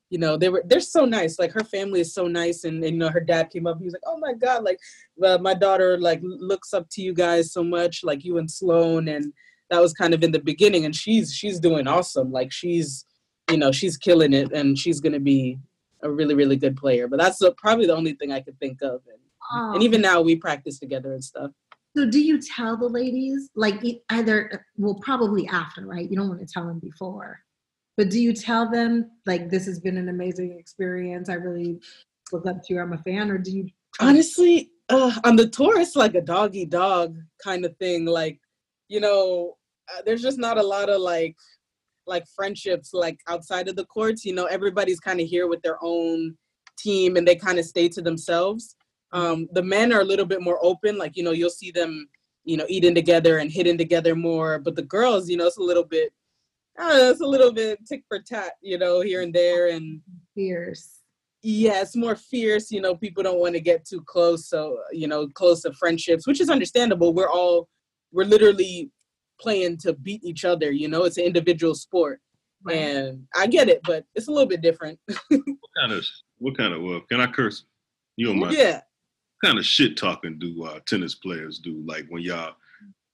you 0.09 0.17
know 0.17 0.37
they 0.37 0.49
were 0.49 0.63
they're 0.65 0.79
so 0.79 1.05
nice 1.05 1.37
like 1.39 1.51
her 1.51 1.63
family 1.63 2.01
is 2.01 2.13
so 2.13 2.27
nice 2.27 2.63
and, 2.63 2.83
and 2.83 2.93
you 2.93 2.99
know 2.99 3.09
her 3.09 3.19
dad 3.19 3.49
came 3.49 3.67
up 3.67 3.77
he 3.77 3.85
was 3.85 3.93
like 3.93 4.01
oh 4.07 4.17
my 4.17 4.33
god 4.33 4.63
like 4.63 4.79
uh, 5.23 5.37
my 5.39 5.53
daughter 5.53 5.99
like 5.99 6.19
looks 6.23 6.73
up 6.73 6.87
to 6.89 7.01
you 7.01 7.13
guys 7.13 7.53
so 7.53 7.63
much 7.63 8.03
like 8.03 8.23
you 8.25 8.37
and 8.37 8.49
Sloane 8.49 9.07
and 9.07 9.31
that 9.69 9.81
was 9.81 9.93
kind 9.93 10.13
of 10.13 10.23
in 10.23 10.31
the 10.31 10.39
beginning 10.39 10.85
and 10.85 10.95
she's 10.95 11.33
she's 11.33 11.59
doing 11.59 11.87
awesome 11.87 12.31
like 12.31 12.51
she's 12.51 13.05
you 13.51 13.57
know 13.57 13.71
she's 13.71 13.97
killing 13.97 14.33
it 14.33 14.51
and 14.51 14.77
she's 14.77 14.99
going 14.99 15.13
to 15.13 15.19
be 15.19 15.59
a 16.01 16.09
really 16.09 16.33
really 16.33 16.55
good 16.55 16.75
player 16.75 17.07
but 17.07 17.19
that's 17.19 17.37
the, 17.37 17.53
probably 17.57 17.85
the 17.85 17.95
only 17.95 18.13
thing 18.13 18.31
i 18.31 18.39
could 18.39 18.57
think 18.59 18.81
of 18.81 19.01
and, 19.07 19.19
oh. 19.53 19.73
and 19.73 19.83
even 19.83 20.01
now 20.01 20.21
we 20.21 20.35
practice 20.35 20.79
together 20.79 21.13
and 21.13 21.23
stuff 21.23 21.51
so 21.99 22.05
do 22.09 22.21
you 22.21 22.41
tell 22.41 22.77
the 22.77 22.87
ladies 22.87 23.49
like 23.55 23.81
either 24.09 24.65
well 24.77 24.95
probably 24.95 25.47
after 25.47 25.85
right 25.85 26.09
you 26.09 26.17
don't 26.17 26.29
want 26.29 26.39
to 26.39 26.45
tell 26.45 26.65
them 26.65 26.79
before 26.79 27.39
but 27.99 28.09
do 28.09 28.17
you 28.17 28.31
tell 28.31 28.71
them 28.71 29.11
like 29.25 29.49
this 29.49 29.65
has 29.65 29.77
been 29.77 29.97
an 29.97 30.07
amazing 30.07 30.57
experience? 30.57 31.27
I 31.27 31.33
really 31.33 31.81
look 32.31 32.45
up 32.45 32.63
to 32.63 32.73
you. 32.73 32.79
I'm 32.79 32.93
a 32.93 32.97
fan, 32.99 33.29
or 33.29 33.37
do 33.37 33.51
you? 33.51 33.67
Honestly, 33.99 34.71
uh, 34.87 35.11
on 35.25 35.35
the 35.35 35.49
tour, 35.49 35.77
it's 35.77 35.97
like 35.97 36.15
a 36.15 36.21
doggy 36.21 36.65
dog 36.65 37.17
kind 37.43 37.65
of 37.65 37.75
thing. 37.75 38.05
Like, 38.05 38.39
you 38.87 39.01
know, 39.01 39.57
uh, 39.93 40.01
there's 40.05 40.21
just 40.21 40.37
not 40.37 40.57
a 40.57 40.63
lot 40.63 40.87
of 40.89 41.01
like 41.01 41.35
like 42.07 42.23
friendships 42.33 42.93
like 42.93 43.19
outside 43.27 43.67
of 43.67 43.75
the 43.75 43.83
courts. 43.87 44.23
You 44.23 44.33
know, 44.33 44.45
everybody's 44.45 45.01
kind 45.01 45.19
of 45.19 45.27
here 45.27 45.47
with 45.47 45.61
their 45.61 45.77
own 45.81 46.37
team, 46.77 47.17
and 47.17 47.27
they 47.27 47.35
kind 47.35 47.59
of 47.59 47.65
stay 47.65 47.89
to 47.89 48.01
themselves. 48.01 48.77
Um, 49.11 49.47
the 49.53 49.63
men 49.63 49.91
are 49.91 50.01
a 50.01 50.05
little 50.05 50.25
bit 50.25 50.41
more 50.41 50.59
open. 50.61 50.97
Like, 50.97 51.17
you 51.17 51.23
know, 51.23 51.31
you'll 51.31 51.49
see 51.49 51.71
them, 51.71 52.07
you 52.43 52.57
know, 52.57 52.65
eating 52.69 52.95
together 52.95 53.39
and 53.39 53.51
hitting 53.51 53.77
together 53.77 54.15
more. 54.15 54.59
But 54.59 54.75
the 54.75 54.83
girls, 54.83 55.29
you 55.29 55.37
know, 55.37 55.47
it's 55.47 55.57
a 55.57 55.63
little 55.63 55.83
bit 55.83 56.13
know, 56.79 57.09
it's 57.09 57.21
a 57.21 57.25
little 57.25 57.51
bit 57.51 57.85
tick 57.85 58.03
for 58.07 58.19
tat, 58.19 58.53
you 58.61 58.77
know, 58.77 59.01
here 59.01 59.21
and 59.21 59.33
there, 59.33 59.67
and 59.69 60.01
fierce. 60.33 61.01
Yeah, 61.41 61.81
it's 61.81 61.95
more 61.95 62.15
fierce. 62.15 62.71
You 62.71 62.81
know, 62.81 62.95
people 62.95 63.23
don't 63.23 63.39
want 63.39 63.53
to 63.55 63.61
get 63.61 63.85
too 63.85 64.01
close, 64.01 64.49
so 64.49 64.79
you 64.91 65.07
know, 65.07 65.27
close 65.27 65.61
to 65.61 65.73
friendships, 65.73 66.27
which 66.27 66.41
is 66.41 66.49
understandable. 66.49 67.13
We're 67.13 67.29
all 67.29 67.69
we're 68.11 68.25
literally 68.25 68.91
playing 69.39 69.77
to 69.77 69.93
beat 69.93 70.23
each 70.23 70.43
other. 70.45 70.71
You 70.71 70.87
know, 70.89 71.03
it's 71.03 71.17
an 71.17 71.23
individual 71.23 71.75
sport, 71.75 72.19
right. 72.63 72.77
and 72.77 73.23
I 73.35 73.47
get 73.47 73.69
it, 73.69 73.81
but 73.83 74.05
it's 74.15 74.27
a 74.27 74.31
little 74.31 74.49
bit 74.49 74.61
different. 74.61 74.99
what 75.29 75.41
kind 75.79 75.93
of 75.93 76.03
what 76.39 76.57
kind 76.57 76.73
of 76.73 76.81
well, 76.81 77.01
can 77.09 77.21
I 77.21 77.27
curse? 77.27 77.65
You 78.17 78.27
don't 78.27 78.39
mind? 78.39 78.55
Yeah. 78.55 78.81
What 79.39 79.49
kind 79.49 79.59
of 79.59 79.65
shit 79.65 79.95
talking 79.95 80.37
do 80.37 80.65
uh, 80.65 80.79
tennis 80.85 81.15
players 81.15 81.59
do? 81.59 81.81
Like 81.85 82.05
when 82.09 82.21
y'all 82.21 82.55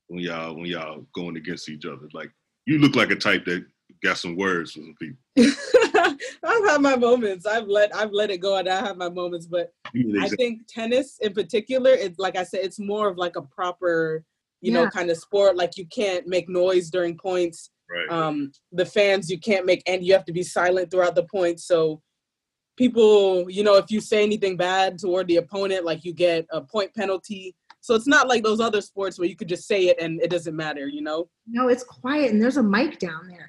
when 0.07 0.23
y'all 0.23 0.55
when 0.55 0.65
y'all 0.65 1.05
going 1.13 1.37
against 1.37 1.69
each 1.69 1.85
other, 1.85 2.07
like 2.13 2.31
you 2.65 2.79
look 2.79 2.95
like 2.95 3.11
a 3.11 3.15
type 3.15 3.45
that 3.45 3.65
got 4.03 4.17
some 4.17 4.35
words 4.35 4.71
for 4.71 4.79
some 4.79 4.95
people. 4.99 5.17
I've 6.43 6.69
had 6.69 6.81
my 6.81 6.95
moments. 6.95 7.45
I've 7.45 7.67
let 7.67 7.95
I've 7.95 8.11
let 8.11 8.31
it 8.31 8.39
go 8.39 8.57
and 8.57 8.67
I 8.67 8.79
have 8.79 8.97
my 8.97 9.09
moments, 9.09 9.45
but 9.45 9.73
I 10.19 10.29
think 10.29 10.61
tennis 10.67 11.17
in 11.21 11.33
particular, 11.33 11.91
it's 11.91 12.19
like 12.19 12.37
I 12.37 12.43
said, 12.43 12.61
it's 12.63 12.79
more 12.79 13.09
of 13.09 13.17
like 13.17 13.35
a 13.35 13.41
proper, 13.41 14.23
you 14.61 14.71
yeah. 14.71 14.83
know, 14.83 14.89
kind 14.89 15.09
of 15.09 15.17
sport. 15.17 15.55
Like 15.55 15.77
you 15.77 15.85
can't 15.87 16.27
make 16.27 16.49
noise 16.49 16.89
during 16.89 17.17
points. 17.17 17.69
Right. 17.89 18.09
Um, 18.09 18.51
the 18.71 18.85
fans 18.85 19.29
you 19.29 19.39
can't 19.39 19.65
make 19.65 19.83
and 19.85 20.03
you 20.03 20.13
have 20.13 20.25
to 20.25 20.33
be 20.33 20.43
silent 20.43 20.89
throughout 20.89 21.15
the 21.15 21.25
points. 21.25 21.65
So 21.65 22.01
people, 22.75 23.49
you 23.49 23.63
know, 23.63 23.75
if 23.75 23.89
you 23.89 24.01
say 24.01 24.23
anything 24.23 24.57
bad 24.57 24.99
toward 24.99 25.27
the 25.27 25.37
opponent, 25.37 25.85
like 25.85 26.03
you 26.03 26.13
get 26.13 26.45
a 26.51 26.61
point 26.61 26.93
penalty. 26.93 27.55
So 27.81 27.93
it's 27.93 28.07
not 28.07 28.27
like 28.27 28.43
those 28.43 28.59
other 28.59 28.81
sports 28.81 29.19
where 29.19 29.27
you 29.27 29.35
could 29.35 29.47
just 29.47 29.67
say 29.67 29.87
it 29.89 29.99
and 29.99 30.19
it 30.19 30.31
doesn't 30.31 30.55
matter, 30.55 30.87
you 30.87 31.03
know? 31.03 31.29
No, 31.47 31.67
it's 31.67 31.83
quiet 31.83 32.31
and 32.31 32.41
there's 32.41 32.57
a 32.57 32.63
mic 32.63 32.97
down 32.97 33.27
there. 33.27 33.47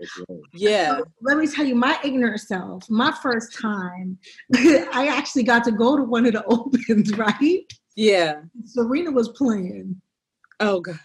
Yeah. 0.53 0.99
So 0.99 1.05
let 1.23 1.39
me 1.39 1.47
tell 1.47 1.65
you, 1.65 1.75
my 1.75 1.99
ignorant 2.05 2.41
self, 2.41 2.89
my 2.91 3.15
first 3.23 3.59
time, 3.59 4.19
I 4.55 5.09
actually 5.11 5.45
got 5.45 5.65
to 5.65 5.73
go 5.73 5.97
to 5.97 6.03
one 6.03 6.27
of 6.27 6.35
the 6.35 6.45
opens, 6.49 7.17
right? 7.17 7.63
Yeah. 7.97 8.43
Serena 8.65 9.11
was 9.11 9.31
playing. 9.31 10.01
Oh 10.61 10.81
God. 10.81 11.01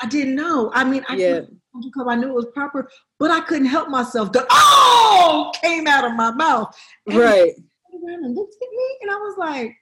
I 0.00 0.06
didn't 0.06 0.34
know. 0.34 0.70
I 0.74 0.84
mean, 0.84 1.04
I 1.08 1.16
yeah. 1.16 1.40
because 1.72 2.06
I 2.08 2.16
knew 2.16 2.28
it 2.28 2.34
was 2.34 2.46
proper, 2.54 2.90
but 3.18 3.30
I 3.30 3.40
couldn't 3.40 3.66
help 3.66 3.88
myself. 3.88 4.32
The 4.32 4.46
oh 4.50 5.52
came 5.62 5.86
out 5.86 6.04
of 6.04 6.14
my 6.14 6.30
mouth. 6.30 6.76
And 7.06 7.18
right. 7.18 7.52
And 7.92 8.36
looked 8.36 8.54
at 8.54 8.68
me, 8.70 8.98
and 9.02 9.10
I 9.10 9.14
was 9.14 9.36
like, 9.38 9.74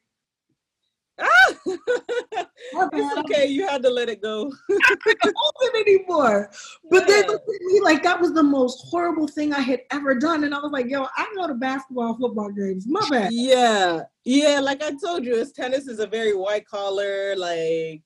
it's 1.66 3.18
okay. 3.18 3.46
You 3.46 3.66
had 3.66 3.82
to 3.82 3.90
let 3.90 4.08
it 4.08 4.20
go. 4.20 4.52
I 4.70 4.96
couldn't 5.00 5.34
hold 5.36 5.54
it 5.60 5.86
anymore. 5.86 6.50
But 6.90 7.08
yeah. 7.08 7.22
then 7.22 7.38
me 7.66 7.80
like 7.80 8.02
that 8.02 8.20
was 8.20 8.32
the 8.32 8.42
most 8.42 8.86
horrible 8.88 9.28
thing 9.28 9.52
I 9.52 9.60
had 9.60 9.82
ever 9.92 10.14
done. 10.14 10.44
And 10.44 10.54
I 10.54 10.58
was 10.58 10.72
like, 10.72 10.86
yo, 10.88 11.06
I 11.16 11.32
go 11.36 11.46
to 11.46 11.54
basketball, 11.54 12.16
football 12.16 12.50
games. 12.50 12.86
My 12.88 13.06
bad. 13.10 13.32
Yeah. 13.32 14.02
Yeah. 14.24 14.60
Like 14.60 14.82
I 14.82 14.92
told 15.02 15.24
you, 15.24 15.40
it's 15.40 15.52
tennis 15.52 15.86
is 15.86 16.00
a 16.00 16.06
very 16.06 16.34
white 16.34 16.66
collar, 16.66 17.36
like 17.36 18.02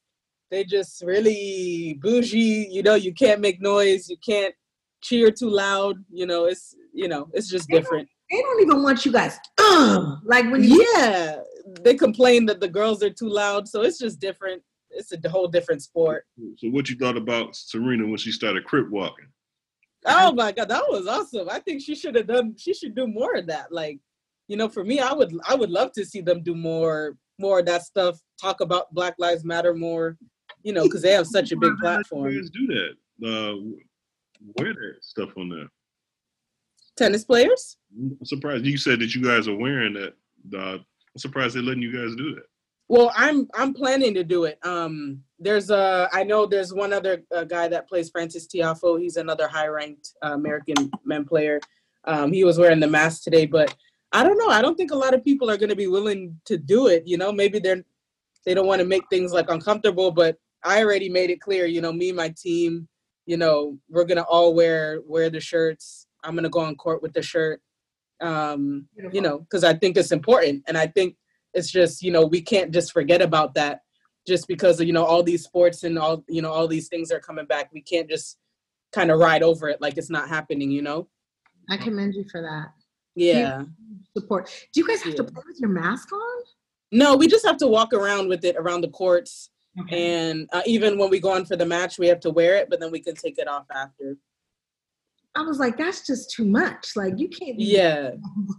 they 0.51 0.65
just 0.65 1.03
really 1.03 1.99
bougie. 2.01 2.69
You 2.71 2.83
know, 2.83 2.95
you 2.95 3.13
can't 3.13 3.41
make 3.41 3.61
noise, 3.61 4.09
you 4.09 4.17
can't 4.25 4.55
cheer 5.03 5.31
too 5.31 5.51
loud. 5.51 5.97
You 6.11 6.27
know, 6.27 6.45
it's 6.47 6.75
you 6.93 7.09
know, 7.09 7.29
it's 7.33 7.49
just 7.49 7.69
different. 7.69 8.09
They 8.31 8.43
don't 8.43 8.63
even 8.63 8.83
want 8.83 9.07
you 9.07 9.13
guys. 9.13 9.39
Ugh, 9.59 10.19
like 10.25 10.51
when 10.51 10.65
you 10.65 10.87
yeah, 10.97 11.41
they 11.83 11.95
complain 11.95 12.47
that 12.47 12.61
the 12.61 12.69
girls 12.69 13.03
are 13.03 13.11
too 13.11 13.29
loud. 13.29 13.69
So 13.69 13.83
it's 13.83 13.99
just 13.99 14.21
different. 14.21 14.63
It's 14.91 15.13
a 15.13 15.29
whole 15.29 15.49
different 15.49 15.83
sport. 15.83 16.25
So 16.57 16.69
what 16.69 16.89
you 16.89 16.97
thought 16.97 17.17
about 17.17 17.55
Serena 17.55 18.07
when 18.07 18.17
she 18.17 18.33
started 18.33 18.65
crip 18.65 18.91
walking? 18.91 19.27
Oh 20.07 20.33
my 20.33 20.53
god, 20.53 20.69
that 20.69 20.85
was 20.89 21.07
awesome. 21.07 21.49
I 21.51 21.61
think 21.61 21.83
she 21.83 21.95
should 21.95 22.15
have 22.15 22.27
done. 22.27 22.55
She 22.57 22.73
should 22.75 22.95
do 22.95 23.07
more 23.07 23.35
of 23.37 23.47
that. 23.49 23.73
Like, 23.73 23.99
you 24.47 24.57
know, 24.57 24.69
for 24.69 24.85
me, 24.85 25.01
I 25.01 25.13
would 25.13 25.33
I 25.47 25.55
would 25.55 25.71
love 25.71 25.93
to 25.93 26.05
see 26.05 26.21
them 26.21 26.43
do 26.43 26.55
more 26.55 27.17
more 27.39 27.61
of 27.61 27.67
that 27.67 27.83
stuff. 27.83 28.19
Talk 28.41 28.61
about 28.61 28.93
Black 28.93 29.15
Lives 29.19 29.45
Matter 29.45 29.75
more. 29.75 30.17
You 30.69 30.75
know, 30.75 30.85
because 30.85 31.01
they 31.01 31.13
have 31.13 31.27
such 31.27 31.51
a 31.51 31.57
big 31.57 31.75
platform. 31.79 32.31
Do 32.31 32.67
that. 32.67 32.93
Uh, 33.27 33.55
wear 34.57 34.75
that 34.75 34.97
stuff 35.01 35.31
on 35.39 35.49
there. 35.49 35.69
Tennis 36.95 37.25
players. 37.25 37.79
I'm 37.99 38.19
surprised 38.23 38.67
you 38.67 38.77
said 38.77 39.01
that 39.01 39.15
you 39.15 39.23
guys 39.25 39.49
are 39.49 39.57
wearing 39.57 39.95
that. 39.95 40.13
Uh, 40.55 40.75
I'm 40.75 40.85
surprised 41.17 41.55
they're 41.55 41.63
letting 41.63 41.83
you 41.83 41.91
guys 41.91 42.15
do 42.17 42.35
that. 42.35 42.45
Well, 42.89 43.11
I'm 43.17 43.49
I'm 43.55 43.73
planning 43.73 44.13
to 44.13 44.25
do 44.25 44.45
it. 44.45 44.59
Um, 44.63 45.23
there's 45.39 45.71
a 45.71 46.11
I 46.13 46.23
know 46.23 46.45
there's 46.45 46.75
one 46.75 46.93
other 46.93 47.23
uh, 47.35 47.45
guy 47.45 47.67
that 47.69 47.89
plays 47.89 48.11
Frances 48.11 48.47
Tiafoe. 48.47 49.01
He's 49.01 49.17
another 49.17 49.49
high-ranked 49.49 50.13
uh, 50.23 50.35
American 50.35 50.91
men 51.03 51.25
player. 51.25 51.61
Um, 52.05 52.31
he 52.31 52.45
was 52.45 52.59
wearing 52.59 52.81
the 52.81 52.87
mask 52.89 53.23
today, 53.23 53.47
but 53.47 53.75
I 54.13 54.23
don't 54.23 54.37
know. 54.37 54.51
I 54.51 54.61
don't 54.61 54.77
think 54.77 54.91
a 54.91 55.03
lot 55.05 55.15
of 55.15 55.25
people 55.25 55.51
are 55.51 55.57
going 55.57 55.71
to 55.71 55.77
be 55.85 55.87
willing 55.87 56.39
to 56.45 56.59
do 56.59 56.89
it. 56.89 57.05
You 57.07 57.17
know, 57.17 57.33
maybe 57.33 57.59
they're 57.59 57.83
they 58.45 58.53
don't 58.53 58.67
want 58.67 58.83
to 58.83 58.87
make 58.87 59.09
things 59.09 59.33
like 59.33 59.51
uncomfortable. 59.51 60.11
But 60.11 60.37
I 60.65 60.83
already 60.83 61.09
made 61.09 61.31
it 61.31 61.41
clear. 61.41 61.67
You 61.67 61.81
know, 61.81 61.93
me 61.93 62.09
and 62.09 62.17
my 62.17 62.35
team. 62.37 62.89
You 63.27 63.37
know, 63.37 63.79
we're 63.91 64.05
gonna 64.05 64.23
all 64.23 64.55
wear 64.55 65.01
wear 65.07 65.29
the 65.29 65.41
shirts. 65.41 66.07
I'm 66.25 66.35
gonna 66.35 66.49
go 66.49 66.61
on 66.61 66.77
court 66.77 67.03
with 67.03 67.13
the 67.13 67.23
shirt 67.23 67.61
um, 68.21 68.87
you 69.13 69.21
know, 69.21 69.41
because 69.41 69.65
I 69.65 69.75
think 69.75 69.97
it's 69.97 70.13
important. 70.13 70.65
And 70.67 70.77
I 70.77 70.87
think 70.87 71.17
it's 71.55 71.71
just, 71.71 72.03
you 72.03 72.11
know, 72.11 72.27
we 72.27 72.41
can't 72.41 72.73
just 72.73 72.93
forget 72.93 73.23
about 73.23 73.55
that 73.55 73.83
just 74.27 74.49
because, 74.49 74.81
you 74.81 74.93
know, 74.93 75.05
all 75.05 75.23
these 75.23 75.45
sports 75.45 75.85
and 75.85 75.99
all, 75.99 76.25
you 76.29 76.43
know, 76.43 76.53
all 76.53 76.69
these 76.69 76.89
things 76.89 77.11
are 77.11 77.21
coming 77.21 77.47
back. 77.47 77.71
We 77.73 77.81
can't 77.81 78.09
just 78.09 78.39
kind 78.93 79.11
of 79.11 79.19
ride 79.19 79.43
over 79.43 79.69
it 79.69 79.81
like 79.81 79.97
it's 79.99 80.11
not 80.11 80.29
happening, 80.29 80.71
you 80.71 80.83
know? 80.83 81.09
I 81.71 81.77
commend 81.77 82.15
you 82.15 82.25
for 82.31 82.43
that. 82.43 82.73
Yeah. 83.15 83.63
Support. 84.17 84.51
Do 84.73 84.81
you 84.81 84.89
guys 84.89 85.03
have 85.03 85.13
yeah. 85.13 85.19
to 85.19 85.25
play 85.25 85.43
with 85.47 85.61
your 85.61 85.71
mask 85.71 86.13
on? 86.13 86.43
No, 86.91 87.17
we 87.17 87.29
just 87.29 87.47
have 87.47 87.59
to 87.59 87.67
walk 87.67 87.93
around 87.93 88.29
with 88.29 88.45
it 88.45 88.57
around 88.57 88.81
the 88.81 88.89
courts 88.89 89.51
Okay. 89.81 90.31
And 90.31 90.49
uh, 90.53 90.63
even 90.67 90.99
when 90.99 91.11
we 91.11 91.21
go 91.21 91.33
on 91.33 91.45
for 91.45 91.57
the 91.57 91.67
match, 91.67 91.99
we 91.99 92.09
have 92.09 92.21
to 92.21 92.31
wear 92.31 92.57
it, 92.57 92.69
but 92.71 92.81
then 92.81 92.91
we 92.91 93.01
can 93.01 93.15
take 93.15 93.39
it 93.39 93.49
off 93.49 93.67
after. 93.75 94.17
I 95.35 95.43
was 95.43 95.59
like, 95.59 95.77
that's 95.77 96.07
just 96.07 96.31
too 96.31 96.45
much. 96.45 96.97
Like 96.97 97.15
you 97.17 97.29
can't. 97.29 97.59
yeah. 97.61 98.13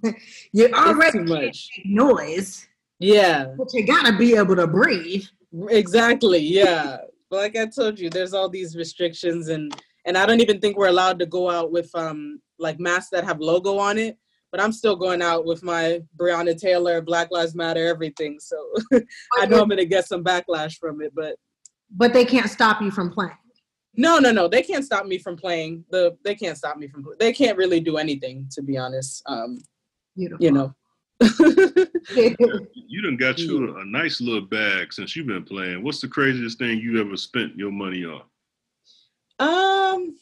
you 0.54 0.72
already 0.74 1.20
make 1.20 1.56
noise. 1.86 2.68
Yeah. 3.00 3.54
But 3.58 3.74
you 3.74 3.86
gotta 3.86 4.18
be 4.18 4.36
able 4.36 4.56
to 4.56 4.68
breathe. 4.68 5.26
Exactly. 5.70 6.40
Yeah. 6.40 7.00
like 7.32 7.56
I 7.58 7.66
told 7.66 8.00
you, 8.00 8.10
there's 8.10 8.34
all 8.34 8.50
these 8.50 8.76
restrictions, 8.78 9.50
and 9.50 9.74
and 10.06 10.18
I 10.18 10.26
don't 10.26 10.42
even 10.42 10.60
think 10.60 10.78
we're 10.78 10.88
allowed 10.88 11.20
to 11.20 11.26
go 11.26 11.50
out 11.50 11.72
with 11.72 11.94
um 11.96 12.42
like 12.60 12.80
masks 12.80 13.10
that 13.12 13.24
have 13.24 13.40
logo 13.40 13.78
on 13.78 13.98
it. 13.98 14.18
But 14.52 14.62
I'm 14.62 14.72
still 14.72 14.96
going 14.96 15.22
out 15.22 15.46
with 15.46 15.64
my 15.64 16.02
Breonna 16.18 16.60
Taylor, 16.60 17.02
Black 17.02 17.30
Lives 17.32 17.56
Matter, 17.56 17.88
everything. 17.88 18.40
So 18.40 18.58
I 19.38 19.46
know 19.46 19.62
I'm 19.62 19.70
gonna 19.70 19.86
get 19.86 20.08
some 20.08 20.24
backlash 20.24 20.78
from 20.80 21.02
it, 21.02 21.14
but 21.16 21.36
but 21.92 22.14
they 22.14 22.26
can't 22.26 22.50
stop 22.50 22.82
you 22.82 22.92
from 22.92 23.12
playing. 23.12 23.38
No, 23.96 24.18
no, 24.18 24.32
no. 24.32 24.48
They 24.48 24.62
can't 24.62 24.86
stop 24.86 25.06
me 25.06 25.18
from 25.18 25.36
playing. 25.36 25.84
The 25.92 26.18
they 26.24 26.36
can't 26.36 26.58
stop 26.58 26.78
me 26.78 26.88
from. 26.88 27.06
They 27.20 27.34
can't 27.34 27.58
really 27.58 27.80
do 27.80 27.98
anything, 27.98 28.48
to 28.52 28.62
be 28.62 28.78
honest. 28.78 29.22
Um, 29.26 29.60
Beautiful. 30.16 30.46
You 30.46 30.52
know. 30.52 30.76
you 32.16 33.02
done 33.02 33.18
got 33.18 33.40
you 33.40 33.76
a, 33.76 33.82
a, 33.82 33.86
nice 33.86 34.22
little 34.22 34.46
bag 34.46 34.94
since 34.94 35.16
you've 35.16 35.28
been 35.28 35.44
playing. 35.44 35.84
What's 35.84 36.00
the 36.00 36.08
craziest 36.08 36.60
thing 36.60 36.80
you 36.80 37.00
ever 37.02 37.18
spent 37.18 37.58
your 37.58 37.72
money 37.72 38.06
on? 38.06 38.22
Um, 39.40 40.16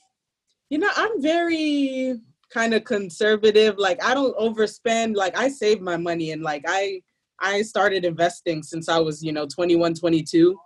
you 0.69 0.79
know, 0.79 0.89
I'm 0.95 1.21
very 1.21 2.19
kind 2.51 2.73
of 2.73 2.83
conservative. 2.83 3.77
Like 3.77 4.03
I 4.03 4.13
don't 4.13 4.37
overspend. 4.37 5.15
Like 5.15 5.37
I 5.37 5.49
save 5.49 5.81
my 5.81 5.97
money 5.97 6.31
and 6.31 6.41
like 6.41 6.63
I 6.67 7.01
I 7.39 7.61
started 7.61 8.03
investing 8.03 8.63
since 8.63 8.89
I 8.89 8.97
was, 8.97 9.23
you 9.23 9.31
know, 9.31 9.45
21, 9.45 9.93
22 9.93 10.57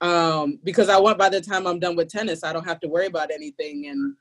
um, 0.00 0.58
because 0.62 0.88
I 0.88 0.98
want 0.98 1.18
by 1.18 1.28
the 1.28 1.40
time 1.40 1.66
I'm 1.66 1.78
done 1.78 1.96
with 1.96 2.08
tennis, 2.08 2.44
I 2.44 2.52
don't 2.52 2.66
have 2.66 2.80
to 2.80 2.88
worry 2.88 3.06
about 3.06 3.30
anything 3.30 3.86
and 3.86 4.14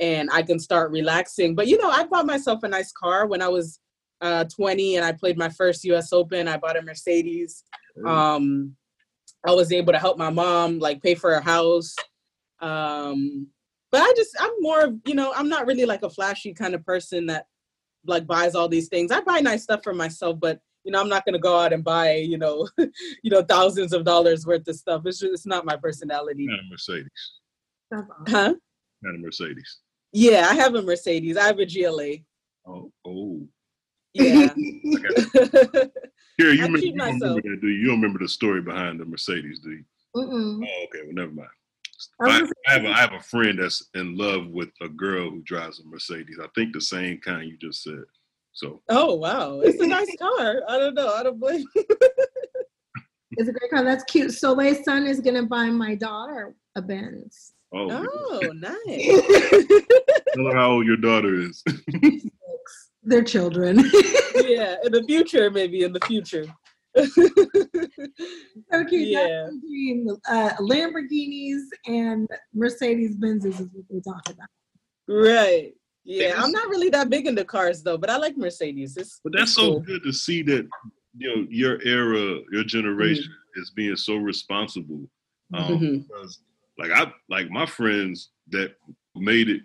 and 0.00 0.30
I 0.32 0.42
can 0.42 0.58
start 0.58 0.92
relaxing. 0.92 1.54
But 1.54 1.66
you 1.66 1.76
know, 1.78 1.90
I 1.90 2.04
bought 2.04 2.26
myself 2.26 2.62
a 2.62 2.68
nice 2.68 2.92
car 2.92 3.26
when 3.26 3.42
I 3.42 3.48
was 3.48 3.80
uh, 4.20 4.44
20 4.44 4.96
and 4.96 5.04
I 5.04 5.12
played 5.12 5.36
my 5.36 5.48
first 5.48 5.84
US 5.84 6.12
Open. 6.12 6.48
I 6.48 6.56
bought 6.56 6.78
a 6.78 6.82
Mercedes. 6.82 7.64
Um, 8.06 8.76
I 9.46 9.52
was 9.52 9.72
able 9.72 9.92
to 9.92 9.98
help 9.98 10.18
my 10.18 10.30
mom 10.30 10.78
like 10.78 11.02
pay 11.02 11.14
for 11.14 11.34
her 11.34 11.40
house. 11.40 11.94
Um, 12.60 13.48
but 13.90 14.00
I 14.02 14.12
just 14.16 14.36
I'm 14.38 14.50
more 14.60 14.80
of 14.84 14.94
you 15.06 15.14
know, 15.14 15.32
I'm 15.34 15.48
not 15.48 15.66
really 15.66 15.84
like 15.84 16.02
a 16.02 16.10
flashy 16.10 16.54
kind 16.54 16.74
of 16.74 16.84
person 16.84 17.26
that 17.26 17.46
like 18.06 18.26
buys 18.26 18.54
all 18.54 18.68
these 18.68 18.88
things. 18.88 19.10
I 19.10 19.20
buy 19.20 19.40
nice 19.40 19.62
stuff 19.62 19.82
for 19.82 19.94
myself, 19.94 20.38
but 20.40 20.60
you 20.84 20.92
know, 20.92 21.00
I'm 21.00 21.08
not 21.08 21.24
gonna 21.24 21.38
go 21.38 21.58
out 21.58 21.72
and 21.72 21.84
buy, 21.84 22.16
you 22.16 22.38
know, 22.38 22.68
you 22.78 23.30
know, 23.30 23.42
thousands 23.42 23.92
of 23.92 24.04
dollars 24.04 24.46
worth 24.46 24.66
of 24.68 24.76
stuff. 24.76 25.02
It's 25.04 25.20
just 25.20 25.32
it's 25.32 25.46
not 25.46 25.64
my 25.64 25.76
personality. 25.76 26.46
Not 26.46 26.60
a 26.60 26.70
Mercedes. 26.70 27.32
Huh? 27.92 28.54
Not 29.02 29.14
a 29.14 29.18
Mercedes. 29.18 29.78
Yeah, 30.12 30.48
I 30.50 30.54
have 30.54 30.74
a 30.74 30.82
Mercedes. 30.82 31.36
I 31.36 31.46
have 31.46 31.58
a 31.58 31.66
GLA. 31.66 32.18
Oh, 32.66 32.90
oh. 33.06 33.46
Yeah. 34.14 34.48
Here, 34.54 34.92
you, 36.38 36.62
remember, 36.62 36.78
you 36.78 36.94
don't 36.94 37.20
remember 37.20 37.42
that, 37.42 37.58
do 37.60 37.68
you? 37.68 37.78
You 37.78 37.86
don't 37.86 38.00
remember 38.00 38.18
the 38.20 38.28
story 38.28 38.62
behind 38.62 39.00
the 39.00 39.04
Mercedes, 39.04 39.60
do 39.60 39.70
you? 39.70 39.84
Mm-mm. 40.16 40.66
Oh, 40.66 40.84
okay. 40.84 41.04
Well, 41.04 41.14
never 41.14 41.32
mind. 41.32 41.48
I, 42.20 42.48
I, 42.66 42.72
have 42.72 42.84
a, 42.84 42.88
I 42.88 42.98
have 42.98 43.12
a 43.12 43.20
friend 43.20 43.58
that's 43.58 43.88
in 43.94 44.16
love 44.16 44.48
with 44.48 44.70
a 44.80 44.88
girl 44.88 45.30
who 45.30 45.42
drives 45.42 45.80
a 45.80 45.88
Mercedes. 45.88 46.38
I 46.42 46.46
think 46.54 46.72
the 46.72 46.80
same 46.80 47.18
kind 47.18 47.48
you 47.48 47.56
just 47.58 47.82
said. 47.82 48.04
So. 48.52 48.82
Oh 48.88 49.14
wow, 49.14 49.60
it's 49.60 49.80
a 49.80 49.86
nice 49.98 50.14
car. 50.18 50.62
I 50.68 50.78
don't 50.78 50.94
know. 50.94 51.14
I 51.14 51.22
don't 51.22 51.38
blame. 51.38 51.64
it's 51.74 53.48
a 53.48 53.52
great 53.52 53.70
car. 53.70 53.84
That's 53.84 54.04
cute. 54.04 54.32
So 54.32 54.54
Soleil's 54.54 54.84
son 54.84 55.06
is 55.06 55.20
gonna 55.20 55.44
buy 55.44 55.66
my 55.66 55.94
daughter 55.94 56.54
a 56.74 56.82
Benz. 56.82 57.52
Oh, 57.72 57.88
oh 57.90 58.40
nice. 58.54 59.06
Tell 60.34 60.46
her 60.46 60.56
how 60.56 60.70
old 60.72 60.86
your 60.86 60.96
daughter 60.96 61.40
is. 61.40 61.62
They're 63.02 63.22
children. 63.22 63.76
yeah, 64.34 64.76
in 64.84 64.92
the 64.92 65.04
future, 65.06 65.50
maybe 65.50 65.82
in 65.82 65.92
the 65.92 66.00
future. 66.06 66.44
okay, 68.74 68.98
yeah. 68.98 69.48
Uh, 70.28 70.50
Lamborghinis 70.60 71.62
and 71.86 72.28
Mercedes 72.54 73.16
Benzes 73.16 73.60
is 73.60 73.68
what 73.72 73.84
they 73.90 74.00
talk 74.00 74.28
about. 74.28 74.48
Right. 75.08 75.74
Yeah, 76.04 76.34
I'm 76.42 76.50
not 76.50 76.68
really 76.68 76.88
that 76.90 77.10
big 77.10 77.26
into 77.26 77.44
cars 77.44 77.82
though, 77.82 77.98
but 77.98 78.08
I 78.08 78.16
like 78.16 78.36
Mercedes. 78.36 78.96
It's, 78.96 79.20
but 79.22 79.34
that's 79.36 79.54
so 79.54 79.80
good 79.80 80.02
to 80.04 80.12
see 80.12 80.42
that 80.42 80.66
you 81.16 81.28
know 81.28 81.46
your 81.50 81.82
era, 81.82 82.40
your 82.50 82.64
generation 82.64 83.24
mm-hmm. 83.24 83.60
is 83.60 83.70
being 83.70 83.96
so 83.96 84.16
responsible. 84.16 85.08
Um, 85.52 85.64
mm-hmm. 85.64 85.98
Because 85.98 86.40
like 86.78 86.90
I 86.92 87.12
like 87.28 87.50
my 87.50 87.66
friends 87.66 88.30
that 88.48 88.72
made 89.16 89.50
it, 89.50 89.62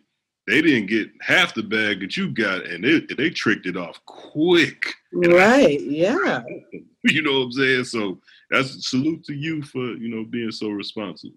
they 0.47 0.61
didn't 0.61 0.87
get 0.87 1.09
half 1.21 1.53
the 1.53 1.63
bag 1.63 2.01
that 2.01 2.17
you 2.17 2.29
got, 2.29 2.65
and 2.65 2.83
they 2.83 2.99
they 3.15 3.29
tricked 3.29 3.65
it 3.65 3.77
off 3.77 4.03
quick. 4.05 4.93
Right. 5.11 5.81
Yeah. 5.81 6.43
You 7.05 7.21
know 7.21 7.33
what 7.33 7.45
I'm 7.47 7.51
saying? 7.51 7.83
So 7.83 8.21
that's 8.49 8.89
salute 8.89 9.25
to 9.25 9.33
you 9.33 9.61
for 9.61 9.97
you 9.97 10.07
know 10.07 10.23
being 10.23 10.51
so 10.51 10.69
responsible. 10.69 11.35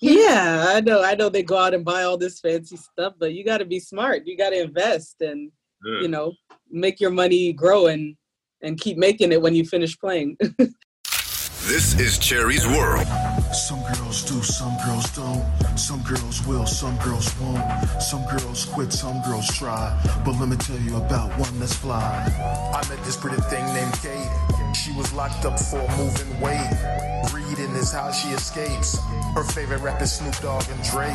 Yeah, 0.00 0.66
I 0.68 0.80
know. 0.80 1.02
I 1.02 1.16
know 1.16 1.28
they 1.28 1.42
go 1.42 1.58
out 1.58 1.74
and 1.74 1.84
buy 1.84 2.04
all 2.04 2.16
this 2.16 2.38
fancy 2.38 2.76
stuff, 2.76 3.14
but 3.18 3.32
you 3.32 3.44
got 3.44 3.58
to 3.58 3.64
be 3.64 3.80
smart. 3.80 4.24
You 4.24 4.36
got 4.36 4.50
to 4.50 4.62
invest 4.62 5.16
and 5.20 5.50
yeah. 5.84 6.02
you 6.02 6.06
know 6.06 6.32
make 6.70 7.00
your 7.00 7.10
money 7.10 7.52
grow 7.52 7.88
and 7.88 8.14
and 8.62 8.78
keep 8.80 8.96
making 8.96 9.32
it 9.32 9.42
when 9.42 9.56
you 9.56 9.64
finish 9.64 9.98
playing. 9.98 10.36
this 11.66 11.98
is 11.98 12.18
Cherie's 12.18 12.66
World. 12.68 13.08
Some 13.54 13.84
girls 13.94 14.24
do, 14.24 14.42
some 14.42 14.76
girls 14.84 15.08
don't. 15.14 15.78
Some 15.78 16.02
girls 16.02 16.44
will, 16.44 16.66
some 16.66 16.96
girls 16.98 17.32
won't. 17.38 18.02
Some 18.02 18.26
girls 18.26 18.64
quit, 18.66 18.92
some 18.92 19.22
girls 19.22 19.46
try. 19.56 19.96
But 20.24 20.40
let 20.40 20.48
me 20.48 20.56
tell 20.56 20.78
you 20.78 20.96
about 20.96 21.30
one 21.38 21.60
that's 21.60 21.72
fly. 21.72 22.02
I 22.02 22.88
met 22.88 23.02
this 23.04 23.16
pretty 23.16 23.40
thing 23.42 23.64
named 23.72 23.92
Kate. 24.02 24.74
She 24.74 24.90
was 24.92 25.12
locked 25.12 25.44
up 25.44 25.60
for 25.60 25.78
moving 25.96 26.40
weight. 26.40 26.68
Reading 27.32 27.76
is 27.76 27.92
how 27.92 28.10
she 28.10 28.30
escapes. 28.30 28.98
Her 29.36 29.44
favorite 29.44 29.82
rap 29.82 30.02
is 30.02 30.12
Snoop 30.12 30.36
Dogg 30.42 30.64
and 30.68 30.82
Drake. 30.90 31.14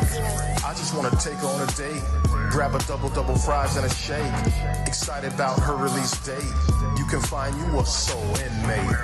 I 0.64 0.72
just 0.74 0.96
wanna 0.96 1.10
take 1.20 1.34
her 1.34 1.46
on 1.46 1.60
a 1.60 1.70
date. 1.72 2.02
Grab 2.50 2.74
a 2.74 2.78
double 2.86 3.10
double 3.10 3.36
fries 3.36 3.76
and 3.76 3.84
a 3.84 3.90
shake. 3.90 4.88
Excited 4.88 5.34
about 5.34 5.60
her 5.60 5.76
release 5.76 6.16
date. 6.24 6.42
You 6.96 7.04
can 7.04 7.20
find 7.20 7.54
you 7.54 7.78
a 7.78 7.84
soul 7.84 8.24
inmate. 8.40 8.96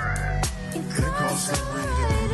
It 0.73 1.19
goes 1.19 1.49
to 1.49 1.63
reading. 1.75 2.26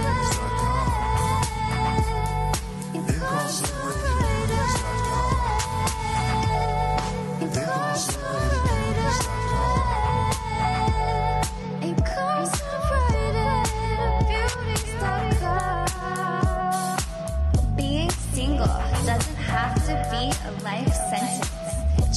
Life 20.62 20.94
sentence. 21.10 21.50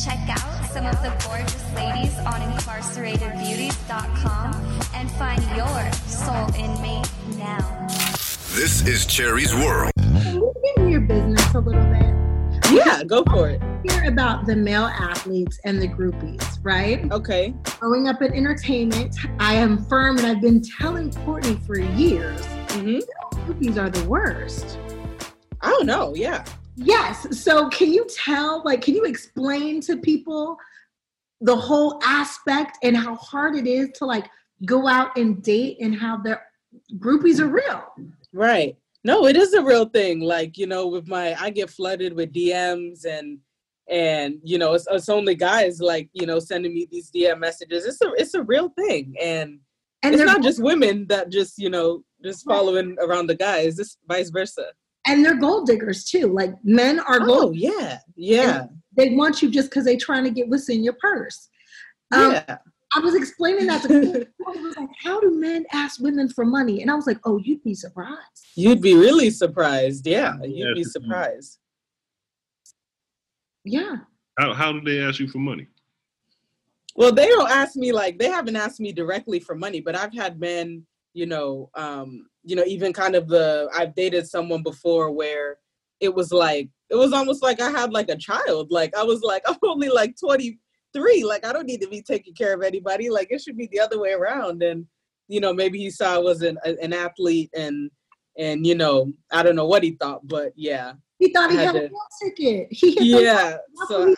Check 0.05 0.19
out 0.29 0.67
some 0.71 0.85
of 0.87 1.01
the 1.03 1.09
gorgeous 1.27 1.65
ladies 1.75 2.17
on 2.19 2.41
incarceratedbeauties.com 2.53 4.55
and 4.95 5.11
find 5.13 5.43
your 5.57 5.93
soul 6.07 6.55
inmate 6.55 7.09
now. 7.39 7.87
This 8.55 8.87
is 8.87 9.07
Cherie's 9.07 9.55
World. 9.55 9.91
Can 9.97 10.35
you 10.35 10.53
get 10.63 10.77
in 10.83 10.89
your 10.91 11.01
business 11.01 11.55
a 11.55 11.61
little 11.61 11.83
bit? 11.85 12.15
Yeah, 12.73 13.03
go 13.05 13.23
for 13.25 13.49
it. 13.49 13.61
Hear 13.89 14.05
about 14.05 14.47
the 14.47 14.57
male 14.57 14.87
athletes 14.87 15.59
and 15.65 15.81
the 15.81 15.89
groupies, 15.89 16.59
right? 16.63 17.11
Okay. 17.13 17.55
Growing 17.81 18.09
up 18.09 18.23
in 18.23 18.33
entertainment, 18.33 19.17
I 19.39 19.55
am 19.55 19.85
firm 19.87 20.19
and 20.19 20.27
I've 20.27 20.41
been 20.41 20.63
telling 20.63 21.13
Courtney 21.25 21.57
for 21.67 21.79
years. 21.79 22.41
Mm-hmm. 22.69 22.99
Groupies 23.51 23.77
are 23.77 23.89
the 23.89 24.09
worst. 24.09 24.79
I 25.61 25.71
don't 25.71 25.87
know. 25.87 26.15
Yeah. 26.15 26.45
Yes. 26.77 27.43
So 27.43 27.69
can 27.71 27.93
you 27.93 28.07
tell, 28.09 28.63
like, 28.65 28.83
can 28.83 28.95
you 28.95 29.05
explain 29.05 29.81
to 29.83 29.97
people 29.97 30.59
the 31.41 31.57
whole 31.57 32.01
aspect 32.05 32.79
and 32.83 32.97
how 32.97 33.15
hard 33.17 33.57
it 33.57 33.67
is 33.67 33.91
to 33.95 34.07
like 34.07 34.29
go 34.65 34.87
out 34.87 35.17
and 35.17 35.43
date 35.43 35.79
and 35.81 35.95
how 35.95 36.19
their 36.19 36.47
groupies 36.99 37.41
are 37.41 37.49
real? 37.49 37.83
Right. 38.33 38.77
No, 39.05 39.27
it 39.27 39.37
is 39.37 39.55
a 39.55 39.63
real 39.63 39.87
thing. 39.87 40.21
Like, 40.21 40.59
you 40.59 40.67
know, 40.67 40.87
with 40.87 41.09
my 41.09 41.35
I 41.41 41.51
get 41.51 41.71
flooded 41.71 42.15
with 42.15 42.33
DMs 42.33 43.07
and 43.07 43.39
and 43.89 44.41
you 44.43 44.59
know, 44.59 44.75
it's, 44.75 44.87
it's 44.91 45.09
only 45.09 45.35
guys 45.35 45.81
like, 45.81 46.11
you 46.13 46.27
know, 46.27 46.41
sending 46.41 46.75
me 46.75 46.89
these 46.91 47.11
DM 47.11 47.39
messages. 47.39 47.87
It's 47.87 48.01
a 48.03 48.13
it's 48.17 48.35
a 48.35 48.43
real 48.43 48.69
thing. 48.71 49.15
And 49.21 49.61
and 50.03 50.15
it's 50.15 50.25
not 50.25 50.43
just 50.43 50.63
women 50.63 51.07
that 51.07 51.31
just, 51.31 51.59
you 51.59 51.71
know, 51.71 52.05
just 52.23 52.45
following 52.45 52.97
around 53.01 53.29
the 53.29 53.35
guys. 53.35 53.79
It's 53.79 53.97
vice 54.07 54.31
versa 54.31 54.67
and 55.07 55.25
they're 55.25 55.37
gold 55.37 55.67
diggers 55.67 56.05
too. 56.05 56.27
Like 56.27 56.53
men 56.65 57.01
are 57.01 57.21
gold. 57.21 57.51
Oh 57.51 57.53
yeah, 57.53 57.99
yeah. 58.17 58.67
They 58.97 59.15
want 59.15 59.43
you 59.43 59.51
just 59.51 59.71
because 59.71 59.85
they're 59.85 59.97
trying 59.97 60.25
to 60.25 60.31
get 60.31 60.49
what's 60.49 60.69
in 60.69 60.83
your 60.83 60.95
purse. 60.95 61.49
Um, 62.13 62.33
yeah. 62.33 62.59
I 62.95 63.01
was 63.01 63.15
explaining 63.15 63.67
that 63.67 63.83
to 63.83 64.27
I 64.47 64.51
was 64.51 64.77
like, 64.77 64.89
how 65.03 65.21
do 65.21 65.39
men 65.39 65.67
ask 65.73 66.01
women 66.01 66.29
for 66.29 66.45
money? 66.45 66.83
And 66.83 66.91
I 66.91 66.95
was 66.95 67.07
like, 67.07 67.19
oh, 67.25 67.39
you'd 67.39 67.63
be 67.63 67.75
surprised. 67.75 68.47
You'd 68.55 68.81
be 68.81 68.95
really 68.95 69.31
surprised. 69.31 70.07
Yeah, 70.07 70.35
you'd 70.43 70.75
be 70.75 70.85
surprised. 70.85 71.59
Yeah. 73.65 73.97
How 74.39 74.55
how 74.55 74.73
do 74.73 74.81
they 74.81 75.01
ask 75.01 75.19
you 75.21 75.29
for 75.29 75.39
money? 75.39 75.67
Well, 76.95 77.13
they 77.13 77.27
don't 77.27 77.51
ask 77.51 77.77
me 77.77 77.93
like 77.93 78.19
they 78.19 78.31
haven't 78.31 78.57
asked 78.57 78.81
me 78.81 78.93
directly 78.93 79.41
for 79.41 79.55
money, 79.55 79.81
but 79.81 79.95
I've 79.95 80.15
had 80.15 80.41
men, 80.41 80.87
you 81.13 81.27
know, 81.27 81.71
um, 81.75 82.27
you 82.47 82.55
know, 82.55 82.65
even 82.65 82.93
kind 82.93 83.17
of 83.17 83.29
the 83.29 83.69
I've 83.75 83.95
dated 83.95 84.27
someone 84.27 84.63
before 84.63 85.11
where 85.11 85.59
it 86.01 86.15
was 86.15 86.33
like 86.33 86.71
it 86.91 86.95
was 86.95 87.13
almost 87.13 87.43
like 87.43 87.61
I 87.61 87.71
had 87.71 87.93
like 87.93 88.09
a 88.09 88.17
child. 88.17 88.71
Like 88.71 88.97
I 88.97 89.03
was 89.03 89.21
like, 89.23 89.43
I'm 89.49 89.57
only 89.65 89.89
like 89.89 90.15
23. 90.19 91.25
Like 91.25 91.45
I 91.45 91.53
don't 91.53 91.67
need 91.67 91.83
to 91.83 91.89
be 91.89 92.01
taking 92.01 92.35
care 92.35 92.55
of 92.55 92.63
anybody. 92.63 93.11
Like 93.11 93.29
it 93.31 93.43
should 93.43 93.57
be 93.57 93.69
the 93.73 93.81
other 93.81 93.99
way 93.99 94.13
around. 94.13 94.63
And 94.63 94.87
you 95.29 95.41
know, 95.41 95.53
maybe 95.53 95.79
he 95.79 95.91
saw 95.91 96.15
I 96.15 96.19
was 96.19 96.43
an 96.43 96.57
an 96.65 96.93
athlete 96.93 97.51
and 97.55 97.91
and 98.39 98.65
you 98.65 98.77
know, 98.77 99.13
I 99.33 99.43
don't 99.43 99.57
know 99.57 99.67
what 99.67 99.83
he 99.83 99.97
thought, 100.01 100.27
but 100.29 100.53
yeah. 100.55 100.93
He 101.19 101.33
thought 101.33 101.51
he 101.51 101.57
had, 101.57 101.75
had 101.75 101.85
a 101.85 101.91
ticket. 102.23 102.69
He 102.71 103.23
yeah. 103.23 103.57
So 103.89 104.15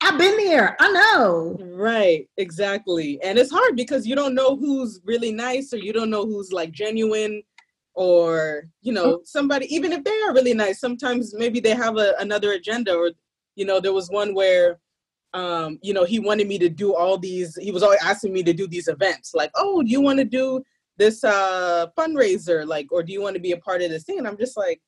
I've 0.00 0.18
been 0.18 0.36
there. 0.36 0.76
I 0.78 0.92
know. 0.92 1.56
Right, 1.72 2.28
exactly. 2.36 3.20
And 3.22 3.38
it's 3.38 3.50
hard 3.50 3.74
because 3.74 4.06
you 4.06 4.14
don't 4.14 4.34
know 4.34 4.54
who's 4.54 5.00
really 5.04 5.32
nice 5.32 5.72
or 5.72 5.78
you 5.78 5.94
don't 5.94 6.10
know 6.10 6.26
who's 6.26 6.52
like 6.52 6.72
genuine 6.72 7.42
or, 7.94 8.64
you 8.82 8.92
know, 8.92 9.20
somebody, 9.24 9.72
even 9.74 9.92
if 9.92 10.04
they 10.04 10.20
are 10.22 10.34
really 10.34 10.54
nice, 10.54 10.80
sometimes 10.80 11.34
maybe 11.34 11.60
they 11.60 11.74
have 11.74 11.96
a, 11.96 12.14
another 12.18 12.52
agenda 12.52 12.94
or, 12.94 13.12
you 13.56 13.64
know, 13.64 13.80
there 13.80 13.92
was 13.92 14.10
one 14.10 14.34
where, 14.34 14.78
um, 15.32 15.78
you 15.82 15.94
know, 15.94 16.04
he 16.04 16.18
wanted 16.18 16.48
me 16.48 16.58
to 16.58 16.68
do 16.68 16.94
all 16.94 17.18
these, 17.18 17.56
he 17.56 17.70
was 17.70 17.82
always 17.82 18.00
asking 18.02 18.32
me 18.32 18.42
to 18.42 18.52
do 18.52 18.66
these 18.66 18.88
events 18.88 19.32
like, 19.34 19.50
oh, 19.54 19.82
do 19.82 19.88
you 19.88 20.00
want 20.00 20.18
to 20.18 20.24
do 20.24 20.62
this 20.96 21.24
uh 21.24 21.86
fundraiser? 21.98 22.66
Like, 22.66 22.92
or 22.92 23.02
do 23.02 23.12
you 23.12 23.20
want 23.20 23.34
to 23.34 23.40
be 23.40 23.52
a 23.52 23.56
part 23.58 23.82
of 23.82 23.90
this 23.90 24.04
thing? 24.04 24.18
And 24.18 24.28
I'm 24.28 24.38
just 24.38 24.56
like, 24.56 24.80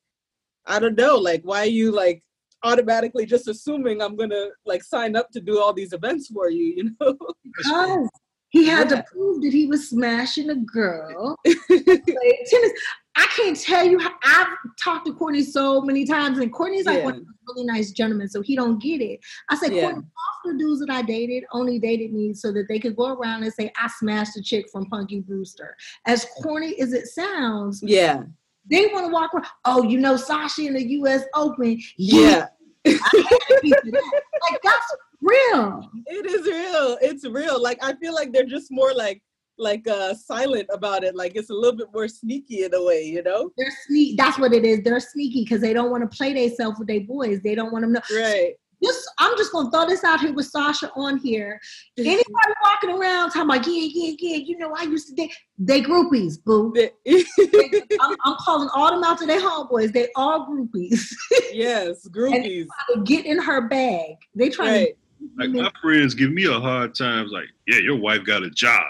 I 0.65 0.79
don't 0.79 0.97
know. 0.97 1.15
Like, 1.15 1.41
why 1.43 1.59
are 1.59 1.65
you 1.65 1.91
like 1.91 2.23
automatically 2.63 3.25
just 3.25 3.47
assuming 3.47 4.01
I'm 4.01 4.15
gonna 4.15 4.47
like 4.65 4.83
sign 4.83 5.15
up 5.15 5.29
to 5.31 5.41
do 5.41 5.59
all 5.59 5.73
these 5.73 5.93
events 5.93 6.27
for 6.27 6.49
you, 6.49 6.73
you 6.77 6.91
know? 6.99 7.17
Because 7.43 8.09
he 8.49 8.65
had 8.65 8.89
yeah. 8.89 8.97
to 8.97 9.05
prove 9.11 9.41
that 9.41 9.51
he 9.51 9.67
was 9.67 9.89
smashing 9.89 10.49
a 10.49 10.55
girl. 10.55 11.37
tennis. 11.45 12.71
I 13.19 13.25
can't 13.35 13.59
tell 13.59 13.83
you 13.83 13.97
how 13.99 14.11
I've 14.23 14.47
talked 14.79 15.07
to 15.07 15.13
Courtney 15.13 15.41
so 15.41 15.81
many 15.81 16.05
times, 16.05 16.37
and 16.37 16.53
Courtney's 16.53 16.85
like 16.85 16.99
yeah. 16.99 17.05
one 17.05 17.13
of 17.15 17.19
those 17.19 17.35
really 17.47 17.65
nice 17.65 17.91
gentlemen, 17.91 18.29
so 18.29 18.41
he 18.41 18.55
don't 18.55 18.81
get 18.81 19.01
it. 19.01 19.19
I 19.49 19.55
said, 19.55 19.73
yeah. 19.73 19.81
Courtney, 19.81 20.03
all 20.03 20.51
the 20.51 20.57
dudes 20.57 20.79
that 20.81 20.91
I 20.91 21.01
dated 21.01 21.43
only 21.51 21.79
dated 21.79 22.13
me 22.13 22.33
so 22.33 22.51
that 22.51 22.67
they 22.67 22.79
could 22.79 22.95
go 22.95 23.13
around 23.13 23.43
and 23.43 23.51
say, 23.51 23.71
I 23.75 23.89
smashed 23.97 24.37
a 24.37 24.41
chick 24.41 24.67
from 24.71 24.85
Punky 24.85 25.21
Brewster. 25.21 25.75
As 26.05 26.27
corny 26.43 26.79
as 26.79 26.93
it 26.93 27.07
sounds, 27.07 27.81
yeah. 27.83 28.23
They 28.69 28.87
want 28.87 29.05
to 29.05 29.13
walk 29.13 29.33
around. 29.33 29.45
Oh, 29.63 29.83
you 29.83 29.97
know 29.97 30.15
Sachia 30.15 30.67
in 30.67 30.73
the 30.73 30.89
U.S. 30.89 31.23
Open. 31.35 31.79
Yeah, 31.97 32.47
like 32.85 34.61
that's 34.63 34.95
real. 35.21 35.89
It 36.05 36.25
is 36.25 36.45
real. 36.45 36.97
It's 37.01 37.25
real. 37.25 37.61
Like 37.61 37.83
I 37.83 37.93
feel 37.95 38.13
like 38.13 38.31
they're 38.31 38.45
just 38.45 38.71
more 38.71 38.93
like 38.93 39.21
like 39.57 39.87
uh 39.87 40.13
silent 40.13 40.67
about 40.71 41.03
it. 41.03 41.15
Like 41.15 41.35
it's 41.35 41.49
a 41.49 41.53
little 41.53 41.77
bit 41.77 41.87
more 41.93 42.07
sneaky 42.07 42.63
in 42.63 42.73
a 42.73 42.83
way, 42.83 43.03
you 43.03 43.23
know? 43.23 43.51
They're 43.57 43.73
sneak. 43.87 44.17
That's 44.17 44.37
what 44.37 44.53
it 44.53 44.63
is. 44.65 44.83
They're 44.83 44.99
sneaky 44.99 45.43
because 45.43 45.61
they 45.61 45.73
don't 45.73 45.89
want 45.89 46.09
to 46.09 46.15
play 46.15 46.33
themselves 46.33 46.77
with 46.77 46.87
their 46.87 47.01
boys. 47.01 47.41
They 47.41 47.55
don't 47.55 47.71
want 47.71 47.83
them 47.83 47.93
to. 47.95 48.01
Right 48.15 48.53
this 48.81 49.07
I'm 49.19 49.35
just 49.37 49.51
gonna 49.51 49.71
throw 49.71 49.87
this 49.87 50.03
out 50.03 50.19
here 50.19 50.33
with 50.33 50.51
Sachia 50.51 50.89
on 50.95 51.17
here. 51.17 51.59
Anybody 51.97 52.23
walking 52.63 52.91
around 52.91 53.31
talking 53.31 53.49
about 53.49 53.67
yeah, 53.67 53.87
yeah, 53.91 54.15
yeah, 54.19 54.37
you 54.37 54.57
know, 54.57 54.73
I 54.77 54.83
used 54.83 55.07
to 55.07 55.15
date 55.15 55.33
they 55.57 55.81
groupies, 55.81 56.43
boo. 56.43 56.73
I'm, 57.07 58.15
I'm, 58.23 58.35
calling 58.39 58.69
all 58.75 58.91
them 58.91 59.03
out 59.03 59.17
to 59.19 59.25
their 59.25 59.41
homeboys. 59.41 59.91
They 59.91 60.09
all 60.15 60.47
groupies. 60.47 61.01
yes, 61.51 62.07
groupies. 62.09 62.67
get 63.03 63.25
in 63.25 63.39
her 63.39 63.67
bag. 63.67 64.17
They 64.35 64.49
try 64.49 64.67
right. 64.67 64.87
to 64.87 64.93
like 65.37 65.49
my 65.49 65.71
friends 65.81 66.13
give 66.13 66.31
me 66.31 66.45
a 66.45 66.59
hard 66.59 66.95
time, 66.95 67.27
like, 67.29 67.47
yeah, 67.67 67.79
your 67.79 67.97
wife 67.97 68.23
got 68.25 68.43
a 68.43 68.49
job. 68.49 68.85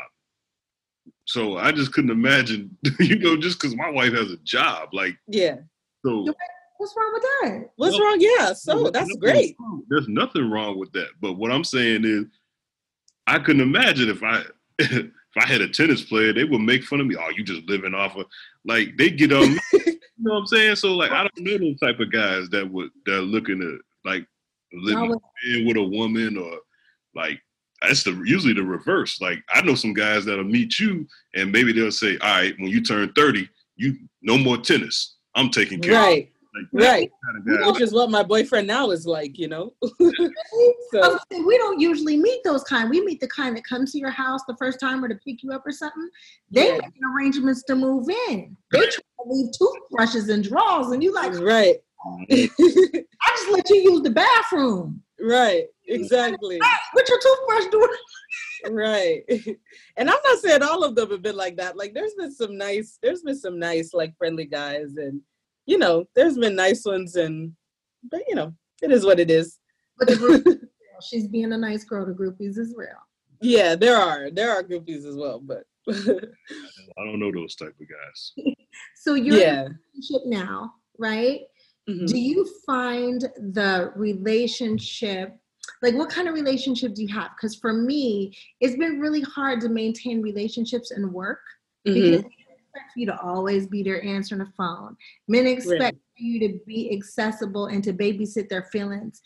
So 1.25 1.57
I 1.57 1.71
just 1.71 1.91
couldn't 1.93 2.11
imagine, 2.11 2.75
you 2.99 3.17
know, 3.19 3.37
just 3.37 3.59
because 3.59 3.75
my 3.75 3.89
wife 3.89 4.13
has 4.13 4.31
a 4.31 4.37
job, 4.37 4.89
like, 4.93 5.17
yeah. 5.27 5.57
So 6.05 6.25
What's 6.77 6.95
wrong 6.95 7.11
with 7.13 7.23
that? 7.23 7.69
What's 7.75 7.97
no, 7.97 8.05
wrong? 8.05 8.17
Yeah, 8.19 8.53
so 8.53 8.89
that's 8.89 9.15
great. 9.17 9.55
Wrong. 9.59 9.83
There's 9.89 10.07
nothing 10.07 10.49
wrong 10.49 10.77
with 10.77 10.91
that. 10.93 11.07
But 11.19 11.33
what 11.33 11.51
I'm 11.51 11.63
saying 11.63 12.05
is, 12.05 12.25
I 13.25 13.39
couldn't 13.39 13.61
imagine 13.61 14.09
if 14.09 14.23
I 14.23 14.43
if 14.79 15.11
I 15.37 15.45
had 15.45 15.61
a 15.61 15.69
tennis 15.69 16.03
player, 16.03 16.33
they 16.33 16.43
would 16.43 16.61
make 16.61 16.83
fun 16.83 17.01
of 17.01 17.07
me. 17.07 17.15
Oh, 17.15 17.29
you 17.35 17.43
just 17.43 17.67
living 17.67 17.93
off 17.93 18.15
of 18.15 18.25
like 18.65 18.95
they 18.97 19.09
get 19.09 19.33
on. 19.33 19.53
me. 19.53 19.59
you 19.73 19.99
know 20.19 20.33
what 20.33 20.39
I'm 20.39 20.47
saying? 20.47 20.75
So 20.75 20.93
like 20.93 21.11
I 21.11 21.23
don't 21.23 21.37
know 21.39 21.57
those 21.57 21.79
type 21.79 21.99
of 21.99 22.11
guys 22.11 22.49
that 22.49 22.69
would 22.69 22.89
that 23.05 23.17
are 23.17 23.21
looking 23.21 23.59
to 23.59 23.79
like 24.05 24.25
living 24.73 25.19
with 25.65 25.77
a 25.77 25.83
woman 25.83 26.37
or 26.37 26.59
like 27.15 27.41
that's 27.81 28.03
the 28.03 28.11
usually 28.25 28.53
the 28.53 28.63
reverse. 28.63 29.21
Like 29.21 29.43
I 29.53 29.61
know 29.61 29.75
some 29.75 29.93
guys 29.93 30.25
that'll 30.25 30.43
meet 30.43 30.79
you 30.79 31.07
and 31.35 31.51
maybe 31.51 31.71
they'll 31.73 31.91
say, 31.91 32.17
"All 32.19 32.29
right, 32.29 32.53
when 32.59 32.69
you 32.69 32.81
turn 32.81 33.11
30, 33.13 33.47
you 33.75 33.97
no 34.21 34.37
more 34.37 34.57
tennis. 34.57 35.15
I'm 35.35 35.49
taking 35.49 35.81
care." 35.81 35.93
Right. 35.93 36.31
Like, 36.57 36.83
right. 36.85 37.11
Kind 37.25 37.61
of 37.61 37.73
Which 37.73 37.81
is 37.81 37.93
what 37.93 38.09
my 38.09 38.23
boyfriend 38.23 38.67
now 38.67 38.91
is 38.91 39.05
like, 39.05 39.37
you 39.37 39.47
know. 39.47 39.73
so 40.91 41.19
we 41.31 41.57
don't 41.57 41.79
usually 41.79 42.17
meet 42.17 42.43
those 42.43 42.63
kind. 42.63 42.89
We 42.89 43.01
meet 43.01 43.19
the 43.19 43.27
kind 43.27 43.55
that 43.57 43.65
comes 43.65 43.91
to 43.91 43.99
your 43.99 44.09
house 44.11 44.41
the 44.47 44.55
first 44.57 44.79
time 44.79 45.03
or 45.03 45.07
to 45.07 45.15
pick 45.15 45.43
you 45.43 45.51
up 45.51 45.65
or 45.65 45.71
something. 45.71 46.09
They 46.51 46.67
yeah. 46.67 46.73
making 46.73 47.03
arrangements 47.15 47.63
to 47.63 47.75
move 47.75 48.09
in. 48.29 48.55
They 48.71 48.79
try 48.79 48.87
to 48.87 49.23
leave 49.25 49.51
toothbrushes 49.57 50.29
and 50.29 50.43
drawers, 50.43 50.91
and 50.91 51.03
you 51.03 51.13
like, 51.13 51.33
right. 51.39 51.75
I 52.31 52.49
just 53.35 53.51
let 53.51 53.69
you 53.69 53.91
use 53.91 54.01
the 54.01 54.11
bathroom. 54.11 55.01
Right. 55.19 55.65
Exactly. 55.87 56.59
What 56.93 57.09
your 57.09 57.19
toothbrush 57.19 57.71
doing? 57.71 57.89
right. 58.71 59.23
And 59.97 60.11
I'm 60.11 60.19
not 60.23 60.37
saying 60.37 60.61
all 60.61 60.83
of 60.83 60.93
them 60.93 61.09
have 61.09 61.23
been 61.23 61.35
like 61.35 61.57
that. 61.57 61.75
Like 61.75 61.95
there's 61.95 62.13
been 62.13 62.31
some 62.31 62.55
nice, 62.55 62.99
there's 63.01 63.23
been 63.23 63.35
some 63.35 63.57
nice, 63.57 63.95
like 63.95 64.15
friendly 64.15 64.45
guys 64.45 64.95
and 64.97 65.21
you 65.67 65.77
know, 65.77 66.05
there's 66.15 66.37
been 66.37 66.55
nice 66.55 66.83
ones 66.85 67.15
and 67.15 67.53
but 68.09 68.21
you 68.27 68.33
know, 68.33 68.53
it 68.81 68.91
is 68.91 69.05
what 69.05 69.19
it 69.19 69.29
is. 69.29 69.59
But 69.99 70.07
the 70.07 70.15
group, 70.15 70.45
she's 71.07 71.27
being 71.27 71.53
a 71.53 71.57
nice 71.57 71.83
girl. 71.83 72.05
The 72.05 72.13
groupies 72.13 72.57
is 72.57 72.73
real. 72.75 72.89
Yeah, 73.41 73.75
there 73.75 73.97
are. 73.97 74.31
There 74.31 74.49
are 74.51 74.63
groupies 74.63 75.05
as 75.05 75.15
well, 75.15 75.39
but 75.39 75.63
I 75.89 77.03
don't 77.03 77.19
know 77.19 77.31
those 77.31 77.55
type 77.55 77.75
of 77.79 77.87
guys. 77.87 78.33
so 78.95 79.13
you're 79.13 79.37
yeah. 79.37 79.51
in 79.51 79.57
a 79.57 79.77
relationship 79.93 80.21
now, 80.25 80.73
right? 80.97 81.41
Mm-hmm. 81.87 82.05
Do 82.05 82.17
you 82.17 82.49
find 82.65 83.21
the 83.21 83.91
relationship 83.95 85.37
like 85.81 85.95
what 85.95 86.09
kind 86.09 86.29
of 86.29 86.33
relationship 86.33 86.93
do 86.93 87.01
you 87.01 87.13
have 87.13 87.31
because 87.35 87.55
for 87.55 87.73
me 87.73 88.33
it's 88.61 88.77
been 88.77 89.01
really 89.01 89.21
hard 89.21 89.59
to 89.59 89.67
maintain 89.67 90.21
relationships 90.21 90.91
and 90.91 91.11
work 91.11 91.41
mm-hmm. 91.85 91.93
because 91.93 92.23
expect 92.77 92.93
for 92.93 92.99
you 92.99 93.05
to 93.07 93.19
always 93.21 93.67
be 93.67 93.83
there 93.83 94.03
answering 94.03 94.39
the 94.39 94.51
phone. 94.57 94.95
Men 95.27 95.47
expect 95.47 95.97
you 96.15 96.39
to 96.39 96.59
be 96.65 96.93
accessible 96.95 97.67
and 97.67 97.83
to 97.83 97.93
babysit 97.93 98.49
their 98.49 98.63
feelings. 98.63 99.21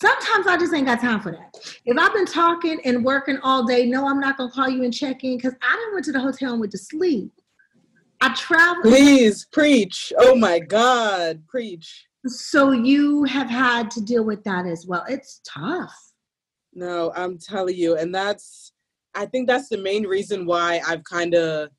Sometimes 0.00 0.46
I 0.46 0.56
just 0.56 0.74
ain't 0.74 0.86
got 0.86 1.00
time 1.00 1.20
for 1.20 1.32
that. 1.32 1.54
If 1.84 1.96
I've 1.96 2.12
been 2.12 2.26
talking 2.26 2.80
and 2.84 3.04
working 3.04 3.38
all 3.42 3.64
day, 3.64 3.86
no, 3.86 4.08
I'm 4.08 4.20
not 4.20 4.36
gonna 4.36 4.50
call 4.50 4.68
you 4.68 4.82
and 4.82 4.92
check 4.92 5.22
in 5.22 5.36
because 5.36 5.54
I 5.62 5.76
didn't 5.76 5.94
went 5.94 6.04
to 6.06 6.12
the 6.12 6.20
hotel 6.20 6.52
and 6.52 6.60
went 6.60 6.72
to 6.72 6.78
sleep. 6.78 7.30
I 8.20 8.34
traveled. 8.34 8.84
Please 8.84 9.46
preach. 9.52 10.12
Oh 10.18 10.34
my 10.34 10.58
God, 10.58 11.42
preach. 11.46 12.06
So 12.26 12.70
you 12.70 13.24
have 13.24 13.48
had 13.48 13.90
to 13.92 14.00
deal 14.00 14.24
with 14.24 14.44
that 14.44 14.66
as 14.66 14.86
well. 14.86 15.04
It's 15.08 15.40
tough. 15.46 15.94
No, 16.74 17.12
I'm 17.14 17.38
telling 17.38 17.76
you, 17.76 17.96
and 17.96 18.14
that's 18.14 18.72
I 19.14 19.26
think 19.26 19.46
that's 19.46 19.68
the 19.68 19.78
main 19.78 20.04
reason 20.04 20.46
why 20.46 20.80
I've 20.86 21.04
kind 21.04 21.34
of 21.34 21.70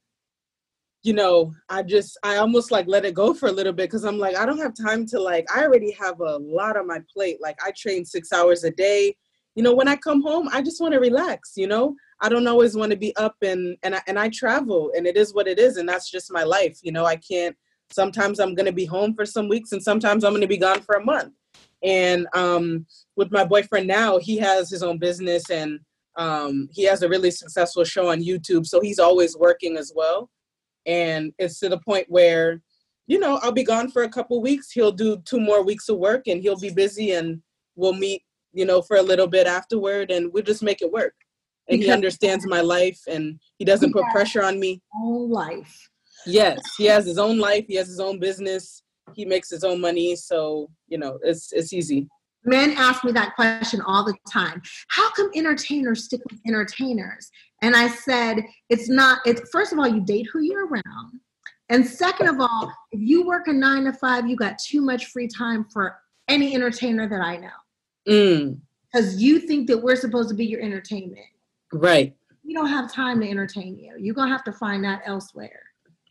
you 1.04 1.14
know, 1.14 1.54
I 1.70 1.84
just 1.84 2.18
I 2.24 2.38
almost 2.38 2.72
like 2.72 2.88
let 2.88 3.04
it 3.04 3.14
go 3.14 3.34
for 3.34 3.49
a 3.49 3.51
little 3.51 3.74
bit 3.74 3.89
because 3.89 4.06
I'm 4.06 4.18
like, 4.18 4.38
I 4.38 4.45
don't 4.45 4.58
have 4.58 4.74
time 4.74 5.06
to 5.08 5.20
like 5.20 5.45
I 5.54 5.64
already 5.64 5.91
have 5.91 6.22
a 6.22 6.38
lot 6.38 6.78
on 6.78 6.88
my 6.88 7.01
plate. 7.14 7.39
Like 7.41 7.58
I 7.64 7.72
train 7.78 8.06
six 8.06 8.32
hours 8.32 8.64
a 8.64 8.72
day. 8.72 9.16
You 9.56 9.64
know, 9.64 9.76
when 9.76 9.89
I 9.89 9.97
come 9.97 10.22
home, 10.22 10.49
I 10.51 10.62
just 10.62 10.82
want 10.82 10.93
to 10.93 10.99
relax, 10.99 11.51
you 11.58 11.68
know. 11.68 11.95
I 12.22 12.30
don't 12.30 12.47
always 12.47 12.76
want 12.76 12.91
to 12.91 12.97
be 12.97 13.14
up 13.18 13.36
and 13.41 13.78
and 13.84 13.95
I, 13.95 14.01
and 14.08 14.18
I 14.18 14.30
travel 14.30 14.91
and 14.95 15.06
it 15.06 15.18
is 15.18 15.34
what 15.34 15.47
it 15.47 15.60
is 15.60 15.76
and 15.76 15.88
that's 15.88 16.10
just 16.10 16.32
my 16.32 16.43
life. 16.43 16.80
You 16.82 16.93
know, 16.93 17.06
I 17.06 17.18
can't 17.18 17.56
sometimes 17.91 18.39
I'm 18.39 18.56
going 18.56 18.66
to 18.66 18.72
be 18.72 18.86
home 18.86 19.14
for 19.14 19.26
some 19.26 19.49
weeks 19.49 19.74
and 19.74 19.84
sometimes 19.84 20.24
I'm 20.24 20.32
going 20.32 20.41
to 20.41 20.47
be 20.47 20.58
gone 20.58 20.82
for 20.82 20.95
a 20.95 21.04
month. 21.04 21.34
And 21.84 22.28
um 22.34 22.86
with 23.18 23.30
my 23.30 23.43
boyfriend 23.43 23.88
now, 23.88 24.20
he 24.20 24.38
has 24.38 24.70
his 24.70 24.84
own 24.84 24.99
business 24.99 25.49
and 25.49 25.82
um 26.16 26.70
he 26.72 26.84
has 26.84 27.01
a 27.01 27.10
really 27.10 27.30
successful 27.30 27.84
show 27.84 28.08
on 28.10 28.24
YouTube, 28.24 28.66
so 28.66 28.80
he's 28.80 28.99
always 28.99 29.36
working 29.36 29.76
as 29.76 29.91
well 29.93 30.30
and 30.86 31.34
it's 31.39 31.59
to 31.59 31.69
the 31.69 31.79
point 31.79 32.05
where 32.09 32.61
you 33.07 33.19
know 33.19 33.39
i'll 33.41 33.51
be 33.51 33.63
gone 33.63 33.89
for 33.89 34.03
a 34.03 34.09
couple 34.09 34.41
weeks 34.41 34.71
he'll 34.71 34.91
do 34.91 35.21
two 35.25 35.39
more 35.39 35.63
weeks 35.63 35.89
of 35.89 35.97
work 35.97 36.27
and 36.27 36.41
he'll 36.41 36.59
be 36.59 36.69
busy 36.69 37.11
and 37.11 37.41
we'll 37.75 37.93
meet 37.93 38.23
you 38.53 38.65
know 38.65 38.81
for 38.81 38.97
a 38.97 39.01
little 39.01 39.27
bit 39.27 39.47
afterward 39.47 40.11
and 40.11 40.31
we'll 40.34 40.43
just 40.43 40.63
make 40.63 40.81
it 40.81 40.91
work 40.91 41.13
and 41.69 41.81
he 41.81 41.91
understands 41.91 42.45
my 42.47 42.61
life 42.61 42.99
and 43.07 43.39
he 43.57 43.65
doesn't 43.65 43.93
put 43.93 44.03
pressure 44.11 44.43
on 44.43 44.59
me. 44.59 44.81
Own 45.01 45.29
life. 45.29 45.89
Yes, 46.25 46.59
he 46.77 46.86
has 46.86 47.05
his 47.05 47.17
own 47.17 47.38
life. 47.38 47.65
He 47.67 47.75
has 47.75 47.88
his 47.88 47.99
own 47.99 48.19
business. 48.19 48.84
He 49.13 49.25
makes 49.25 49.49
his 49.49 49.63
own 49.63 49.81
money, 49.81 50.15
so 50.15 50.69
you 50.88 50.97
know 50.97 51.19
it's 51.23 51.51
it's 51.51 51.73
easy. 51.73 52.07
Men 52.45 52.71
ask 52.77 53.03
me 53.05 53.11
that 53.13 53.36
question 53.36 53.81
all 53.81 54.03
the 54.03 54.15
time. 54.31 54.61
How 54.89 55.09
come 55.11 55.31
entertainers 55.34 56.05
stick 56.05 56.21
with 56.29 56.39
entertainers? 56.45 57.29
And 57.64 57.78
I 57.78 57.88
said, 57.88 58.43
it's 58.70 58.89
not. 58.89 59.20
It's 59.26 59.49
first 59.49 59.72
of 59.72 59.80
all, 59.80 59.88
you 59.88 60.01
date 60.01 60.28
who 60.32 60.41
you're 60.41 60.68
around, 60.68 61.20
and 61.70 61.88
second 61.88 62.28
of 62.28 62.39
all, 62.39 62.72
if 62.91 62.99
you 62.99 63.26
work 63.26 63.47
a 63.47 63.53
nine 63.53 63.86
to 63.86 63.93
five, 63.93 64.28
you 64.28 64.36
got 64.36 64.59
too 64.59 64.82
much 64.82 65.05
free 65.07 65.30
time 65.30 65.66
for 65.72 65.97
any 66.28 66.53
entertainer 66.53 67.07
that 67.07 67.22
I 67.22 67.38
know. 67.38 67.49
Mm. 68.07 68.59
Because 68.91 69.22
you 69.22 69.39
think 69.39 69.68
that 69.70 69.82
we're 69.82 69.95
supposed 69.95 70.30
to 70.30 70.36
be 70.36 70.45
your 70.45 70.61
entertainment. 70.61 71.26
Right. 71.72 72.14
We 72.45 72.53
don't 72.53 72.68
have 72.68 72.91
time 72.91 73.22
to 73.22 73.30
entertain 73.30 73.80
you. 73.80 73.95
You're 73.97 74.14
gonna 74.14 74.32
have 74.32 74.43
to 74.43 74.51
find 74.51 74.84
that 74.84 75.01
elsewhere. 75.05 75.61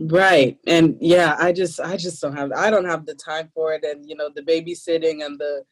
Right. 0.01 0.59
And 0.67 0.97
yeah, 1.01 1.37
I 1.39 1.53
just 1.53 1.81
I 1.81 1.99
just 1.99 2.21
don't 2.23 2.35
have 2.35 2.51
I 2.53 2.71
don't 2.71 2.87
have 2.87 3.05
the 3.05 3.15
time 3.15 3.51
for 3.55 3.75
it 3.75 3.85
and 3.85 4.09
you 4.09 4.17
know 4.17 4.31
the 4.35 4.43
babysitting 4.43 5.25
and 5.25 5.39
the 5.39 5.65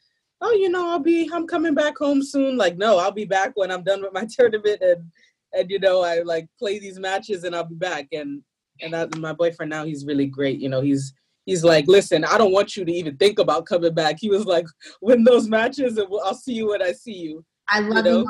oh 0.43 0.53
you 0.53 0.69
know 0.69 0.91
I'll 0.91 0.99
be 0.99 1.29
I'm 1.33 1.47
coming 1.47 1.75
back 1.75 1.97
home 1.97 2.23
soon 2.23 2.59
like 2.59 2.77
no 2.77 2.99
I'll 2.99 3.11
be 3.11 3.25
back 3.25 3.53
when 3.55 3.71
I'm 3.71 3.83
done 3.83 4.03
with 4.03 4.13
my 4.13 4.27
tournament 4.39 4.83
and 4.83 5.11
and 5.53 5.71
you 5.71 5.79
know 5.79 6.03
I 6.03 6.21
like 6.21 6.47
play 6.59 6.79
these 6.79 6.99
matches 6.99 7.45
and 7.45 7.55
I'll 7.55 7.65
be 7.65 7.75
back 7.75 8.09
and 8.13 8.43
and 8.81 8.95
that, 8.95 9.17
my 9.19 9.33
boyfriend 9.33 9.71
now 9.71 9.85
he's 9.85 10.07
really 10.07 10.27
great 10.27 10.59
you 10.59 10.69
know 10.69 10.81
he's 10.81 11.13
he's 11.47 11.65
like 11.65 11.87
listen 11.87 12.25
I 12.25 12.39
don't 12.39 12.53
want 12.53 12.77
you 12.77 12.85
to 12.85 12.93
even 12.93 13.17
think 13.17 13.39
about 13.39 13.67
coming 13.67 13.95
back 13.95 14.17
he 14.21 14.31
was 14.31 14.47
like 14.47 14.67
win 15.01 15.25
those 15.25 15.49
matches 15.49 15.99
and 15.99 16.09
I'll 16.25 16.35
see 16.35 16.55
you 16.55 16.69
when 16.71 16.83
I 16.83 16.93
see 16.93 17.15
you 17.15 17.45
I 17.71 17.81
love 17.81 18.05
you 18.05 18.13
know? 18.13 18.27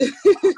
you. 0.00 0.12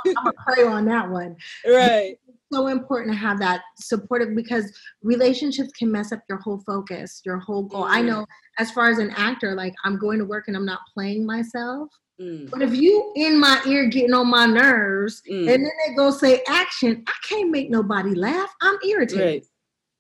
I'm 0.07 0.14
gonna 0.14 0.33
pray 0.47 0.64
on 0.66 0.87
that 0.87 1.09
one. 1.09 1.37
Right. 1.66 2.16
so 2.53 2.66
important 2.68 3.12
to 3.12 3.18
have 3.18 3.39
that 3.41 3.62
supportive 3.78 4.35
because 4.35 4.72
relationships 5.03 5.70
can 5.78 5.93
mess 5.93 6.11
up 6.11 6.20
your 6.28 6.39
whole 6.39 6.62
focus, 6.66 7.20
your 7.24 7.39
whole 7.39 7.64
goal. 7.64 7.85
I 7.85 8.01
mm. 8.01 8.07
know 8.07 8.26
as 8.59 8.70
far 8.70 8.91
as 8.91 8.99
an 8.99 9.11
actor, 9.16 9.55
like 9.55 9.74
I'm 9.85 9.99
going 9.99 10.18
to 10.18 10.24
work 10.24 10.45
and 10.49 10.57
I'm 10.57 10.66
not 10.66 10.81
playing 10.95 11.24
myself. 11.24 11.91
Mm. 12.21 12.51
But 12.51 12.62
if 12.62 12.75
you 12.75 13.12
in 13.16 13.41
my 13.41 13.61
ear 13.66 13.87
getting 13.87 14.12
on 14.12 14.29
my 14.29 14.47
nerves 14.47 15.23
Mm. 15.31 15.53
and 15.53 15.64
then 15.64 15.71
they 15.87 15.95
go 15.95 16.11
say 16.11 16.43
action, 16.47 17.03
I 17.07 17.14
can't 17.27 17.51
make 17.51 17.71
nobody 17.71 18.14
laugh. 18.14 18.55
I'm 18.61 18.79
irritated. 18.87 19.47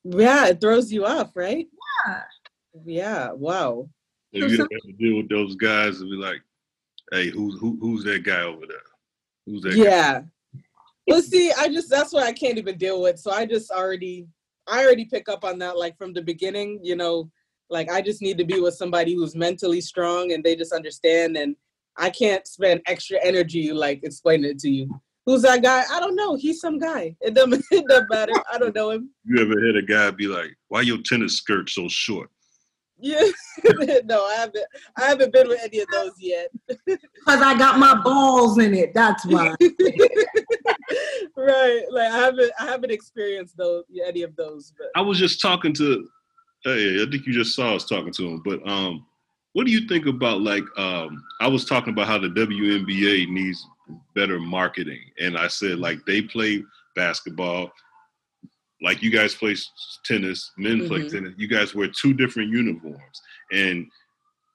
Right. 0.04 0.20
Yeah, 0.20 0.46
it 0.48 0.60
throws 0.60 0.92
you 0.92 1.06
off, 1.06 1.34
right? 1.34 1.66
Yeah. 2.06 2.22
Yeah. 2.84 3.32
Wow. 3.32 3.88
So 4.34 4.46
you 4.46 4.56
don't 4.56 4.72
have 4.72 4.82
to 4.82 4.92
deal 4.92 5.16
with 5.16 5.28
those 5.28 5.56
guys 5.56 6.00
and 6.00 6.10
be 6.10 6.16
like, 6.16 6.40
hey, 7.10 7.30
who's 7.30 7.58
who, 7.58 7.78
who's 7.80 8.04
that 8.04 8.22
guy 8.22 8.42
over 8.42 8.66
there? 8.66 8.76
Who's 9.46 9.62
that? 9.62 9.76
Guy? 9.76 9.82
Yeah. 9.82 10.22
Well, 11.06 11.22
see, 11.22 11.50
I 11.52 11.68
just 11.68 11.90
that's 11.90 12.12
what 12.12 12.22
I 12.22 12.32
can't 12.32 12.58
even 12.58 12.76
deal 12.78 13.00
with. 13.02 13.18
So 13.18 13.32
I 13.32 13.46
just 13.46 13.70
already, 13.70 14.28
I 14.68 14.84
already 14.84 15.06
pick 15.06 15.28
up 15.28 15.44
on 15.44 15.58
that 15.58 15.76
like 15.76 15.96
from 15.98 16.12
the 16.12 16.22
beginning. 16.22 16.80
You 16.82 16.96
know, 16.96 17.30
like 17.70 17.90
I 17.90 18.00
just 18.00 18.22
need 18.22 18.38
to 18.38 18.44
be 18.44 18.60
with 18.60 18.74
somebody 18.74 19.14
who's 19.14 19.34
mentally 19.34 19.80
strong 19.80 20.32
and 20.32 20.44
they 20.44 20.54
just 20.54 20.72
understand. 20.72 21.36
And 21.36 21.56
I 22.00 22.08
can't 22.08 22.46
spend 22.46 22.80
extra 22.86 23.18
energy 23.22 23.72
like 23.72 24.00
explaining 24.02 24.50
it 24.50 24.58
to 24.60 24.70
you. 24.70 25.00
Who's 25.26 25.42
that 25.42 25.62
guy? 25.62 25.84
I 25.92 26.00
don't 26.00 26.16
know. 26.16 26.34
He's 26.34 26.58
some 26.58 26.78
guy. 26.78 27.14
It 27.20 27.34
doesn't, 27.34 27.62
it 27.70 27.86
doesn't 27.86 28.10
matter. 28.10 28.32
I 28.50 28.58
don't 28.58 28.74
know 28.74 28.90
him. 28.90 29.10
You 29.24 29.42
ever 29.42 29.66
had 29.66 29.76
a 29.76 29.82
guy 29.82 30.10
be 30.10 30.26
like, 30.26 30.56
why 30.68 30.80
your 30.80 30.98
tennis 31.04 31.36
skirt 31.36 31.68
so 31.68 31.88
short? 31.88 32.30
Yeah. 32.98 33.20
no, 34.04 34.24
I 34.26 34.34
haven't. 34.34 34.64
I 34.96 35.04
haven't 35.06 35.32
been 35.32 35.48
with 35.48 35.60
any 35.62 35.80
of 35.80 35.88
those 35.92 36.12
yet. 36.18 36.48
Because 36.86 37.42
I 37.42 37.56
got 37.56 37.78
my 37.78 37.94
balls 38.02 38.58
in 38.58 38.74
it. 38.74 38.92
That's 38.94 39.26
why. 39.26 39.54
right. 41.36 41.82
Like 41.90 42.10
I 42.10 42.18
haven't. 42.18 42.52
I 42.58 42.64
haven't 42.64 42.90
experienced 42.90 43.56
those 43.58 43.84
any 44.06 44.22
of 44.22 44.34
those. 44.36 44.72
But 44.76 44.88
I 44.96 45.02
was 45.02 45.18
just 45.18 45.40
talking 45.40 45.74
to, 45.74 46.08
hey, 46.64 47.02
I 47.02 47.10
think 47.10 47.26
you 47.26 47.32
just 47.32 47.54
saw 47.54 47.76
us 47.76 47.84
talking 47.84 48.12
to 48.14 48.26
him, 48.26 48.42
but 48.44 48.66
um, 48.66 49.06
what 49.52 49.66
do 49.66 49.72
you 49.72 49.86
think 49.88 50.06
about 50.06 50.40
like 50.42 50.64
um, 50.78 51.22
I 51.40 51.48
was 51.48 51.64
talking 51.64 51.92
about 51.92 52.06
how 52.06 52.18
the 52.18 52.28
WNBA 52.28 53.28
needs 53.28 53.66
better 54.14 54.38
marketing, 54.38 55.00
and 55.18 55.36
I 55.36 55.48
said 55.48 55.78
like 55.78 55.98
they 56.06 56.22
play 56.22 56.62
basketball, 56.94 57.72
like 58.82 59.02
you 59.02 59.10
guys 59.10 59.34
play 59.34 59.56
tennis, 60.04 60.52
men 60.56 60.86
play 60.86 61.00
Mhm. 61.00 61.10
tennis. 61.10 61.34
You 61.36 61.48
guys 61.48 61.74
wear 61.74 61.88
two 61.88 62.12
different 62.14 62.50
uniforms, 62.50 63.20
and 63.52 63.86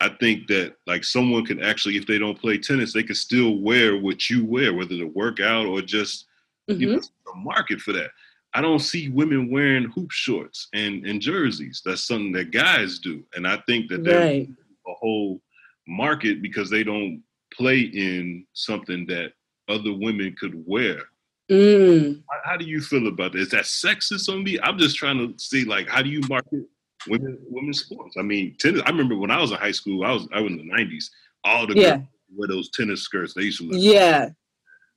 I 0.01 0.09
think 0.19 0.47
that 0.47 0.75
like 0.87 1.03
someone 1.03 1.45
can 1.45 1.61
actually, 1.61 1.97
if 1.97 2.05
they 2.05 2.17
don't 2.17 2.39
play 2.39 2.57
tennis, 2.57 2.93
they 2.93 3.03
can 3.03 3.15
still 3.15 3.57
wear 3.59 3.97
what 3.97 4.29
you 4.29 4.45
wear, 4.45 4.73
whether 4.73 4.97
to 4.97 5.05
work 5.05 5.39
out 5.39 5.65
or 5.65 5.81
just 5.81 6.25
you 6.67 6.87
know, 6.87 7.01
a 7.33 7.37
market 7.37 7.79
for 7.79 7.93
that. 7.93 8.09
I 8.53 8.61
don't 8.61 8.79
see 8.79 9.09
women 9.09 9.51
wearing 9.51 9.83
hoop 9.91 10.11
shorts 10.11 10.67
and, 10.73 11.05
and 11.05 11.21
jerseys. 11.21 11.81
That's 11.85 12.01
something 12.07 12.31
that 12.33 12.51
guys 12.51 12.99
do, 12.99 13.23
and 13.35 13.45
I 13.47 13.57
think 13.67 13.89
that 13.89 14.03
there's 14.05 14.23
Right. 14.23 14.49
A 14.87 14.93
whole 14.93 15.41
market 15.87 16.41
because 16.41 16.69
they 16.69 16.83
don't 16.83 17.21
play 17.53 17.79
in 17.81 18.45
something 18.53 19.05
that 19.07 19.33
other 19.69 19.93
women 19.93 20.35
could 20.39 20.53
wear. 20.65 21.01
Mm. 21.49 22.23
How, 22.29 22.51
how 22.51 22.57
do 22.57 22.65
you 22.65 22.81
feel 22.81 23.07
about 23.07 23.33
that? 23.33 23.39
Is 23.41 23.49
that 23.51 23.65
sexist 23.65 24.29
on 24.33 24.43
me? 24.43 24.59
I'm 24.63 24.77
just 24.77 24.95
trying 24.97 25.17
to 25.17 25.33
see 25.41 25.63
like 25.63 25.87
how 25.87 26.01
do 26.01 26.09
you 26.09 26.21
market 26.27 26.63
women 27.07 27.37
women's 27.47 27.81
sports? 27.81 28.15
I 28.17 28.23
mean, 28.23 28.55
tennis. 28.59 28.81
I 28.85 28.89
remember 28.89 29.15
when 29.15 29.31
I 29.31 29.39
was 29.39 29.51
in 29.51 29.57
high 29.57 29.71
school. 29.71 30.03
I 30.05 30.11
was 30.11 30.27
I 30.33 30.41
was 30.41 30.51
in 30.51 30.57
the 30.57 30.63
'90s. 30.63 31.05
All 31.43 31.67
the 31.67 31.75
Yeah. 31.75 31.97
girls 31.97 32.07
wear 32.35 32.47
those 32.47 32.69
tennis 32.71 33.01
skirts. 33.01 33.33
They 33.33 33.43
used 33.43 33.59
to 33.59 33.65
look 33.65 33.79
Yeah. 33.79 34.29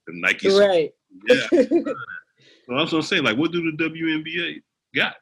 the 0.07 0.13
Nike. 0.13 0.49
Right. 0.49 0.91
Yeah. 1.27 1.47
so 1.51 1.67
that's 2.67 2.91
what 2.91 2.93
I'm 2.93 3.01
saying. 3.03 3.23
Like, 3.23 3.37
what 3.37 3.51
do 3.51 3.61
the 3.71 3.83
WNBA 3.83 4.61
got? 4.95 5.15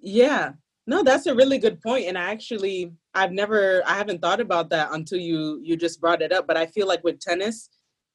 Yeah. 0.00 0.52
No, 0.86 1.02
that's 1.02 1.26
a 1.26 1.34
really 1.34 1.58
good 1.58 1.80
point. 1.80 2.06
And 2.06 2.16
I 2.16 2.30
actually 2.30 2.92
I've 3.14 3.32
never 3.32 3.82
I 3.86 3.94
haven't 3.94 4.22
thought 4.22 4.40
about 4.40 4.70
that 4.70 4.90
until 4.92 5.18
you 5.18 5.60
you 5.62 5.76
just 5.76 6.00
brought 6.00 6.22
it 6.22 6.32
up. 6.32 6.46
But 6.46 6.56
I 6.56 6.66
feel 6.66 6.86
like 6.86 7.02
with 7.02 7.18
tennis, 7.18 7.70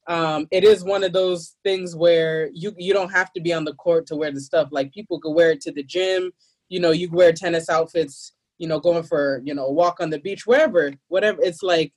um, 0.08 0.48
it 0.50 0.64
is 0.64 0.82
one 0.82 1.04
of 1.04 1.12
those 1.12 1.56
things 1.64 1.94
where 1.94 2.48
you 2.52 2.72
you 2.78 2.94
don't 2.94 3.12
have 3.12 3.32
to 3.34 3.40
be 3.40 3.52
on 3.52 3.64
the 3.64 3.74
court 3.74 4.06
to 4.06 4.16
wear 4.16 4.32
the 4.32 4.40
stuff. 4.40 4.68
Like 4.70 4.92
people 4.92 5.20
could 5.20 5.34
wear 5.34 5.50
it 5.50 5.60
to 5.62 5.72
the 5.72 5.82
gym. 5.82 6.32
You 6.70 6.80
know, 6.80 6.92
you 6.92 7.10
wear 7.10 7.32
tennis 7.32 7.68
outfits, 7.68 8.32
you 8.56 8.66
know, 8.66 8.80
going 8.80 9.02
for, 9.02 9.42
you 9.44 9.54
know, 9.54 9.66
a 9.66 9.72
walk 9.72 10.00
on 10.00 10.08
the 10.08 10.18
beach, 10.18 10.46
wherever, 10.46 10.92
whatever. 11.08 11.42
It's 11.42 11.62
like 11.62 11.92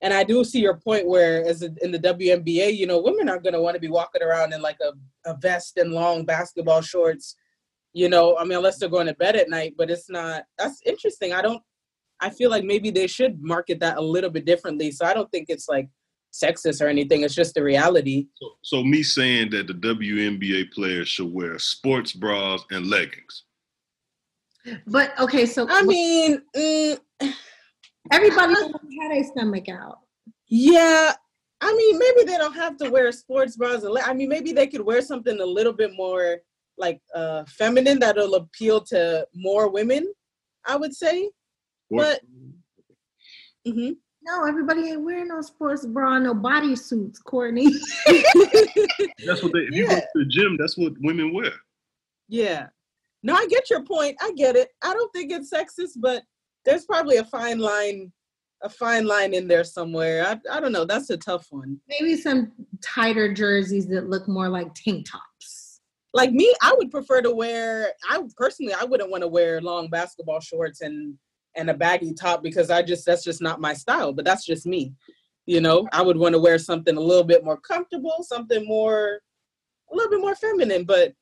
and 0.00 0.14
I 0.14 0.22
do 0.24 0.44
see 0.44 0.60
your 0.60 0.76
point 0.76 1.08
where 1.08 1.44
as 1.44 1.62
in 1.62 1.90
the 1.90 1.98
WNBA, 1.98 2.76
you 2.76 2.86
know, 2.86 3.00
women 3.00 3.28
are 3.30 3.40
gonna 3.40 3.62
want 3.62 3.74
to 3.74 3.80
be 3.80 3.88
walking 3.88 4.22
around 4.22 4.52
in 4.52 4.60
like 4.60 4.78
a, 4.82 4.92
a 5.30 5.36
vest 5.38 5.78
and 5.78 5.92
long 5.92 6.26
basketball 6.26 6.82
shorts 6.82 7.34
you 7.98 8.08
know 8.08 8.36
i 8.38 8.44
mean 8.44 8.56
unless 8.58 8.78
they're 8.78 8.88
going 8.96 9.06
to 9.06 9.14
bed 9.14 9.36
at 9.36 9.48
night 9.48 9.74
but 9.76 9.90
it's 9.90 10.08
not 10.08 10.44
that's 10.58 10.80
interesting. 10.86 11.32
I 11.32 11.42
don't 11.42 11.62
i 12.20 12.30
feel 12.30 12.50
like 12.50 12.64
maybe 12.64 12.90
they 12.90 13.06
should 13.06 13.34
market 13.42 13.80
that 13.80 13.96
a 13.98 14.00
little 14.14 14.30
bit 14.30 14.44
differently. 14.44 14.90
So 14.90 15.04
i 15.04 15.12
don't 15.14 15.30
think 15.32 15.46
it's 15.48 15.68
like 15.68 15.88
sexist 16.32 16.82
or 16.82 16.88
anything. 16.88 17.22
It's 17.22 17.34
just 17.34 17.54
the 17.54 17.62
reality. 17.62 18.26
So 18.62 18.84
me 18.84 19.02
saying 19.02 19.48
that 19.52 19.66
the 19.66 19.72
WNBA 19.72 20.72
players 20.72 21.08
should 21.08 21.32
wear 21.32 21.58
sports 21.58 22.12
bras 22.12 22.62
and 22.70 22.86
leggings. 22.86 23.44
But 24.86 25.18
okay, 25.18 25.46
so 25.46 25.66
i 25.70 25.82
mean 25.82 26.42
mm, 26.54 26.98
everybody 28.12 28.54
had 29.00 29.12
a 29.12 29.24
stomach 29.24 29.68
out. 29.68 29.98
yeah 30.48 31.12
i 31.60 31.70
mean 31.78 31.98
maybe 31.98 32.22
they 32.30 32.38
don't 32.38 32.54
have 32.54 32.76
to 32.76 32.90
wear 32.90 33.10
sports 33.12 33.56
bras 33.56 33.82
and 33.82 33.92
le- 33.92 34.02
i 34.02 34.12
mean 34.12 34.28
maybe 34.28 34.52
they 34.52 34.66
could 34.66 34.80
wear 34.80 35.02
something 35.02 35.40
a 35.40 35.44
little 35.44 35.72
bit 35.72 35.92
more 35.96 36.38
like 36.78 37.00
uh 37.14 37.44
feminine 37.48 37.98
that'll 37.98 38.34
appeal 38.34 38.80
to 38.80 39.26
more 39.34 39.70
women 39.70 40.12
i 40.66 40.76
would 40.76 40.94
say 40.94 41.30
but 41.90 42.20
mhm. 43.66 43.96
No, 44.28 44.44
everybody 44.44 44.90
ain't 44.90 45.04
wearing 45.04 45.28
no 45.28 45.40
sports 45.40 45.86
bra, 45.86 46.18
no 46.18 46.34
body 46.34 46.76
suits, 46.76 47.18
Courtney. 47.18 47.72
That's 49.26 49.42
what 49.42 49.52
they. 49.54 49.60
If 49.60 49.74
you 49.74 49.88
go 49.88 49.94
to 49.94 50.06
the 50.16 50.26
gym, 50.28 50.58
that's 50.58 50.76
what 50.76 50.92
women 51.00 51.32
wear. 51.32 51.52
Yeah. 52.28 52.66
No, 53.22 53.34
I 53.34 53.46
get 53.48 53.70
your 53.70 53.82
point. 53.84 54.16
I 54.20 54.32
get 54.32 54.54
it. 54.54 54.68
I 54.82 54.92
don't 54.92 55.10
think 55.14 55.32
it's 55.32 55.52
sexist, 55.52 55.92
but 55.96 56.22
there's 56.64 56.84
probably 56.84 57.16
a 57.16 57.24
fine 57.24 57.58
line, 57.58 58.12
a 58.62 58.68
fine 58.68 59.06
line 59.06 59.32
in 59.32 59.48
there 59.48 59.64
somewhere. 59.64 60.26
I, 60.26 60.56
I 60.56 60.60
don't 60.60 60.72
know. 60.72 60.84
That's 60.84 61.10
a 61.10 61.16
tough 61.16 61.46
one. 61.50 61.80
Maybe 61.88 62.14
some 62.16 62.52
tighter 62.82 63.32
jerseys 63.32 63.86
that 63.88 64.10
look 64.10 64.28
more 64.28 64.48
like 64.48 64.74
tank 64.74 65.10
tops. 65.10 65.24
Like 66.14 66.32
me, 66.32 66.54
I 66.62 66.74
would 66.76 66.90
prefer 66.90 67.20
to 67.22 67.30
wear. 67.30 67.92
I 68.08 68.22
personally, 68.36 68.72
I 68.72 68.84
wouldn't 68.84 69.10
want 69.10 69.22
to 69.22 69.28
wear 69.28 69.60
long 69.60 69.88
basketball 69.88 70.40
shorts 70.40 70.80
and 70.80 71.14
and 71.56 71.70
a 71.70 71.74
baggy 71.74 72.14
top 72.14 72.42
because 72.42 72.70
I 72.70 72.82
just 72.82 73.04
that's 73.04 73.24
just 73.24 73.42
not 73.42 73.60
my 73.60 73.74
style. 73.74 74.12
But 74.12 74.24
that's 74.24 74.46
just 74.46 74.66
me. 74.66 74.94
You 75.46 75.60
know, 75.60 75.88
I 75.92 76.02
would 76.02 76.16
want 76.16 76.34
to 76.34 76.38
wear 76.38 76.58
something 76.58 76.96
a 76.96 77.00
little 77.00 77.24
bit 77.24 77.44
more 77.44 77.56
comfortable, 77.58 78.22
something 78.22 78.66
more, 78.66 79.20
a 79.90 79.96
little 79.96 80.10
bit 80.10 80.20
more 80.20 80.34
feminine. 80.34 80.84
But 80.84 81.14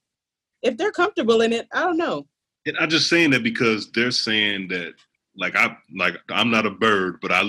if 0.63 0.77
they're 0.77 0.93
comfortable 0.93 1.43
in 1.43 1.53
it, 1.53 1.69
I 1.73 1.81
don't 1.81 1.97
know. 1.97 2.27
And 2.67 2.77
I'm 2.79 2.91
just 2.91 3.09
saying 3.09 3.31
that 3.31 3.45
because 3.45 3.91
they're 3.93 4.11
saying 4.11 4.69
that, 4.69 4.95
like 5.37 5.55
I 5.55 5.77
like 5.95 6.17
I'm 6.31 6.51
not 6.51 6.67
a 6.67 6.71
bird, 6.71 7.19
but 7.21 7.31
I 7.31 7.43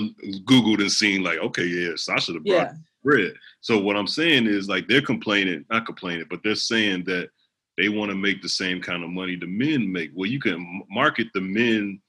googled 0.44 0.80
and 0.80 0.92
seen 0.92 1.22
like, 1.22 1.38
okay, 1.38 1.64
yeah, 1.64 1.90
Sachia 1.90 2.34
the 2.34 2.40
Yeah. 2.44 2.72
Bread. 3.02 3.32
So 3.60 3.78
what 3.78 3.96
I'm 3.96 4.06
saying 4.06 4.46
is 4.46 4.68
like 4.68 4.88
they're 4.88 5.02
complaining, 5.02 5.64
not 5.70 5.86
complaining, 5.86 6.26
but 6.28 6.40
they're 6.42 6.54
saying 6.54 7.04
that 7.04 7.30
they 7.76 7.88
want 7.88 8.10
to 8.10 8.16
make 8.16 8.42
the 8.42 8.48
same 8.48 8.82
kind 8.82 9.04
of 9.04 9.10
money 9.10 9.36
the 9.36 9.46
men 9.46 9.90
make. 9.90 10.10
Well, 10.14 10.28
you 10.28 10.40
can 10.40 10.82
market 10.90 11.28
the 11.32 11.40
men 11.40 12.00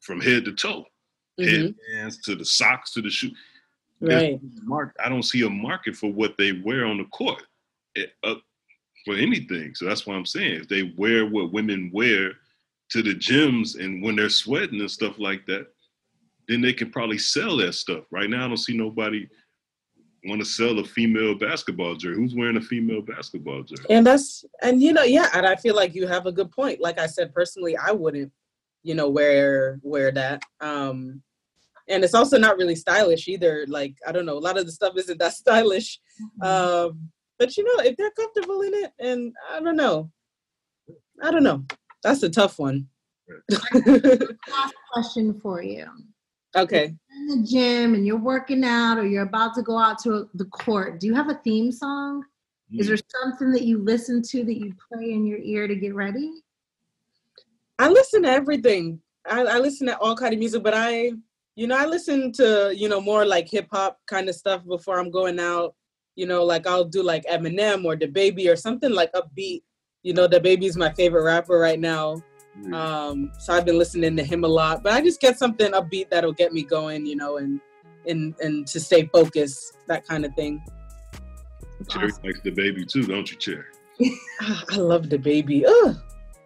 from 0.00 0.20
head 0.20 0.44
to 0.46 0.52
toe, 0.52 0.86
mm-hmm. 1.38 1.66
headbands 1.94 2.22
to 2.22 2.34
the 2.34 2.44
socks 2.44 2.92
to 2.92 3.02
the 3.02 3.10
shoe. 3.10 3.30
Right. 4.00 4.40
Mark, 4.62 4.96
I 5.04 5.10
don't 5.10 5.22
see 5.22 5.42
a 5.44 5.50
market 5.50 5.94
for 5.94 6.10
what 6.10 6.36
they 6.38 6.52
wear 6.52 6.86
on 6.86 6.96
the 6.96 7.04
court 7.04 7.42
it, 7.94 8.12
uh, 8.24 8.36
for 9.04 9.14
anything. 9.14 9.74
So 9.74 9.84
that's 9.84 10.06
why 10.06 10.14
I'm 10.14 10.24
saying 10.24 10.60
if 10.60 10.68
they 10.68 10.94
wear 10.96 11.26
what 11.26 11.52
women 11.52 11.90
wear 11.92 12.32
to 12.90 13.02
the 13.02 13.14
gyms 13.14 13.78
and 13.78 14.02
when 14.02 14.16
they're 14.16 14.30
sweating 14.30 14.80
and 14.80 14.90
stuff 14.90 15.18
like 15.18 15.44
that, 15.46 15.66
then 16.48 16.60
they 16.60 16.72
can 16.72 16.90
probably 16.90 17.18
sell 17.18 17.56
that 17.58 17.74
stuff. 17.74 18.04
Right 18.10 18.28
now, 18.28 18.44
I 18.44 18.48
don't 18.48 18.56
see 18.56 18.76
nobody 18.76 19.28
want 20.24 20.40
to 20.40 20.44
sell 20.44 20.78
a 20.78 20.84
female 20.84 21.34
basketball 21.34 21.94
jersey. 21.94 22.16
Who's 22.16 22.34
wearing 22.34 22.56
a 22.56 22.60
female 22.60 23.02
basketball 23.02 23.62
jersey? 23.62 23.84
And 23.88 24.06
that's 24.06 24.44
and 24.62 24.82
you 24.82 24.92
know, 24.92 25.02
yeah, 25.02 25.28
and 25.34 25.46
I 25.46 25.56
feel 25.56 25.74
like 25.74 25.94
you 25.94 26.06
have 26.06 26.26
a 26.26 26.32
good 26.32 26.50
point. 26.50 26.80
Like 26.80 26.98
I 26.98 27.06
said, 27.06 27.34
personally, 27.34 27.76
I 27.76 27.92
wouldn't, 27.92 28.32
you 28.82 28.94
know, 28.94 29.08
wear 29.08 29.78
wear 29.82 30.10
that. 30.12 30.42
Um 30.60 31.22
and 31.88 32.04
it's 32.04 32.14
also 32.14 32.38
not 32.38 32.56
really 32.56 32.76
stylish 32.76 33.28
either. 33.28 33.66
Like 33.68 33.94
I 34.06 34.12
don't 34.12 34.26
know, 34.26 34.38
a 34.38 34.40
lot 34.40 34.58
of 34.58 34.66
the 34.66 34.72
stuff 34.72 34.96
isn't 34.96 35.18
that 35.18 35.32
stylish. 35.44 36.00
Mm-hmm. 36.42 36.90
Um, 36.90 37.10
but 37.38 37.56
you 37.56 37.64
know, 37.64 37.84
if 37.84 37.96
they're 37.96 38.10
comfortable 38.10 38.60
in 38.62 38.74
it, 38.74 38.92
and 38.98 39.34
I 39.50 39.60
don't 39.60 39.76
know, 39.76 40.10
I 41.22 41.30
don't 41.30 41.42
know. 41.42 41.64
That's 42.02 42.22
a 42.22 42.30
tough 42.30 42.58
one. 42.58 42.86
Last 43.74 44.74
question 44.92 45.38
for 45.40 45.62
you. 45.62 45.86
Okay. 46.56 46.94
in 47.12 47.26
the 47.26 47.46
gym 47.46 47.94
and 47.94 48.04
you're 48.06 48.18
working 48.18 48.64
out, 48.64 48.98
or 48.98 49.06
you're 49.06 49.22
about 49.22 49.54
to 49.54 49.62
go 49.62 49.78
out 49.78 49.98
to 50.00 50.28
the 50.34 50.46
court. 50.46 51.00
Do 51.00 51.06
you 51.06 51.14
have 51.14 51.28
a 51.28 51.40
theme 51.44 51.70
song? 51.70 52.24
Mm. 52.72 52.80
Is 52.80 52.88
there 52.88 52.96
something 53.22 53.52
that 53.52 53.62
you 53.62 53.78
listen 53.78 54.22
to 54.22 54.44
that 54.44 54.58
you 54.58 54.74
play 54.92 55.12
in 55.12 55.26
your 55.26 55.38
ear 55.38 55.68
to 55.68 55.74
get 55.74 55.94
ready? 55.94 56.32
I 57.78 57.88
listen 57.88 58.22
to 58.24 58.28
everything. 58.30 59.00
I, 59.28 59.42
I 59.42 59.58
listen 59.58 59.86
to 59.86 59.98
all 59.98 60.16
kind 60.16 60.32
of 60.32 60.38
music, 60.38 60.62
but 60.62 60.74
I 60.74 61.12
you 61.56 61.66
know, 61.66 61.76
I 61.76 61.84
listen 61.84 62.32
to, 62.32 62.72
you 62.74 62.88
know, 62.88 63.00
more 63.00 63.26
like 63.26 63.48
hip 63.48 63.68
hop 63.70 63.98
kind 64.06 64.28
of 64.30 64.34
stuff 64.34 64.64
before 64.66 64.98
I'm 64.98 65.10
going 65.10 65.38
out. 65.38 65.74
You 66.16 66.26
know, 66.26 66.44
like 66.44 66.66
I'll 66.66 66.84
do 66.84 67.02
like 67.02 67.24
Eminem 67.26 67.84
or 67.84 67.96
DaBaby 67.96 68.50
or 68.50 68.56
something 68.56 68.90
like 68.92 69.12
upbeat. 69.12 69.62
You 70.02 70.14
know, 70.14 70.26
DaBaby's 70.26 70.76
my 70.76 70.90
favorite 70.94 71.24
rapper 71.24 71.58
right 71.58 71.78
now. 71.78 72.22
Mm. 72.62 72.74
Um, 72.74 73.32
so 73.38 73.52
I've 73.52 73.64
been 73.64 73.78
listening 73.78 74.16
to 74.16 74.24
him 74.24 74.44
a 74.44 74.48
lot. 74.48 74.82
But 74.82 74.92
I 74.92 75.00
just 75.00 75.20
get 75.20 75.38
something 75.38 75.72
upbeat 75.72 76.10
that'll 76.10 76.32
get 76.32 76.52
me 76.52 76.62
going, 76.62 77.06
you 77.06 77.16
know, 77.16 77.38
and 77.38 77.60
and 78.06 78.34
and 78.40 78.66
to 78.68 78.80
stay 78.80 79.06
focused, 79.12 79.76
that 79.86 80.06
kind 80.06 80.24
of 80.24 80.34
thing. 80.34 80.62
Cherie 81.90 82.06
awesome. 82.06 82.24
likes 82.24 82.40
DaBaby 82.40 82.86
too, 82.86 83.04
don't 83.04 83.30
you, 83.30 83.38
Cherie? 83.38 83.64
I 84.70 84.76
love 84.76 85.04
DaBaby. 85.06 85.64
Ugh. 85.66 85.96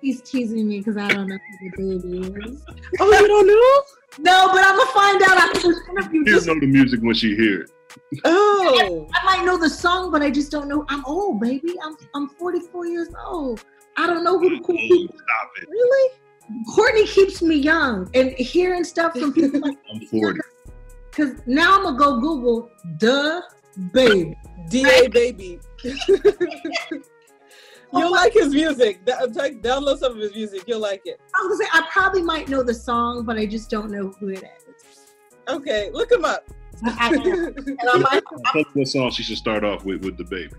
He's 0.00 0.20
teasing 0.20 0.68
me 0.68 0.78
because 0.78 0.96
I 0.96 1.08
don't 1.08 1.26
know 1.26 1.38
who 1.60 1.70
DaBaby 1.70 2.46
is. 2.46 2.62
oh, 3.00 3.20
you 3.20 3.28
don't 3.28 3.46
know? 3.46 3.82
No, 4.18 4.48
but 4.52 4.64
I'm 4.64 4.76
gonna 4.76 4.90
find 4.92 5.22
out 5.22 5.38
after 5.38 5.68
this 5.68 5.80
interview. 5.88 6.24
She'll 6.26 6.54
know 6.54 6.60
the 6.60 6.66
music 6.66 7.00
when 7.02 7.14
she 7.14 7.34
hear 7.34 7.62
it. 7.62 7.70
Oh, 8.24 9.08
I, 9.14 9.18
I, 9.18 9.24
might 9.24 9.46
know 9.46 9.56
the 9.56 9.70
song, 9.70 10.10
but 10.10 10.20
I 10.20 10.30
just 10.30 10.50
don't 10.50 10.68
know. 10.68 10.84
I'm 10.88 11.04
old, 11.04 11.40
baby. 11.40 11.74
I'm 11.82 11.96
I'm 12.14 12.28
44 12.28 12.86
years 12.86 13.08
old. 13.24 13.64
I 13.96 14.06
don't 14.06 14.24
know 14.24 14.38
who 14.38 14.50
the 14.50 14.62
cool 14.62 14.76
people. 14.76 15.14
Stop 15.14 15.50
it. 15.56 15.68
Really? 15.68 16.14
Courtney 16.74 17.06
keeps 17.06 17.40
me 17.40 17.56
young, 17.56 18.10
and 18.14 18.32
hearing 18.32 18.84
stuff 18.84 19.12
from 19.12 19.32
people 19.32 19.60
like 19.60 19.78
I'm 19.92 20.00
40. 20.00 20.40
Because 21.10 21.40
now 21.46 21.76
I'm 21.76 21.84
gonna 21.84 21.98
go 21.98 22.20
Google 22.20 22.70
the 22.98 23.42
baby, 23.92 24.36
da 24.68 25.08
baby. 25.08 25.60
You'll 27.92 28.10
like 28.10 28.32
his 28.32 28.48
music. 28.52 29.04
Download 29.04 29.98
some 29.98 30.12
of 30.12 30.18
his 30.18 30.34
music. 30.34 30.64
You'll 30.66 30.80
like 30.80 31.02
it. 31.04 31.20
I 31.34 31.46
was 31.46 31.58
gonna 31.58 31.70
say 31.70 31.70
I 31.72 31.88
probably 31.90 32.22
might 32.22 32.48
know 32.48 32.62
the 32.62 32.74
song, 32.74 33.24
but 33.24 33.36
I 33.36 33.46
just 33.46 33.70
don't 33.70 33.90
know 33.90 34.12
who 34.18 34.30
it 34.30 34.42
is. 34.42 35.14
Okay, 35.48 35.90
look 35.92 36.10
him 36.10 36.24
up. 36.24 36.44
what 38.72 38.88
song 38.88 39.10
she 39.10 39.22
should 39.22 39.36
start 39.36 39.62
off 39.64 39.84
with 39.84 40.04
with 40.04 40.18
DaBaby? 40.18 40.54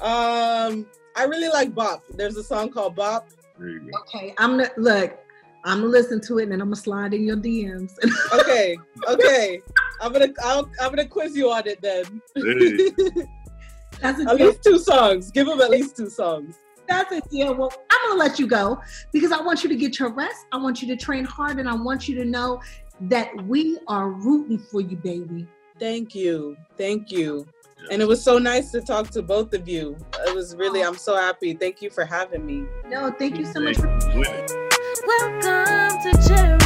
Um, 0.00 0.86
I 1.16 1.24
really 1.24 1.48
like 1.48 1.74
Bop. 1.74 2.02
There's 2.10 2.36
a 2.36 2.42
song 2.42 2.70
called 2.70 2.96
Bop. 2.96 3.28
There 3.58 3.68
you 3.68 3.80
go. 3.80 3.98
Okay, 4.00 4.34
I'm 4.38 4.50
gonna 4.50 4.70
look. 4.76 5.18
I'm 5.64 5.80
gonna 5.80 5.92
listen 5.92 6.20
to 6.22 6.38
it 6.38 6.44
and 6.44 6.52
then 6.52 6.60
I'm 6.60 6.68
gonna 6.68 6.76
slide 6.76 7.14
in 7.14 7.24
your 7.24 7.36
DMs. 7.36 7.92
okay, 8.40 8.76
okay. 9.08 9.60
I'm 10.00 10.12
gonna 10.12 10.28
I'll, 10.42 10.68
I'm 10.80 10.90
gonna 10.90 11.06
quiz 11.06 11.36
you 11.36 11.50
on 11.50 11.66
it 11.66 11.80
then. 11.80 12.20
Hey. 12.34 12.90
That's 14.00 14.20
at 14.20 14.36
least 14.36 14.64
two 14.64 14.78
songs. 14.78 15.30
Give 15.30 15.46
him 15.46 15.60
at 15.60 15.70
least 15.70 15.96
two 15.96 16.10
songs. 16.10 16.56
That's 16.88 17.12
it. 17.12 17.24
Yeah. 17.30 17.50
Well, 17.50 17.72
I'm 17.90 18.10
gonna 18.10 18.18
let 18.18 18.38
you 18.38 18.46
go 18.48 18.80
because 19.12 19.30
I 19.30 19.40
want 19.40 19.62
you 19.62 19.68
to 19.68 19.76
get 19.76 19.98
your 19.98 20.12
rest. 20.12 20.46
I 20.50 20.56
want 20.56 20.82
you 20.82 20.88
to 20.88 20.96
train 20.96 21.24
hard, 21.24 21.60
and 21.60 21.68
I 21.68 21.74
want 21.74 22.08
you 22.08 22.16
to 22.16 22.24
know 22.24 22.60
that 23.02 23.30
we 23.44 23.78
are 23.86 24.10
rooting 24.10 24.58
for 24.58 24.80
you, 24.80 24.96
baby. 24.96 25.46
Thank 25.78 26.14
you. 26.14 26.56
Thank 26.76 27.10
you. 27.12 27.46
And 27.90 28.00
it 28.00 28.08
was 28.08 28.22
so 28.22 28.38
nice 28.38 28.70
to 28.72 28.80
talk 28.80 29.10
to 29.10 29.22
both 29.22 29.52
of 29.54 29.68
you. 29.68 29.96
It 30.26 30.34
was 30.34 30.56
really, 30.56 30.82
I'm 30.82 30.96
so 30.96 31.16
happy. 31.16 31.54
Thank 31.54 31.82
you 31.82 31.90
for 31.90 32.04
having 32.04 32.46
me. 32.46 32.64
No, 32.88 33.10
thank 33.10 33.38
you 33.38 33.44
so 33.44 33.60
much 33.60 33.76
for 33.76 33.88
Welcome 35.06 36.02
to 36.02 36.18
Cherie's 36.28 36.61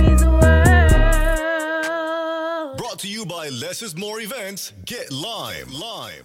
Brought 2.97 3.03
to 3.03 3.09
you 3.09 3.27
by 3.27 3.51
Less 3.51 3.83
is 3.83 3.95
More 3.95 4.23
Events. 4.23 4.73
Get 4.87 5.13
Lime. 5.13 5.71
Lime. 5.71 6.25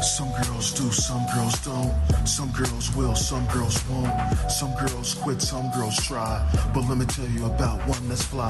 Some 0.00 0.30
girls 0.40 0.72
do, 0.72 0.88
some 0.92 1.26
girls 1.34 1.58
don't. 1.64 1.92
Some 2.24 2.52
girls 2.52 2.94
will, 2.94 3.16
some 3.16 3.44
girls 3.46 3.84
won't. 3.88 4.38
Some 4.48 4.72
girls 4.76 5.14
quit, 5.14 5.42
some 5.42 5.68
girls 5.72 5.96
try. 6.06 6.48
But 6.72 6.88
let 6.88 6.96
me 6.98 7.06
tell 7.06 7.26
you 7.26 7.46
about 7.46 7.80
one 7.88 8.08
that's 8.08 8.22
fly. 8.22 8.46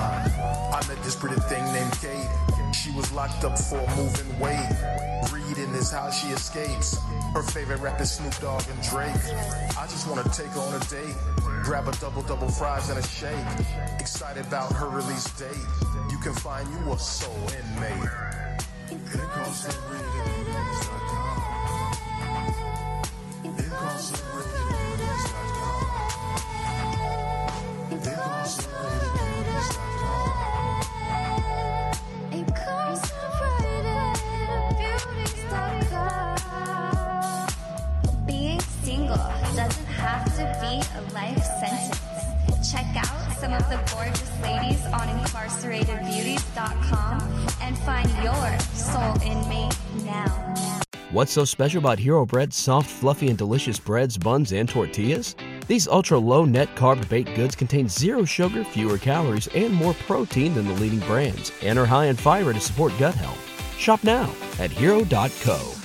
I 0.71 0.87
met 0.87 1.03
this 1.03 1.17
pretty 1.17 1.41
thing 1.49 1.65
named 1.73 1.93
Kate. 1.93 2.29
She 2.75 2.91
was 2.91 3.11
locked 3.13 3.43
up 3.43 3.59
for 3.59 3.81
moving 3.97 4.39
weight. 4.39 4.69
Reading 5.33 5.73
is 5.77 5.91
how 5.91 6.11
she 6.11 6.29
escapes. 6.29 6.99
Her 7.33 7.43
favorite 7.43 7.81
rap 7.81 7.99
is 8.03 8.13
Snoop 8.13 8.39
Dogg 8.39 8.65
and 8.69 8.83
Drake. 8.83 9.17
I 9.79 9.87
just 9.89 10.07
wanna 10.07 10.25
take 10.25 10.49
her 10.49 10.61
on 10.61 10.75
a 10.75 10.85
date. 10.91 11.17
Grab 11.63 11.89
a 11.89 11.93
double 11.93 12.23
double 12.23 12.49
fries 12.49 12.91
and 12.91 12.99
a 12.99 13.03
shake. 13.03 13.37
Excited 13.99 14.47
about 14.47 14.73
her 14.73 14.89
release 14.89 15.31
date. 15.39 15.57
You 16.11 16.19
can 16.19 16.35
find 16.35 16.69
you 16.69 16.93
a 16.93 16.99
soul 16.99 17.49
inmate. 17.49 18.11
Being 18.89 19.01
a 40.81 41.01
life 41.13 41.45
sentence. 41.61 42.01
Check 42.71 42.87
out 42.97 43.33
some 43.39 43.53
of 43.53 43.69
the 43.69 43.77
gorgeous 43.95 44.31
ladies 44.43 44.85
on 44.87 45.09
incarceratedbeauties.com 45.09 47.21
and 47.63 47.79
find 47.79 48.09
your 48.23 48.59
soul 48.61 49.21
inmate 49.23 49.77
now. 50.05 50.55
What's 51.13 51.33
so 51.33 51.45
special 51.45 51.79
about 51.79 52.01
Hero 52.01 52.27
Bread's 52.27 52.57
soft, 52.57 52.91
fluffy, 52.91 53.29
and 53.29 53.39
delicious 53.39 53.79
breads, 53.79 54.19
buns, 54.19 54.53
and 54.53 54.69
tortillas? 54.69 55.37
These 55.69 55.87
ultra 55.87 56.19
low 56.19 56.45
net 56.45 56.75
carb 56.75 57.09
baked 57.09 57.37
goods 57.37 57.55
contain 57.55 57.89
zero 57.89 58.25
sugar, 58.25 58.65
fewer 58.65 58.99
calories, 58.99 59.47
and 59.49 59.73
more 59.73 59.95
protein 59.95 60.55
than 60.55 60.67
the 60.67 60.75
leading 60.75 61.01
brands, 61.01 61.53
and 61.63 61.79
are 61.79 61.87
high 61.87 62.07
in 62.07 62.17
fiber 62.17 62.53
to 62.53 62.61
support 62.61 62.93
gut 62.99 63.15
health. 63.15 63.39
Shop 63.79 64.03
now 64.03 64.33
at 64.59 64.71
hero.co. 64.71 65.77